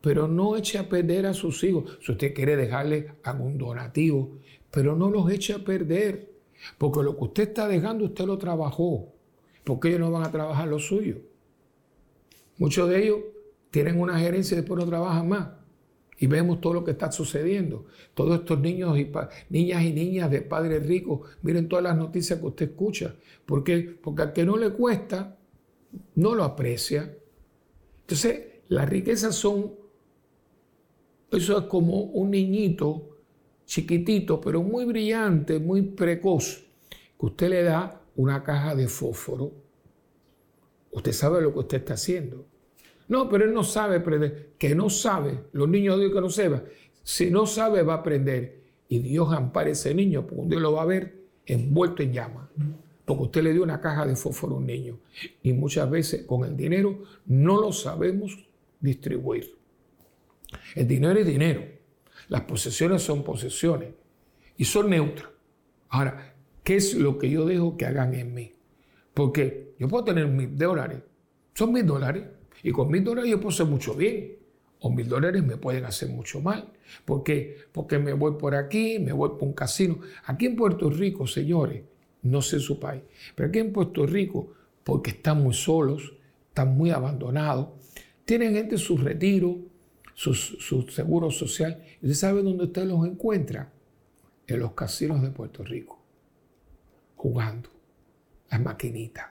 pero 0.00 0.28
no 0.28 0.56
eche 0.56 0.78
a 0.78 0.88
perder 0.88 1.26
a 1.26 1.34
sus 1.34 1.64
hijos. 1.64 1.98
Si 2.02 2.12
usted 2.12 2.34
quiere 2.34 2.56
dejarle 2.56 3.14
algún 3.22 3.56
donativo, 3.56 4.38
pero 4.74 4.96
no 4.96 5.08
los 5.08 5.30
eche 5.30 5.52
a 5.52 5.60
perder, 5.60 6.34
porque 6.78 7.00
lo 7.00 7.16
que 7.16 7.24
usted 7.24 7.42
está 7.50 7.68
dejando 7.68 8.06
usted 8.06 8.24
lo 8.24 8.36
trabajó, 8.38 9.14
porque 9.62 9.88
ellos 9.88 10.00
no 10.00 10.10
van 10.10 10.24
a 10.24 10.32
trabajar 10.32 10.66
lo 10.66 10.80
suyo. 10.80 11.18
Muchos 12.58 12.88
de 12.88 13.04
ellos 13.04 13.18
tienen 13.70 14.00
una 14.00 14.18
gerencia 14.18 14.54
y 14.54 14.60
después 14.60 14.80
no 14.80 14.86
trabajan 14.86 15.28
más. 15.28 15.48
Y 16.18 16.26
vemos 16.26 16.60
todo 16.60 16.74
lo 16.74 16.84
que 16.84 16.90
está 16.90 17.12
sucediendo. 17.12 17.86
Todos 18.14 18.40
estos 18.40 18.58
niños 18.58 18.98
y 18.98 19.12
niñas 19.48 19.84
y 19.84 19.92
niñas 19.92 20.30
de 20.30 20.42
padres 20.42 20.84
ricos, 20.84 21.20
miren 21.42 21.68
todas 21.68 21.84
las 21.84 21.96
noticias 21.96 22.40
que 22.40 22.46
usted 22.46 22.70
escucha. 22.70 23.14
¿Por 23.46 23.62
qué? 23.62 23.96
Porque 24.02 24.22
al 24.22 24.32
que 24.32 24.44
no 24.44 24.56
le 24.56 24.70
cuesta, 24.70 25.38
no 26.16 26.34
lo 26.34 26.42
aprecia. 26.42 27.16
Entonces, 28.00 28.42
las 28.68 28.88
riquezas 28.88 29.36
son, 29.36 29.72
eso 31.30 31.58
es 31.58 31.64
como 31.66 32.02
un 32.02 32.32
niñito 32.32 33.13
chiquitito, 33.66 34.40
pero 34.40 34.62
muy 34.62 34.84
brillante, 34.84 35.58
muy 35.58 35.82
precoz, 35.82 36.64
que 37.18 37.26
usted 37.26 37.48
le 37.48 37.62
da 37.62 38.00
una 38.16 38.42
caja 38.42 38.74
de 38.74 38.88
fósforo. 38.88 39.52
Usted 40.92 41.12
sabe 41.12 41.40
lo 41.42 41.52
que 41.52 41.58
usted 41.60 41.78
está 41.78 41.94
haciendo. 41.94 42.46
No, 43.08 43.28
pero 43.28 43.44
él 43.44 43.52
no 43.52 43.64
sabe 43.64 43.96
aprender. 43.96 44.50
Que 44.58 44.74
no 44.74 44.88
sabe. 44.88 45.40
Los 45.52 45.68
niños 45.68 45.96
de 45.96 46.04
Dios 46.04 46.14
que 46.14 46.20
no 46.20 46.30
sepan. 46.30 46.64
Si 47.02 47.30
no 47.30 47.46
sabe, 47.46 47.82
va 47.82 47.94
a 47.94 47.98
aprender. 47.98 48.60
Y 48.88 49.00
Dios 49.00 49.32
ampara 49.32 49.70
ese 49.70 49.94
niño, 49.94 50.26
porque 50.26 50.50
día 50.50 50.60
lo 50.60 50.72
va 50.72 50.82
a 50.82 50.86
ver 50.86 51.16
envuelto 51.46 52.02
en 52.02 52.12
llamas. 52.12 52.48
Porque 53.04 53.22
usted 53.24 53.42
le 53.42 53.52
dio 53.52 53.62
una 53.62 53.80
caja 53.80 54.06
de 54.06 54.16
fósforo 54.16 54.54
a 54.54 54.58
un 54.58 54.66
niño. 54.66 54.98
Y 55.42 55.52
muchas 55.52 55.90
veces 55.90 56.24
con 56.24 56.44
el 56.44 56.56
dinero 56.56 57.02
no 57.26 57.60
lo 57.60 57.72
sabemos 57.72 58.46
distribuir. 58.80 59.54
El 60.74 60.86
dinero 60.86 61.18
es 61.18 61.26
dinero. 61.26 61.62
Las 62.28 62.42
posesiones 62.42 63.02
son 63.02 63.22
posesiones. 63.22 63.90
Y 64.56 64.64
son 64.64 64.90
neutras. 64.90 65.28
Ahora, 65.88 66.34
¿qué 66.62 66.76
es 66.76 66.94
lo 66.94 67.18
que 67.18 67.30
yo 67.30 67.44
dejo 67.44 67.76
que 67.76 67.86
hagan 67.86 68.14
en 68.14 68.34
mí? 68.34 68.52
Porque 69.12 69.74
yo 69.78 69.88
puedo 69.88 70.04
tener 70.04 70.26
mil 70.28 70.56
dólares. 70.56 71.02
Son 71.54 71.72
mil 71.72 71.86
dólares. 71.86 72.24
Y 72.62 72.70
con 72.70 72.90
mil 72.90 73.04
dólares 73.04 73.30
yo 73.30 73.38
puedo 73.38 73.50
hacer 73.50 73.66
mucho 73.66 73.94
bien. 73.94 74.36
O 74.80 74.90
mil 74.90 75.08
dólares 75.08 75.42
me 75.42 75.56
pueden 75.56 75.84
hacer 75.84 76.08
mucho 76.10 76.40
mal. 76.40 76.72
¿Por 77.04 77.22
qué? 77.22 77.56
Porque 77.72 77.98
me 77.98 78.12
voy 78.12 78.34
por 78.38 78.54
aquí, 78.54 78.98
me 78.98 79.12
voy 79.12 79.30
por 79.30 79.44
un 79.44 79.54
casino. 79.54 80.00
Aquí 80.26 80.46
en 80.46 80.56
Puerto 80.56 80.90
Rico, 80.90 81.26
señores, 81.26 81.82
no 82.22 82.42
sé 82.42 82.58
su 82.58 82.80
país, 82.80 83.02
pero 83.34 83.48
aquí 83.48 83.58
en 83.58 83.72
Puerto 83.72 84.06
Rico, 84.06 84.52
porque 84.82 85.10
están 85.10 85.42
muy 85.42 85.54
solos, 85.54 86.14
están 86.48 86.76
muy 86.76 86.90
abandonados, 86.90 87.68
tienen 88.24 88.54
gente 88.54 88.78
su 88.78 88.96
retiro, 88.96 89.58
su, 90.14 90.34
seguro 90.34 91.30
social. 91.30 91.82
¿Y 92.00 92.06
usted 92.06 92.18
sabe 92.18 92.42
dónde 92.42 92.64
usted 92.64 92.84
los 92.84 93.06
encuentra? 93.06 93.70
En 94.46 94.60
los 94.60 94.72
casinos 94.72 95.22
de 95.22 95.30
Puerto 95.30 95.64
Rico, 95.64 95.98
jugando 97.16 97.70
las 98.50 98.60
maquinitas. 98.60 99.26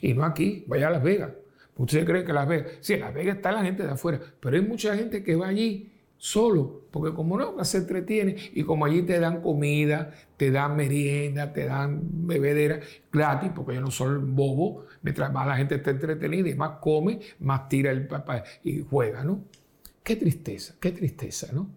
Y 0.00 0.12
no 0.12 0.24
aquí, 0.24 0.64
vaya 0.66 0.88
a 0.88 0.90
Las 0.90 1.02
Vegas. 1.02 1.30
Ustedes 1.76 2.04
creen 2.04 2.26
que 2.26 2.32
Las 2.32 2.48
Vegas, 2.48 2.72
sí, 2.80 2.94
en 2.94 3.00
Las 3.00 3.14
Vegas 3.14 3.36
está 3.36 3.52
la 3.52 3.62
gente 3.62 3.84
de 3.84 3.90
afuera, 3.90 4.20
pero 4.40 4.56
hay 4.56 4.62
mucha 4.62 4.96
gente 4.96 5.22
que 5.22 5.36
va 5.36 5.46
allí 5.48 5.92
solo, 6.18 6.82
porque 6.90 7.14
como 7.14 7.38
no, 7.38 7.62
se 7.64 7.78
entretiene 7.78 8.36
y 8.54 8.64
como 8.64 8.86
allí 8.86 9.02
te 9.02 9.20
dan 9.20 9.42
comida, 9.42 10.12
te 10.36 10.50
dan 10.50 10.76
merienda, 10.76 11.52
te 11.52 11.66
dan 11.66 12.00
bebedera 12.26 12.80
gratis, 13.12 13.52
porque 13.54 13.74
yo 13.74 13.80
no 13.80 13.90
soy 13.90 14.18
bobo, 14.18 14.86
mientras 15.02 15.32
más 15.32 15.46
la 15.46 15.56
gente 15.56 15.76
está 15.76 15.90
entretenida 15.90 16.48
y 16.48 16.54
más 16.54 16.78
come, 16.80 17.20
más 17.38 17.68
tira 17.68 17.90
el 17.90 18.06
papá 18.06 18.42
y 18.64 18.80
juega, 18.80 19.22
¿no? 19.24 19.42
Qué 20.06 20.14
tristeza, 20.14 20.76
qué 20.78 20.92
tristeza, 20.92 21.52
¿no? 21.52 21.68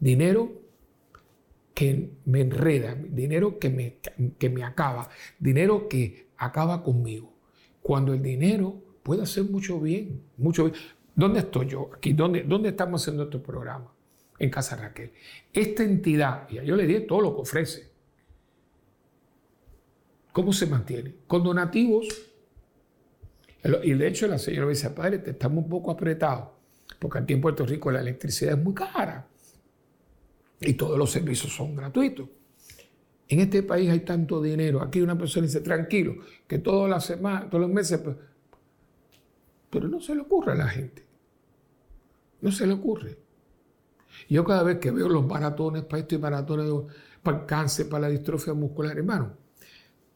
Dinero 0.00 0.50
que 1.72 2.10
me 2.24 2.40
enreda, 2.40 2.96
dinero 2.96 3.60
que 3.60 3.70
me, 3.70 3.98
que 4.40 4.50
me 4.50 4.64
acaba, 4.64 5.08
dinero 5.38 5.88
que 5.88 6.30
acaba 6.36 6.82
conmigo. 6.82 7.32
Cuando 7.80 8.12
el 8.12 8.24
dinero 8.24 8.82
puede 9.04 9.22
hacer 9.22 9.44
mucho 9.44 9.78
bien, 9.78 10.20
mucho 10.36 10.64
bien. 10.64 10.76
¿Dónde 11.14 11.38
estoy 11.38 11.68
yo? 11.68 11.90
Aquí, 11.94 12.12
¿dónde, 12.12 12.42
dónde 12.42 12.70
estamos 12.70 13.02
haciendo 13.02 13.22
este 13.22 13.38
programa? 13.38 13.94
En 14.40 14.50
Casa 14.50 14.74
Raquel. 14.74 15.12
Esta 15.52 15.84
entidad, 15.84 16.50
y 16.50 16.56
yo 16.66 16.74
le 16.74 16.88
di 16.88 17.06
todo 17.06 17.20
lo 17.20 17.36
que 17.36 17.42
ofrece. 17.42 17.88
¿Cómo 20.32 20.52
se 20.52 20.66
mantiene? 20.66 21.14
Con 21.28 21.44
donativos. 21.44 22.08
Y 23.84 23.92
de 23.92 24.08
hecho 24.08 24.26
la 24.26 24.38
señora 24.38 24.68
dice, 24.70 24.90
padre, 24.90 25.22
estamos 25.24 25.62
un 25.62 25.70
poco 25.70 25.92
apretados, 25.92 26.48
porque 27.00 27.18
aquí 27.18 27.32
en 27.32 27.40
Puerto 27.40 27.66
Rico 27.66 27.90
la 27.90 28.00
electricidad 28.00 28.56
es 28.58 28.62
muy 28.62 28.74
cara 28.74 29.26
y 30.60 30.74
todos 30.74 30.98
los 30.98 31.10
servicios 31.10 31.52
son 31.52 31.74
gratuitos. 31.74 32.28
En 33.26 33.40
este 33.40 33.62
país 33.62 33.88
hay 33.88 34.00
tanto 34.00 34.42
dinero. 34.42 34.82
Aquí 34.82 35.00
una 35.00 35.16
persona 35.16 35.46
dice, 35.46 35.60
tranquilo, 35.60 36.16
que 36.46 36.58
todas 36.58 36.90
las 36.90 37.06
semanas, 37.06 37.48
todos 37.48 37.62
los 37.62 37.70
meses 37.70 37.98
pues, 38.00 38.16
pero 39.70 39.88
no 39.88 40.00
se 40.00 40.14
le 40.14 40.20
ocurre 40.20 40.52
a 40.52 40.56
la 40.56 40.68
gente. 40.68 41.06
No 42.42 42.52
se 42.52 42.66
le 42.66 42.74
ocurre. 42.74 43.18
Yo 44.28 44.44
cada 44.44 44.62
vez 44.62 44.78
que 44.78 44.90
veo 44.90 45.08
los 45.08 45.24
maratones 45.24 45.84
para 45.84 46.00
esto 46.00 46.16
y 46.16 46.18
maratones 46.18 46.66
para 47.22 47.38
el 47.38 47.46
cáncer, 47.46 47.88
para 47.88 48.02
la 48.02 48.08
distrofia 48.08 48.52
muscular, 48.52 48.98
hermano, 48.98 49.36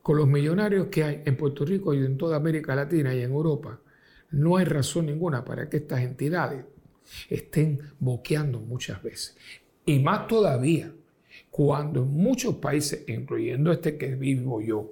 con 0.02 0.18
los 0.18 0.26
millonarios 0.26 0.88
que 0.88 1.04
hay 1.04 1.22
en 1.24 1.36
Puerto 1.36 1.64
Rico 1.64 1.94
y 1.94 2.04
en 2.04 2.18
toda 2.18 2.36
América 2.36 2.74
Latina 2.74 3.14
y 3.14 3.22
en 3.22 3.30
Europa, 3.30 3.80
no 4.32 4.56
hay 4.56 4.66
razón 4.66 5.06
ninguna 5.06 5.44
para 5.44 5.70
que 5.70 5.78
estas 5.78 6.00
entidades 6.00 6.64
estén 7.28 7.80
boqueando 7.98 8.60
muchas 8.60 9.02
veces. 9.02 9.36
Y 9.86 9.98
más 9.98 10.26
todavía, 10.26 10.92
cuando 11.50 12.02
en 12.02 12.10
muchos 12.10 12.56
países, 12.56 13.04
incluyendo 13.08 13.72
este 13.72 13.96
que 13.96 14.14
vivo 14.14 14.60
yo, 14.60 14.90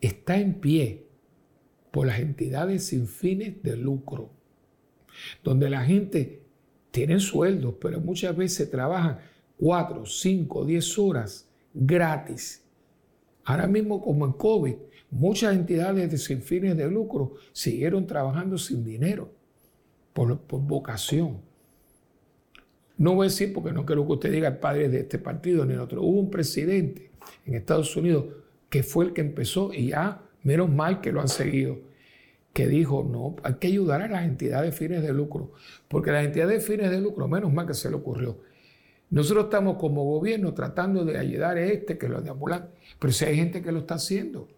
está 0.00 0.38
en 0.38 0.54
pie 0.60 1.06
por 1.90 2.06
las 2.06 2.18
entidades 2.18 2.86
sin 2.86 3.06
fines 3.06 3.62
de 3.62 3.76
lucro, 3.76 4.30
donde 5.42 5.70
la 5.70 5.84
gente 5.84 6.42
tiene 6.90 7.20
sueldos, 7.20 7.76
pero 7.80 8.00
muchas 8.00 8.36
veces 8.36 8.70
trabajan 8.70 9.18
4, 9.58 10.04
5, 10.04 10.64
10 10.64 10.98
horas 10.98 11.48
gratis. 11.72 12.64
Ahora 13.44 13.66
mismo 13.66 14.00
como 14.00 14.26
en 14.26 14.32
COVID, 14.32 14.74
muchas 15.10 15.54
entidades 15.54 16.10
de 16.10 16.18
sin 16.18 16.42
fines 16.42 16.76
de 16.76 16.90
lucro 16.90 17.34
siguieron 17.52 18.06
trabajando 18.06 18.58
sin 18.58 18.84
dinero, 18.84 19.33
por, 20.14 20.40
vocación. 20.48 21.42
No 22.96 23.14
voy 23.14 23.26
a 23.26 23.28
decir 23.28 23.52
porque 23.52 23.72
no 23.72 23.84
quiero 23.84 24.06
que 24.06 24.12
usted 24.12 24.32
diga 24.32 24.48
el 24.48 24.56
padre 24.58 24.88
de 24.88 25.00
este 25.00 25.18
partido 25.18 25.66
ni 25.66 25.74
el 25.74 25.80
otro. 25.80 26.00
Hubo 26.00 26.20
un 26.20 26.30
presidente 26.30 27.10
en 27.44 27.54
Estados 27.54 27.94
Unidos 27.96 28.26
que 28.70 28.82
fue 28.82 29.06
el 29.06 29.12
que 29.12 29.20
empezó 29.20 29.72
y 29.74 29.88
ya 29.88 30.22
menos 30.42 30.70
mal 30.70 31.00
que 31.00 31.12
lo 31.12 31.20
han 31.20 31.28
seguido, 31.28 31.78
que 32.52 32.68
dijo, 32.68 33.02
no, 33.02 33.36
hay 33.42 33.54
que 33.54 33.66
ayudar 33.66 34.02
a 34.02 34.08
las 34.08 34.24
entidades 34.24 34.76
fines 34.76 35.02
de 35.02 35.12
lucro, 35.12 35.52
porque 35.88 36.12
las 36.12 36.24
entidades 36.24 36.64
fines 36.64 36.90
de 36.90 37.00
lucro, 37.00 37.26
menos 37.26 37.52
mal 37.52 37.66
que 37.66 37.74
se 37.74 37.90
le 37.90 37.96
ocurrió. 37.96 38.38
Nosotros 39.10 39.44
estamos 39.44 39.76
como 39.76 40.04
gobierno 40.04 40.54
tratando 40.54 41.04
de 41.04 41.18
ayudar 41.18 41.56
a 41.56 41.64
este 41.64 41.98
que 41.98 42.08
lo 42.08 42.20
deambulan, 42.20 42.68
pero 42.98 43.12
si 43.12 43.24
hay 43.24 43.36
gente 43.36 43.62
que 43.62 43.72
lo 43.72 43.80
está 43.80 43.94
haciendo, 43.94 44.48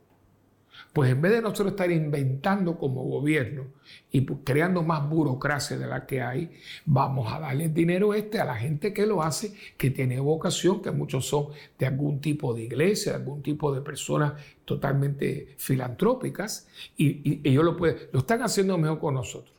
pues 0.93 1.11
en 1.11 1.21
vez 1.21 1.33
de 1.33 1.43
nosotros 1.43 1.73
estar 1.73 1.91
inventando 1.91 2.79
como 2.79 3.05
gobierno 3.05 3.65
y 4.11 4.25
creando 4.25 4.83
más 4.83 5.09
burocracia 5.09 5.77
de 5.77 5.87
la 5.87 6.07
que 6.07 6.23
hay, 6.23 6.53
vamos 6.87 7.31
a 7.33 7.39
darle 7.39 7.69
dinero 7.69 8.15
este 8.15 8.41
a 8.41 8.45
la 8.45 8.55
gente 8.55 8.95
que 8.95 9.05
lo 9.05 9.23
hace, 9.23 9.53
que 9.77 9.91
tiene 9.91 10.19
vocación, 10.21 10.81
que 10.81 10.91
muchos 10.91 11.27
son 11.27 11.49
de 11.79 11.87
algún 11.87 12.21
tipo 12.21 12.55
de 12.55 12.63
iglesia, 12.63 13.13
de 13.13 13.19
algún 13.19 13.43
tipo 13.43 13.75
de 13.75 13.83
personas 13.83 14.35
totalmente 14.65 15.55
filantrópicas, 15.59 16.67
y, 16.97 17.41
ellos 17.47 17.65
lo, 17.65 17.77
pueden, 17.77 17.99
lo 18.13 18.21
están 18.21 18.43
haciendo 18.43 18.79
mejor 18.79 18.99
con 18.99 19.15
nosotros. 19.15 19.55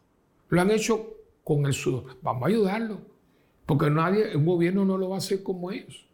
Lo 0.49 0.59
han 0.59 0.71
hecho 0.71 1.17
con 1.43 1.65
el 1.65 1.73
sudor. 1.73 2.17
Vamos 2.21 2.43
a 2.43 2.47
ayudarlo, 2.47 3.01
porque 3.65 3.89
nadie, 3.89 4.35
un 4.35 4.45
gobierno 4.45 4.85
no 4.85 4.97
lo 4.97 5.09
va 5.09 5.15
a 5.15 5.19
hacer 5.19 5.43
como 5.43 5.71
ellos. 5.71 6.06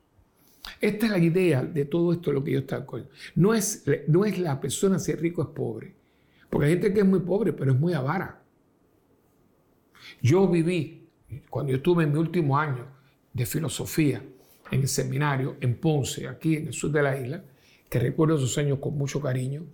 Esta 0.79 1.05
es 1.05 1.11
la 1.11 1.17
idea 1.17 1.63
de 1.63 1.85
todo 1.85 2.13
esto, 2.13 2.31
lo 2.31 2.43
que 2.43 2.51
yo 2.51 2.59
estaba 2.59 2.85
con. 2.85 3.07
No 3.35 3.53
es, 3.53 3.85
no 4.07 4.25
es 4.25 4.37
la 4.39 4.59
persona 4.59 4.99
si 4.99 5.11
es 5.11 5.19
rico 5.19 5.41
es 5.41 5.49
pobre. 5.49 5.95
Porque 6.49 6.67
hay 6.67 6.73
gente 6.73 6.93
que 6.93 6.99
es 6.99 7.05
muy 7.05 7.19
pobre, 7.19 7.53
pero 7.53 7.71
es 7.71 7.79
muy 7.79 7.93
avara. 7.93 8.41
Yo 10.21 10.47
viví, 10.47 11.07
cuando 11.49 11.71
yo 11.71 11.77
estuve 11.77 12.03
en 12.03 12.11
mi 12.11 12.19
último 12.19 12.57
año 12.57 12.85
de 13.33 13.45
filosofía 13.45 14.21
en 14.71 14.81
el 14.81 14.87
seminario 14.87 15.57
en 15.61 15.75
Ponce, 15.75 16.27
aquí 16.27 16.55
en 16.55 16.67
el 16.67 16.73
sur 16.73 16.91
de 16.91 17.01
la 17.01 17.19
isla, 17.19 17.43
que 17.89 17.99
recuerdo 17.99 18.35
esos 18.35 18.57
años 18.57 18.79
con 18.79 18.97
mucho 18.97 19.21
cariño, 19.21 19.65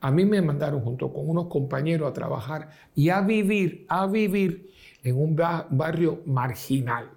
a 0.00 0.10
mí 0.10 0.24
me 0.24 0.42
mandaron 0.42 0.80
junto 0.80 1.12
con 1.12 1.28
unos 1.28 1.46
compañeros 1.46 2.10
a 2.10 2.12
trabajar 2.12 2.70
y 2.94 3.08
a 3.08 3.20
vivir, 3.20 3.86
a 3.88 4.06
vivir 4.06 4.70
en 5.02 5.16
un 5.16 5.34
barrio 5.36 6.22
marginal 6.26 7.10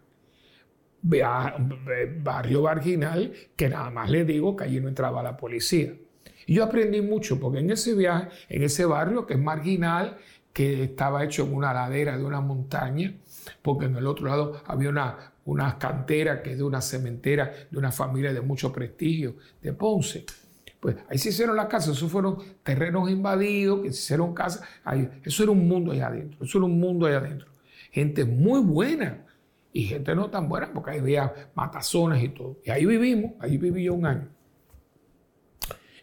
barrio 1.02 2.64
marginal 2.64 3.34
que 3.56 3.70
nada 3.70 3.90
más 3.90 4.10
le 4.10 4.26
digo 4.26 4.56
que 4.56 4.66
allí 4.66 4.80
no 4.80 4.88
entraba 4.88 5.24
la 5.24 5.38
policía. 5.38 5.94
Y 6.46 6.56
yo 6.56 6.64
aprendí 6.64 7.02
mucho 7.02 7.40
porque 7.40 7.60
en 7.60 7.72
ese 7.72 7.94
viaje, 7.94 8.30
en 8.50 8.64
ese 8.64 8.86
barrio 8.86 9.26
que 9.26 9.34
es 9.34 9.40
marginal, 9.40 10.18
que 10.54 10.86
estaba 10.86 11.24
hecho 11.24 11.44
en 11.44 11.54
una 11.54 11.72
ladera 11.72 12.18
de 12.18 12.24
una 12.24 12.42
montaña, 12.42 13.14
porque 13.62 13.86
en 13.86 13.96
el 13.96 14.08
otro 14.08 14.26
lado 14.26 14.64
había 14.66 14.90
una, 14.90 15.34
una 15.46 15.78
cantera 15.78 16.42
que 16.42 16.54
es 16.54 16.58
de 16.58 16.64
una 16.64 16.82
cementera 16.82 17.54
de 17.70 17.78
una 17.78 17.92
familia 17.92 18.34
de 18.34 18.42
mucho 18.42 18.74
prestigio 18.74 19.36
de 19.62 19.74
Ponce. 19.74 20.26
Pues 20.80 20.96
ahí 21.10 21.18
se 21.20 21.30
hicieron 21.30 21.56
las 21.56 21.68
casas, 21.68 21.96
esos 21.96 22.12
fueron 22.12 22.38
terrenos 22.64 23.08
invadidos, 23.10 23.82
que 23.82 23.92
se 23.92 24.00
hicieron 24.00 24.34
casas. 24.34 24.64
Ahí, 24.84 25.08
eso 25.24 25.44
era 25.44 25.52
un 25.52 25.68
mundo 25.68 25.92
allá 25.92 26.08
adentro, 26.08 26.44
eso 26.44 26.58
era 26.58 26.66
un 26.66 26.80
mundo 26.80 27.06
allá 27.06 27.18
adentro. 27.18 27.50
Gente 27.92 28.26
muy 28.26 28.62
buena 28.62 29.27
y 29.74 29.84
gente 29.84 30.16
no 30.16 30.30
tan 30.30 30.50
buena, 30.50 30.72
porque 30.74 30.92
ahí 30.92 31.00
había 31.00 31.52
matazones 31.56 32.24
y 32.24 32.30
todo. 32.30 32.60
Y 32.66 32.72
ahí 32.72 32.86
vivimos, 32.86 33.34
ahí 33.40 33.58
viví 33.58 33.84
yo 33.84 33.94
un 33.94 34.06
año. 34.06 34.30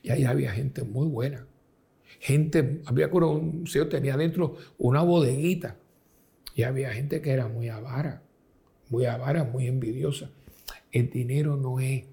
Y 0.02 0.10
ahí 0.10 0.24
había 0.24 0.52
gente 0.52 0.82
muy 0.84 1.06
buena. 1.06 1.46
Gente, 2.20 2.82
había 2.86 3.08
un 3.08 3.66
señor 3.66 3.88
tenía 3.88 4.14
adentro 4.14 4.56
una 4.78 5.02
bodeguita. 5.02 5.76
Y 6.54 6.62
había 6.62 6.92
gente 6.92 7.20
que 7.20 7.32
era 7.32 7.48
muy 7.48 7.68
avara, 7.68 8.22
muy 8.90 9.06
avara, 9.06 9.44
muy 9.44 9.66
envidiosa. 9.66 10.30
El 10.92 11.10
dinero 11.10 11.56
no 11.56 11.80
es, 11.80 12.04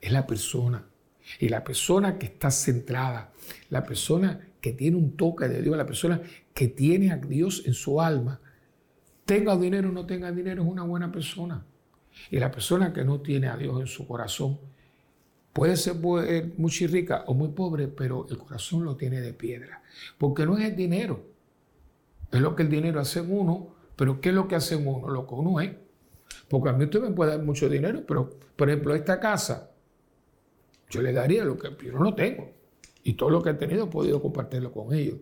es 0.00 0.12
la 0.12 0.26
persona. 0.26 0.84
Y 1.38 1.48
la 1.48 1.64
persona 1.64 2.18
que 2.18 2.26
está 2.26 2.50
centrada, 2.50 3.32
la 3.70 3.84
persona 3.84 4.48
que 4.60 4.72
tiene 4.72 4.96
un 4.96 5.16
toque 5.16 5.48
de 5.48 5.62
Dios, 5.62 5.76
la 5.76 5.86
persona 5.86 6.20
que 6.52 6.68
tiene 6.68 7.12
a 7.12 7.16
Dios 7.16 7.62
en 7.66 7.74
su 7.74 8.00
alma, 8.00 8.40
tenga 9.30 9.56
dinero 9.56 9.90
o 9.90 9.92
no 9.92 10.04
tenga 10.04 10.32
dinero, 10.32 10.64
es 10.64 10.68
una 10.68 10.82
buena 10.82 11.12
persona. 11.12 11.64
Y 12.32 12.40
la 12.40 12.50
persona 12.50 12.92
que 12.92 13.04
no 13.04 13.20
tiene 13.20 13.46
a 13.46 13.56
Dios 13.56 13.80
en 13.80 13.86
su 13.86 14.04
corazón 14.04 14.58
puede 15.52 15.76
ser 15.76 15.94
muy 15.94 16.70
rica 16.88 17.22
o 17.28 17.34
muy 17.34 17.50
pobre, 17.50 17.86
pero 17.86 18.26
el 18.28 18.38
corazón 18.38 18.84
lo 18.84 18.96
tiene 18.96 19.20
de 19.20 19.32
piedra. 19.32 19.84
Porque 20.18 20.44
no 20.44 20.58
es 20.58 20.64
el 20.64 20.74
dinero, 20.74 21.22
es 22.32 22.40
lo 22.40 22.56
que 22.56 22.64
el 22.64 22.70
dinero 22.70 22.98
hace 22.98 23.20
en 23.20 23.32
uno, 23.32 23.68
pero 23.94 24.20
¿qué 24.20 24.30
es 24.30 24.34
lo 24.34 24.48
que 24.48 24.56
hace 24.56 24.74
en 24.74 24.88
uno? 24.88 25.08
Lo 25.08 25.24
que 25.28 25.34
uno 25.34 25.60
es. 25.60 25.76
Porque 26.48 26.70
a 26.70 26.72
mí 26.72 26.82
usted 26.82 27.00
me 27.00 27.12
puede 27.12 27.30
dar 27.30 27.44
mucho 27.44 27.68
dinero, 27.68 28.02
pero 28.04 28.30
por 28.56 28.68
ejemplo, 28.68 28.96
esta 28.96 29.20
casa, 29.20 29.70
yo 30.88 31.02
le 31.02 31.12
daría 31.12 31.44
lo 31.44 31.56
que 31.56 31.68
yo 31.86 32.00
no 32.00 32.16
tengo. 32.16 32.50
Y 33.04 33.12
todo 33.12 33.30
lo 33.30 33.40
que 33.44 33.50
he 33.50 33.54
tenido 33.54 33.84
he 33.84 33.88
podido 33.90 34.20
compartirlo 34.20 34.72
con 34.72 34.92
ellos. 34.92 35.18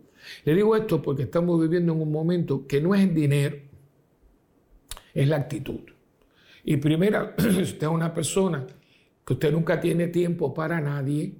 Le 0.46 0.54
digo 0.54 0.74
esto 0.74 1.02
porque 1.02 1.24
estamos 1.24 1.61
viviendo 1.61 1.92
en 1.92 2.00
un 2.00 2.11
momento 2.11 2.66
que 2.66 2.80
no 2.80 2.94
es 2.94 3.02
el 3.02 3.14
dinero, 3.14 3.67
es 5.14 5.28
la 5.28 5.36
actitud. 5.36 5.80
Y 6.64 6.76
primero, 6.76 7.32
si 7.38 7.62
usted 7.62 7.82
es 7.86 7.88
una 7.88 8.12
persona 8.12 8.66
que 9.24 9.32
usted 9.32 9.52
nunca 9.52 9.80
tiene 9.80 10.09
tiempo 10.09 10.52
para 10.52 10.80
nadie, 10.80 11.34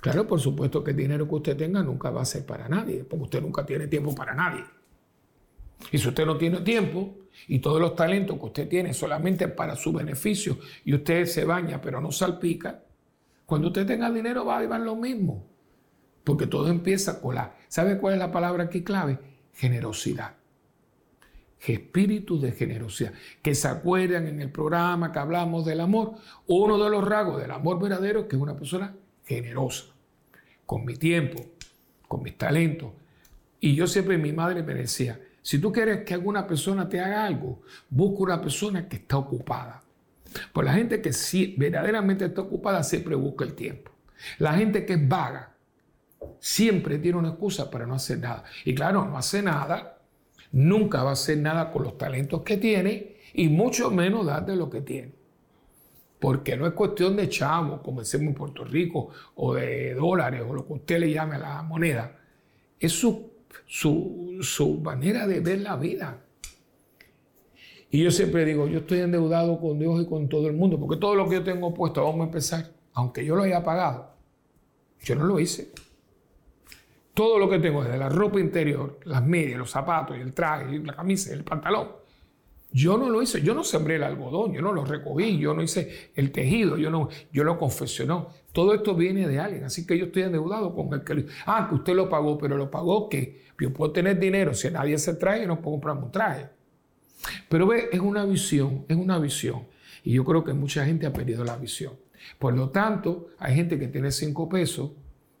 claro, 0.00 0.26
por 0.26 0.40
supuesto 0.40 0.82
que 0.82 0.92
el 0.92 0.96
dinero 0.96 1.28
que 1.28 1.34
usted 1.34 1.56
tenga 1.56 1.82
nunca 1.82 2.10
va 2.10 2.22
a 2.22 2.26
ser 2.26 2.44
para 2.44 2.68
nadie, 2.68 3.04
porque 3.04 3.24
usted 3.24 3.42
nunca 3.42 3.64
tiene 3.64 3.86
tiempo 3.86 4.14
para 4.14 4.34
nadie. 4.34 4.64
Y 5.92 5.98
si 5.98 6.08
usted 6.08 6.24
no 6.26 6.36
tiene 6.36 6.60
tiempo 6.60 7.16
y 7.48 7.58
todos 7.58 7.80
los 7.80 7.94
talentos 7.94 8.38
que 8.38 8.46
usted 8.46 8.68
tiene 8.68 8.94
solamente 8.94 9.48
para 9.48 9.76
su 9.76 9.92
beneficio 9.92 10.58
y 10.84 10.94
usted 10.94 11.26
se 11.26 11.44
baña 11.44 11.80
pero 11.80 12.00
no 12.00 12.10
salpica, 12.10 12.82
cuando 13.44 13.68
usted 13.68 13.86
tenga 13.86 14.10
dinero 14.10 14.44
va 14.44 14.58
a 14.58 14.60
llevar 14.62 14.80
lo 14.80 14.96
mismo. 14.96 15.46
Porque 16.24 16.46
todo 16.46 16.68
empieza 16.68 17.20
con 17.20 17.36
la... 17.36 17.54
¿Sabe 17.68 17.98
cuál 17.98 18.14
es 18.14 18.18
la 18.18 18.32
palabra 18.32 18.64
aquí 18.64 18.82
clave? 18.82 19.18
Generosidad. 19.52 20.34
Espíritu 21.74 22.40
de 22.40 22.52
generosidad. 22.52 23.12
Que 23.42 23.54
se 23.54 23.68
acuerdan 23.68 24.26
en 24.26 24.40
el 24.40 24.50
programa 24.50 25.12
que 25.12 25.18
hablamos 25.18 25.64
del 25.64 25.80
amor. 25.80 26.14
Uno 26.46 26.82
de 26.82 26.90
los 26.90 27.06
rasgos 27.06 27.40
del 27.40 27.50
amor 27.50 27.80
verdadero 27.80 28.20
es 28.20 28.26
que 28.26 28.36
es 28.36 28.42
una 28.42 28.56
persona 28.56 28.94
generosa. 29.24 29.86
Con 30.64 30.84
mi 30.84 30.96
tiempo, 30.96 31.44
con 32.08 32.22
mis 32.22 32.36
talentos. 32.36 32.90
Y 33.60 33.74
yo 33.74 33.86
siempre, 33.86 34.18
mi 34.18 34.32
madre 34.32 34.62
me 34.62 34.74
decía, 34.74 35.20
si 35.42 35.58
tú 35.58 35.72
quieres 35.72 36.04
que 36.04 36.14
alguna 36.14 36.46
persona 36.46 36.88
te 36.88 37.00
haga 37.00 37.24
algo, 37.24 37.62
busca 37.88 38.22
una 38.24 38.40
persona 38.40 38.88
que 38.88 38.96
está 38.96 39.16
ocupada. 39.16 39.82
Pues 40.52 40.64
la 40.64 40.72
gente 40.74 41.00
que 41.00 41.12
sí, 41.12 41.54
verdaderamente 41.56 42.24
está 42.24 42.42
ocupada 42.42 42.82
siempre 42.82 43.14
busca 43.14 43.44
el 43.44 43.54
tiempo. 43.54 43.92
La 44.38 44.54
gente 44.54 44.84
que 44.84 44.94
es 44.94 45.08
vaga 45.08 45.54
siempre 46.40 46.98
tiene 46.98 47.18
una 47.18 47.28
excusa 47.28 47.70
para 47.70 47.86
no 47.86 47.94
hacer 47.94 48.18
nada. 48.18 48.44
Y 48.64 48.74
claro, 48.74 49.04
no 49.04 49.16
hace 49.16 49.42
nada, 49.42 49.95
nunca 50.56 51.02
va 51.02 51.10
a 51.10 51.12
hacer 51.12 51.38
nada 51.38 51.70
con 51.70 51.82
los 51.82 51.98
talentos 51.98 52.42
que 52.42 52.56
tiene 52.56 53.16
y 53.34 53.48
mucho 53.48 53.90
menos 53.90 54.26
dar 54.26 54.44
de 54.46 54.56
lo 54.56 54.70
que 54.70 54.80
tiene. 54.80 55.12
Porque 56.18 56.56
no 56.56 56.66
es 56.66 56.72
cuestión 56.72 57.14
de 57.14 57.28
chavo, 57.28 57.82
como 57.82 58.00
decimos 58.00 58.28
en 58.28 58.34
Puerto 58.34 58.64
Rico, 58.64 59.10
o 59.34 59.54
de 59.54 59.94
dólares, 59.94 60.42
o 60.48 60.54
lo 60.54 60.66
que 60.66 60.72
usted 60.72 60.98
le 60.98 61.12
llame 61.12 61.36
a 61.36 61.38
la 61.38 61.62
moneda. 61.62 62.18
Es 62.80 62.92
su 62.92 63.36
su, 63.66 64.80
manera 64.82 65.26
de 65.26 65.40
ver 65.40 65.60
la 65.60 65.76
vida. 65.76 66.22
Y 67.90 68.02
yo 68.02 68.10
siempre 68.10 68.44
digo, 68.44 68.66
yo 68.66 68.80
estoy 68.80 69.00
endeudado 69.00 69.60
con 69.60 69.78
Dios 69.78 70.02
y 70.02 70.06
con 70.06 70.28
todo 70.28 70.48
el 70.48 70.54
mundo, 70.54 70.78
porque 70.78 70.96
todo 71.00 71.14
lo 71.14 71.28
que 71.28 71.36
yo 71.36 71.44
tengo 71.44 71.72
puesto, 71.72 72.04
vamos 72.04 72.22
a 72.22 72.24
empezar, 72.24 72.72
aunque 72.92 73.24
yo 73.24 73.36
lo 73.36 73.42
haya 73.42 73.62
pagado, 73.62 74.10
yo 75.00 75.14
no 75.14 75.24
lo 75.24 75.38
hice. 75.38 75.70
Todo 77.16 77.38
lo 77.38 77.48
que 77.48 77.58
tengo, 77.58 77.82
desde 77.82 77.96
la 77.96 78.10
ropa 78.10 78.38
interior, 78.38 79.00
las 79.04 79.24
medias, 79.24 79.58
los 79.58 79.70
zapatos, 79.70 80.18
el 80.18 80.34
traje, 80.34 80.78
la 80.80 80.94
camisa, 80.94 81.32
el 81.32 81.44
pantalón, 81.44 81.88
yo 82.70 82.98
no 82.98 83.08
lo 83.08 83.22
hice, 83.22 83.40
yo 83.40 83.54
no 83.54 83.64
sembré 83.64 83.96
el 83.96 84.02
algodón, 84.02 84.52
yo 84.52 84.60
no 84.60 84.70
lo 84.70 84.84
recogí, 84.84 85.38
yo 85.38 85.54
no 85.54 85.62
hice 85.62 86.10
el 86.14 86.30
tejido, 86.30 86.76
yo 86.76 86.90
no, 86.90 87.08
yo 87.32 87.42
lo 87.42 87.56
confeccionó. 87.56 88.28
Todo 88.52 88.74
esto 88.74 88.94
viene 88.94 89.26
de 89.26 89.38
alguien, 89.38 89.64
así 89.64 89.86
que 89.86 89.96
yo 89.96 90.04
estoy 90.04 90.24
endeudado 90.24 90.74
con 90.74 90.92
el 90.92 91.04
que 91.04 91.24
ah, 91.46 91.68
que 91.70 91.76
usted 91.76 91.94
lo 91.94 92.06
pagó, 92.10 92.36
pero 92.36 92.58
lo 92.58 92.70
pagó 92.70 93.08
que 93.08 93.46
yo 93.58 93.72
puedo 93.72 93.92
tener 93.92 94.20
dinero, 94.20 94.52
si 94.52 94.70
nadie 94.70 94.98
se 94.98 95.14
trae, 95.14 95.46
no 95.46 95.62
puedo 95.62 95.76
comprarme 95.76 96.02
un 96.02 96.12
traje. 96.12 96.50
Pero 97.48 97.66
ve, 97.66 97.88
es 97.90 98.00
una 98.00 98.26
visión, 98.26 98.84
es 98.88 98.96
una 98.98 99.18
visión. 99.18 99.62
Y 100.04 100.12
yo 100.12 100.24
creo 100.26 100.44
que 100.44 100.52
mucha 100.52 100.84
gente 100.84 101.06
ha 101.06 101.14
perdido 101.14 101.44
la 101.44 101.56
visión. 101.56 101.94
Por 102.38 102.54
lo 102.54 102.68
tanto, 102.68 103.28
hay 103.38 103.54
gente 103.54 103.78
que 103.78 103.88
tiene 103.88 104.10
cinco 104.10 104.50
pesos 104.50 104.90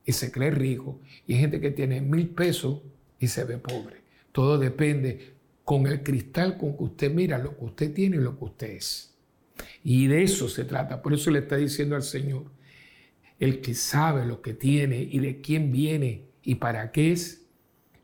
y 0.06 0.12
se 0.12 0.30
cree 0.30 0.52
rico, 0.52 1.00
y 1.26 1.34
hay 1.34 1.40
gente 1.40 1.60
que 1.60 1.72
tiene 1.72 2.00
mil 2.00 2.28
pesos 2.28 2.80
y 3.18 3.26
se 3.26 3.44
ve 3.44 3.58
pobre. 3.58 3.96
Todo 4.30 4.56
depende 4.56 5.34
con 5.64 5.86
el 5.88 6.04
cristal 6.04 6.56
con 6.56 6.76
que 6.76 6.84
usted 6.84 7.12
mira 7.12 7.38
lo 7.38 7.58
que 7.58 7.64
usted 7.64 7.92
tiene 7.92 8.16
y 8.16 8.20
lo 8.20 8.38
que 8.38 8.44
usted 8.44 8.70
es. 8.70 9.16
Y 9.82 10.06
de 10.06 10.22
eso 10.22 10.48
se 10.48 10.64
trata. 10.64 11.02
Por 11.02 11.12
eso 11.12 11.30
le 11.30 11.40
está 11.40 11.56
diciendo 11.56 11.96
al 11.96 12.04
Señor, 12.04 12.44
el 13.40 13.60
que 13.60 13.74
sabe 13.74 14.24
lo 14.24 14.42
que 14.42 14.54
tiene 14.54 15.02
y 15.02 15.18
de 15.18 15.40
quién 15.40 15.72
viene 15.72 16.26
y 16.42 16.54
para 16.56 16.92
qué 16.92 17.10
es, 17.12 17.46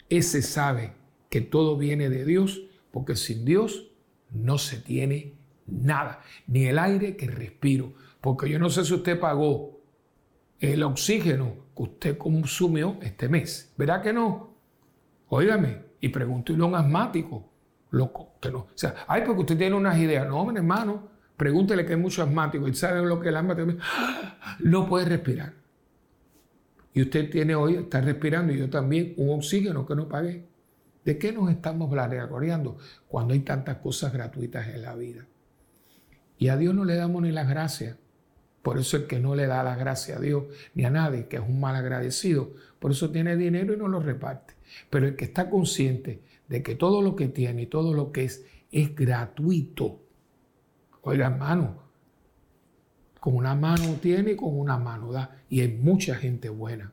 ese 0.09 0.43
sabe 0.43 0.95
que 1.31 1.41
todo 1.41 1.79
viene 1.79 2.11
de 2.11 2.25
Dios, 2.25 2.63
porque 2.91 3.15
sin 3.15 3.45
Dios 3.45 3.91
no 4.31 4.59
se 4.59 4.79
tiene 4.79 5.35
nada, 5.67 6.23
ni 6.49 6.67
el 6.67 6.79
aire 6.79 7.17
que 7.17 7.29
respiro. 7.29 7.95
Porque 8.21 8.51
yo 8.51 8.59
no 8.59 8.71
sé 8.71 8.85
si 8.85 8.93
usted 8.93 9.21
pagó 9.21 9.72
el 10.63 10.85
oxígeno 10.85 11.57
que 11.77 11.83
usted 11.83 12.19
consumió 12.19 12.97
este 13.03 13.29
mes. 13.29 13.73
¿Verdad 13.77 14.01
que 14.01 14.13
no? 14.13 14.55
Óigame, 15.29 15.83
y 16.01 16.09
pregúntele 16.09 16.63
a 16.63 16.67
un 16.67 16.75
asmático 16.77 17.51
loco, 17.91 18.35
que 18.41 18.51
no. 18.51 18.59
O 18.59 18.71
sea, 18.77 18.95
ay, 19.09 19.23
porque 19.27 19.41
usted 19.41 19.59
tiene 19.59 19.75
unas 19.75 19.99
ideas. 19.99 20.29
No, 20.29 20.49
hermano, 20.51 21.09
pregúntele 21.37 21.85
que 21.85 21.95
hay 21.95 21.99
mucho 21.99 22.23
asmático 22.23 22.69
y 22.69 22.75
sabe 22.75 23.05
lo 23.05 23.21
que 23.21 23.31
el 23.31 23.37
asma 23.37 23.57
No 24.61 24.89
puede 24.89 25.07
respirar. 25.07 25.55
Y 26.95 27.03
usted 27.03 27.29
tiene 27.29 27.57
hoy, 27.57 27.77
está 27.77 28.01
respirando, 28.01 28.53
y 28.53 28.59
yo 28.59 28.71
también, 28.71 29.15
un 29.17 29.39
oxígeno 29.39 29.85
que 29.85 29.97
no 29.97 30.09
pagué. 30.09 30.47
¿De 31.05 31.19
qué 31.19 31.33
nos 31.33 31.51
estamos 31.51 31.91
vanagloriando 31.91 32.79
cuando 33.09 33.35
hay 33.35 33.41
tantas 33.41 33.79
cosas 33.79 34.13
gratuitas 34.13 34.69
en 34.69 34.83
la 34.83 34.95
vida? 34.95 35.27
Y 36.39 36.49
a 36.49 36.57
Dios 36.57 36.73
no 36.73 36.85
le 36.85 36.95
damos 36.95 37.23
ni 37.23 37.33
las 37.33 37.49
gracias. 37.49 37.97
Por 38.63 38.79
eso 38.79 38.97
el 38.97 39.07
que 39.07 39.19
no 39.19 39.35
le 39.35 39.47
da 39.47 39.63
la 39.63 39.77
gracia 39.77 40.17
a 40.17 40.21
Dios 40.21 40.45
ni 40.75 40.85
a 40.85 40.91
nadie, 40.91 41.27
que 41.27 41.37
es 41.37 41.43
un 41.43 41.61
mal 41.61 41.75
agradecido, 41.75 42.53
por 42.79 42.93
eso 42.93 43.11
tiene 43.11 43.37
dinero 43.37 43.75
y 43.75 43.77
no 43.77 43.89
lo 43.89 44.01
reparte. 44.01 44.55
Pero 44.89 45.07
el 45.09 45.17
que 45.17 45.25
está 45.25 45.51
consciente 45.51 46.23
de 46.49 46.63
que 46.63 46.75
todo 46.75 47.03
lo 47.03 47.17
que 47.17 47.29
tiene 47.29 47.63
y 47.63 47.67
todo 47.67 47.93
lo 47.93 48.13
que 48.13 48.25
es 48.25 48.45
es 48.73 48.95
gratuito. 48.95 50.01
Oiga, 51.03 51.27
hermano, 51.27 51.83
con 53.21 53.37
una 53.37 53.55
mano 53.55 53.97
tiene 54.01 54.33
y 54.33 54.37
con 54.37 54.59
una 54.59 54.79
mano 54.79 55.13
da. 55.13 55.43
Y 55.49 55.61
hay 55.61 55.69
mucha 55.69 56.15
gente 56.15 56.49
buena. 56.49 56.93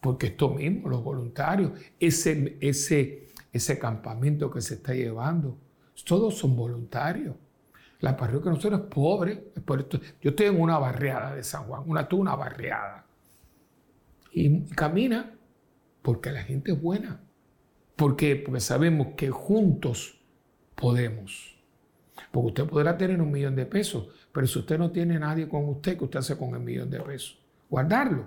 Porque 0.00 0.28
esto 0.28 0.50
mismo, 0.50 0.88
los 0.88 1.02
voluntarios, 1.02 1.72
ese, 1.98 2.56
ese, 2.60 3.28
ese 3.52 3.78
campamento 3.78 4.50
que 4.50 4.60
se 4.60 4.74
está 4.74 4.94
llevando, 4.94 5.58
todos 6.04 6.38
son 6.38 6.54
voluntarios. 6.54 7.34
La 8.00 8.16
parroquia 8.16 8.52
nosotros 8.52 8.82
es 8.82 8.86
pobre. 8.86 9.36
por 9.64 9.80
esto. 9.80 10.00
Yo 10.20 10.30
estoy 10.30 10.46
en 10.46 10.60
una 10.60 10.78
barriada 10.78 11.34
de 11.34 11.42
San 11.42 11.64
Juan, 11.64 11.82
una, 11.86 12.08
una 12.12 12.34
barriada. 12.36 13.04
Y 14.32 14.66
camina 14.66 15.34
porque 16.02 16.30
la 16.30 16.42
gente 16.42 16.72
es 16.72 16.80
buena. 16.80 17.20
¿Por? 17.96 18.36
Porque 18.36 18.60
sabemos 18.60 19.08
que 19.16 19.30
juntos 19.30 20.20
podemos. 20.74 21.56
Porque 22.30 22.48
usted 22.48 22.66
podrá 22.66 22.96
tener 22.96 23.20
un 23.20 23.30
millón 23.30 23.56
de 23.56 23.66
pesos, 23.66 24.08
pero 24.32 24.46
si 24.46 24.58
usted 24.58 24.78
no 24.78 24.90
tiene 24.90 25.18
nadie 25.18 25.48
con 25.48 25.68
usted, 25.68 25.96
¿qué 25.96 26.04
usted 26.04 26.20
hace 26.20 26.36
con 26.36 26.54
el 26.54 26.60
millón 26.60 26.90
de 26.90 27.00
pesos? 27.00 27.38
Guardarlo. 27.68 28.26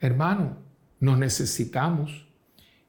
Hermano, 0.00 0.56
nos 1.00 1.18
necesitamos 1.18 2.26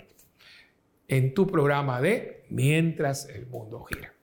En 1.06 1.34
tu 1.34 1.46
programa 1.46 2.00
de 2.00 2.44
Mientras 2.48 3.28
el 3.28 3.46
mundo 3.46 3.84
gira. 3.84 4.14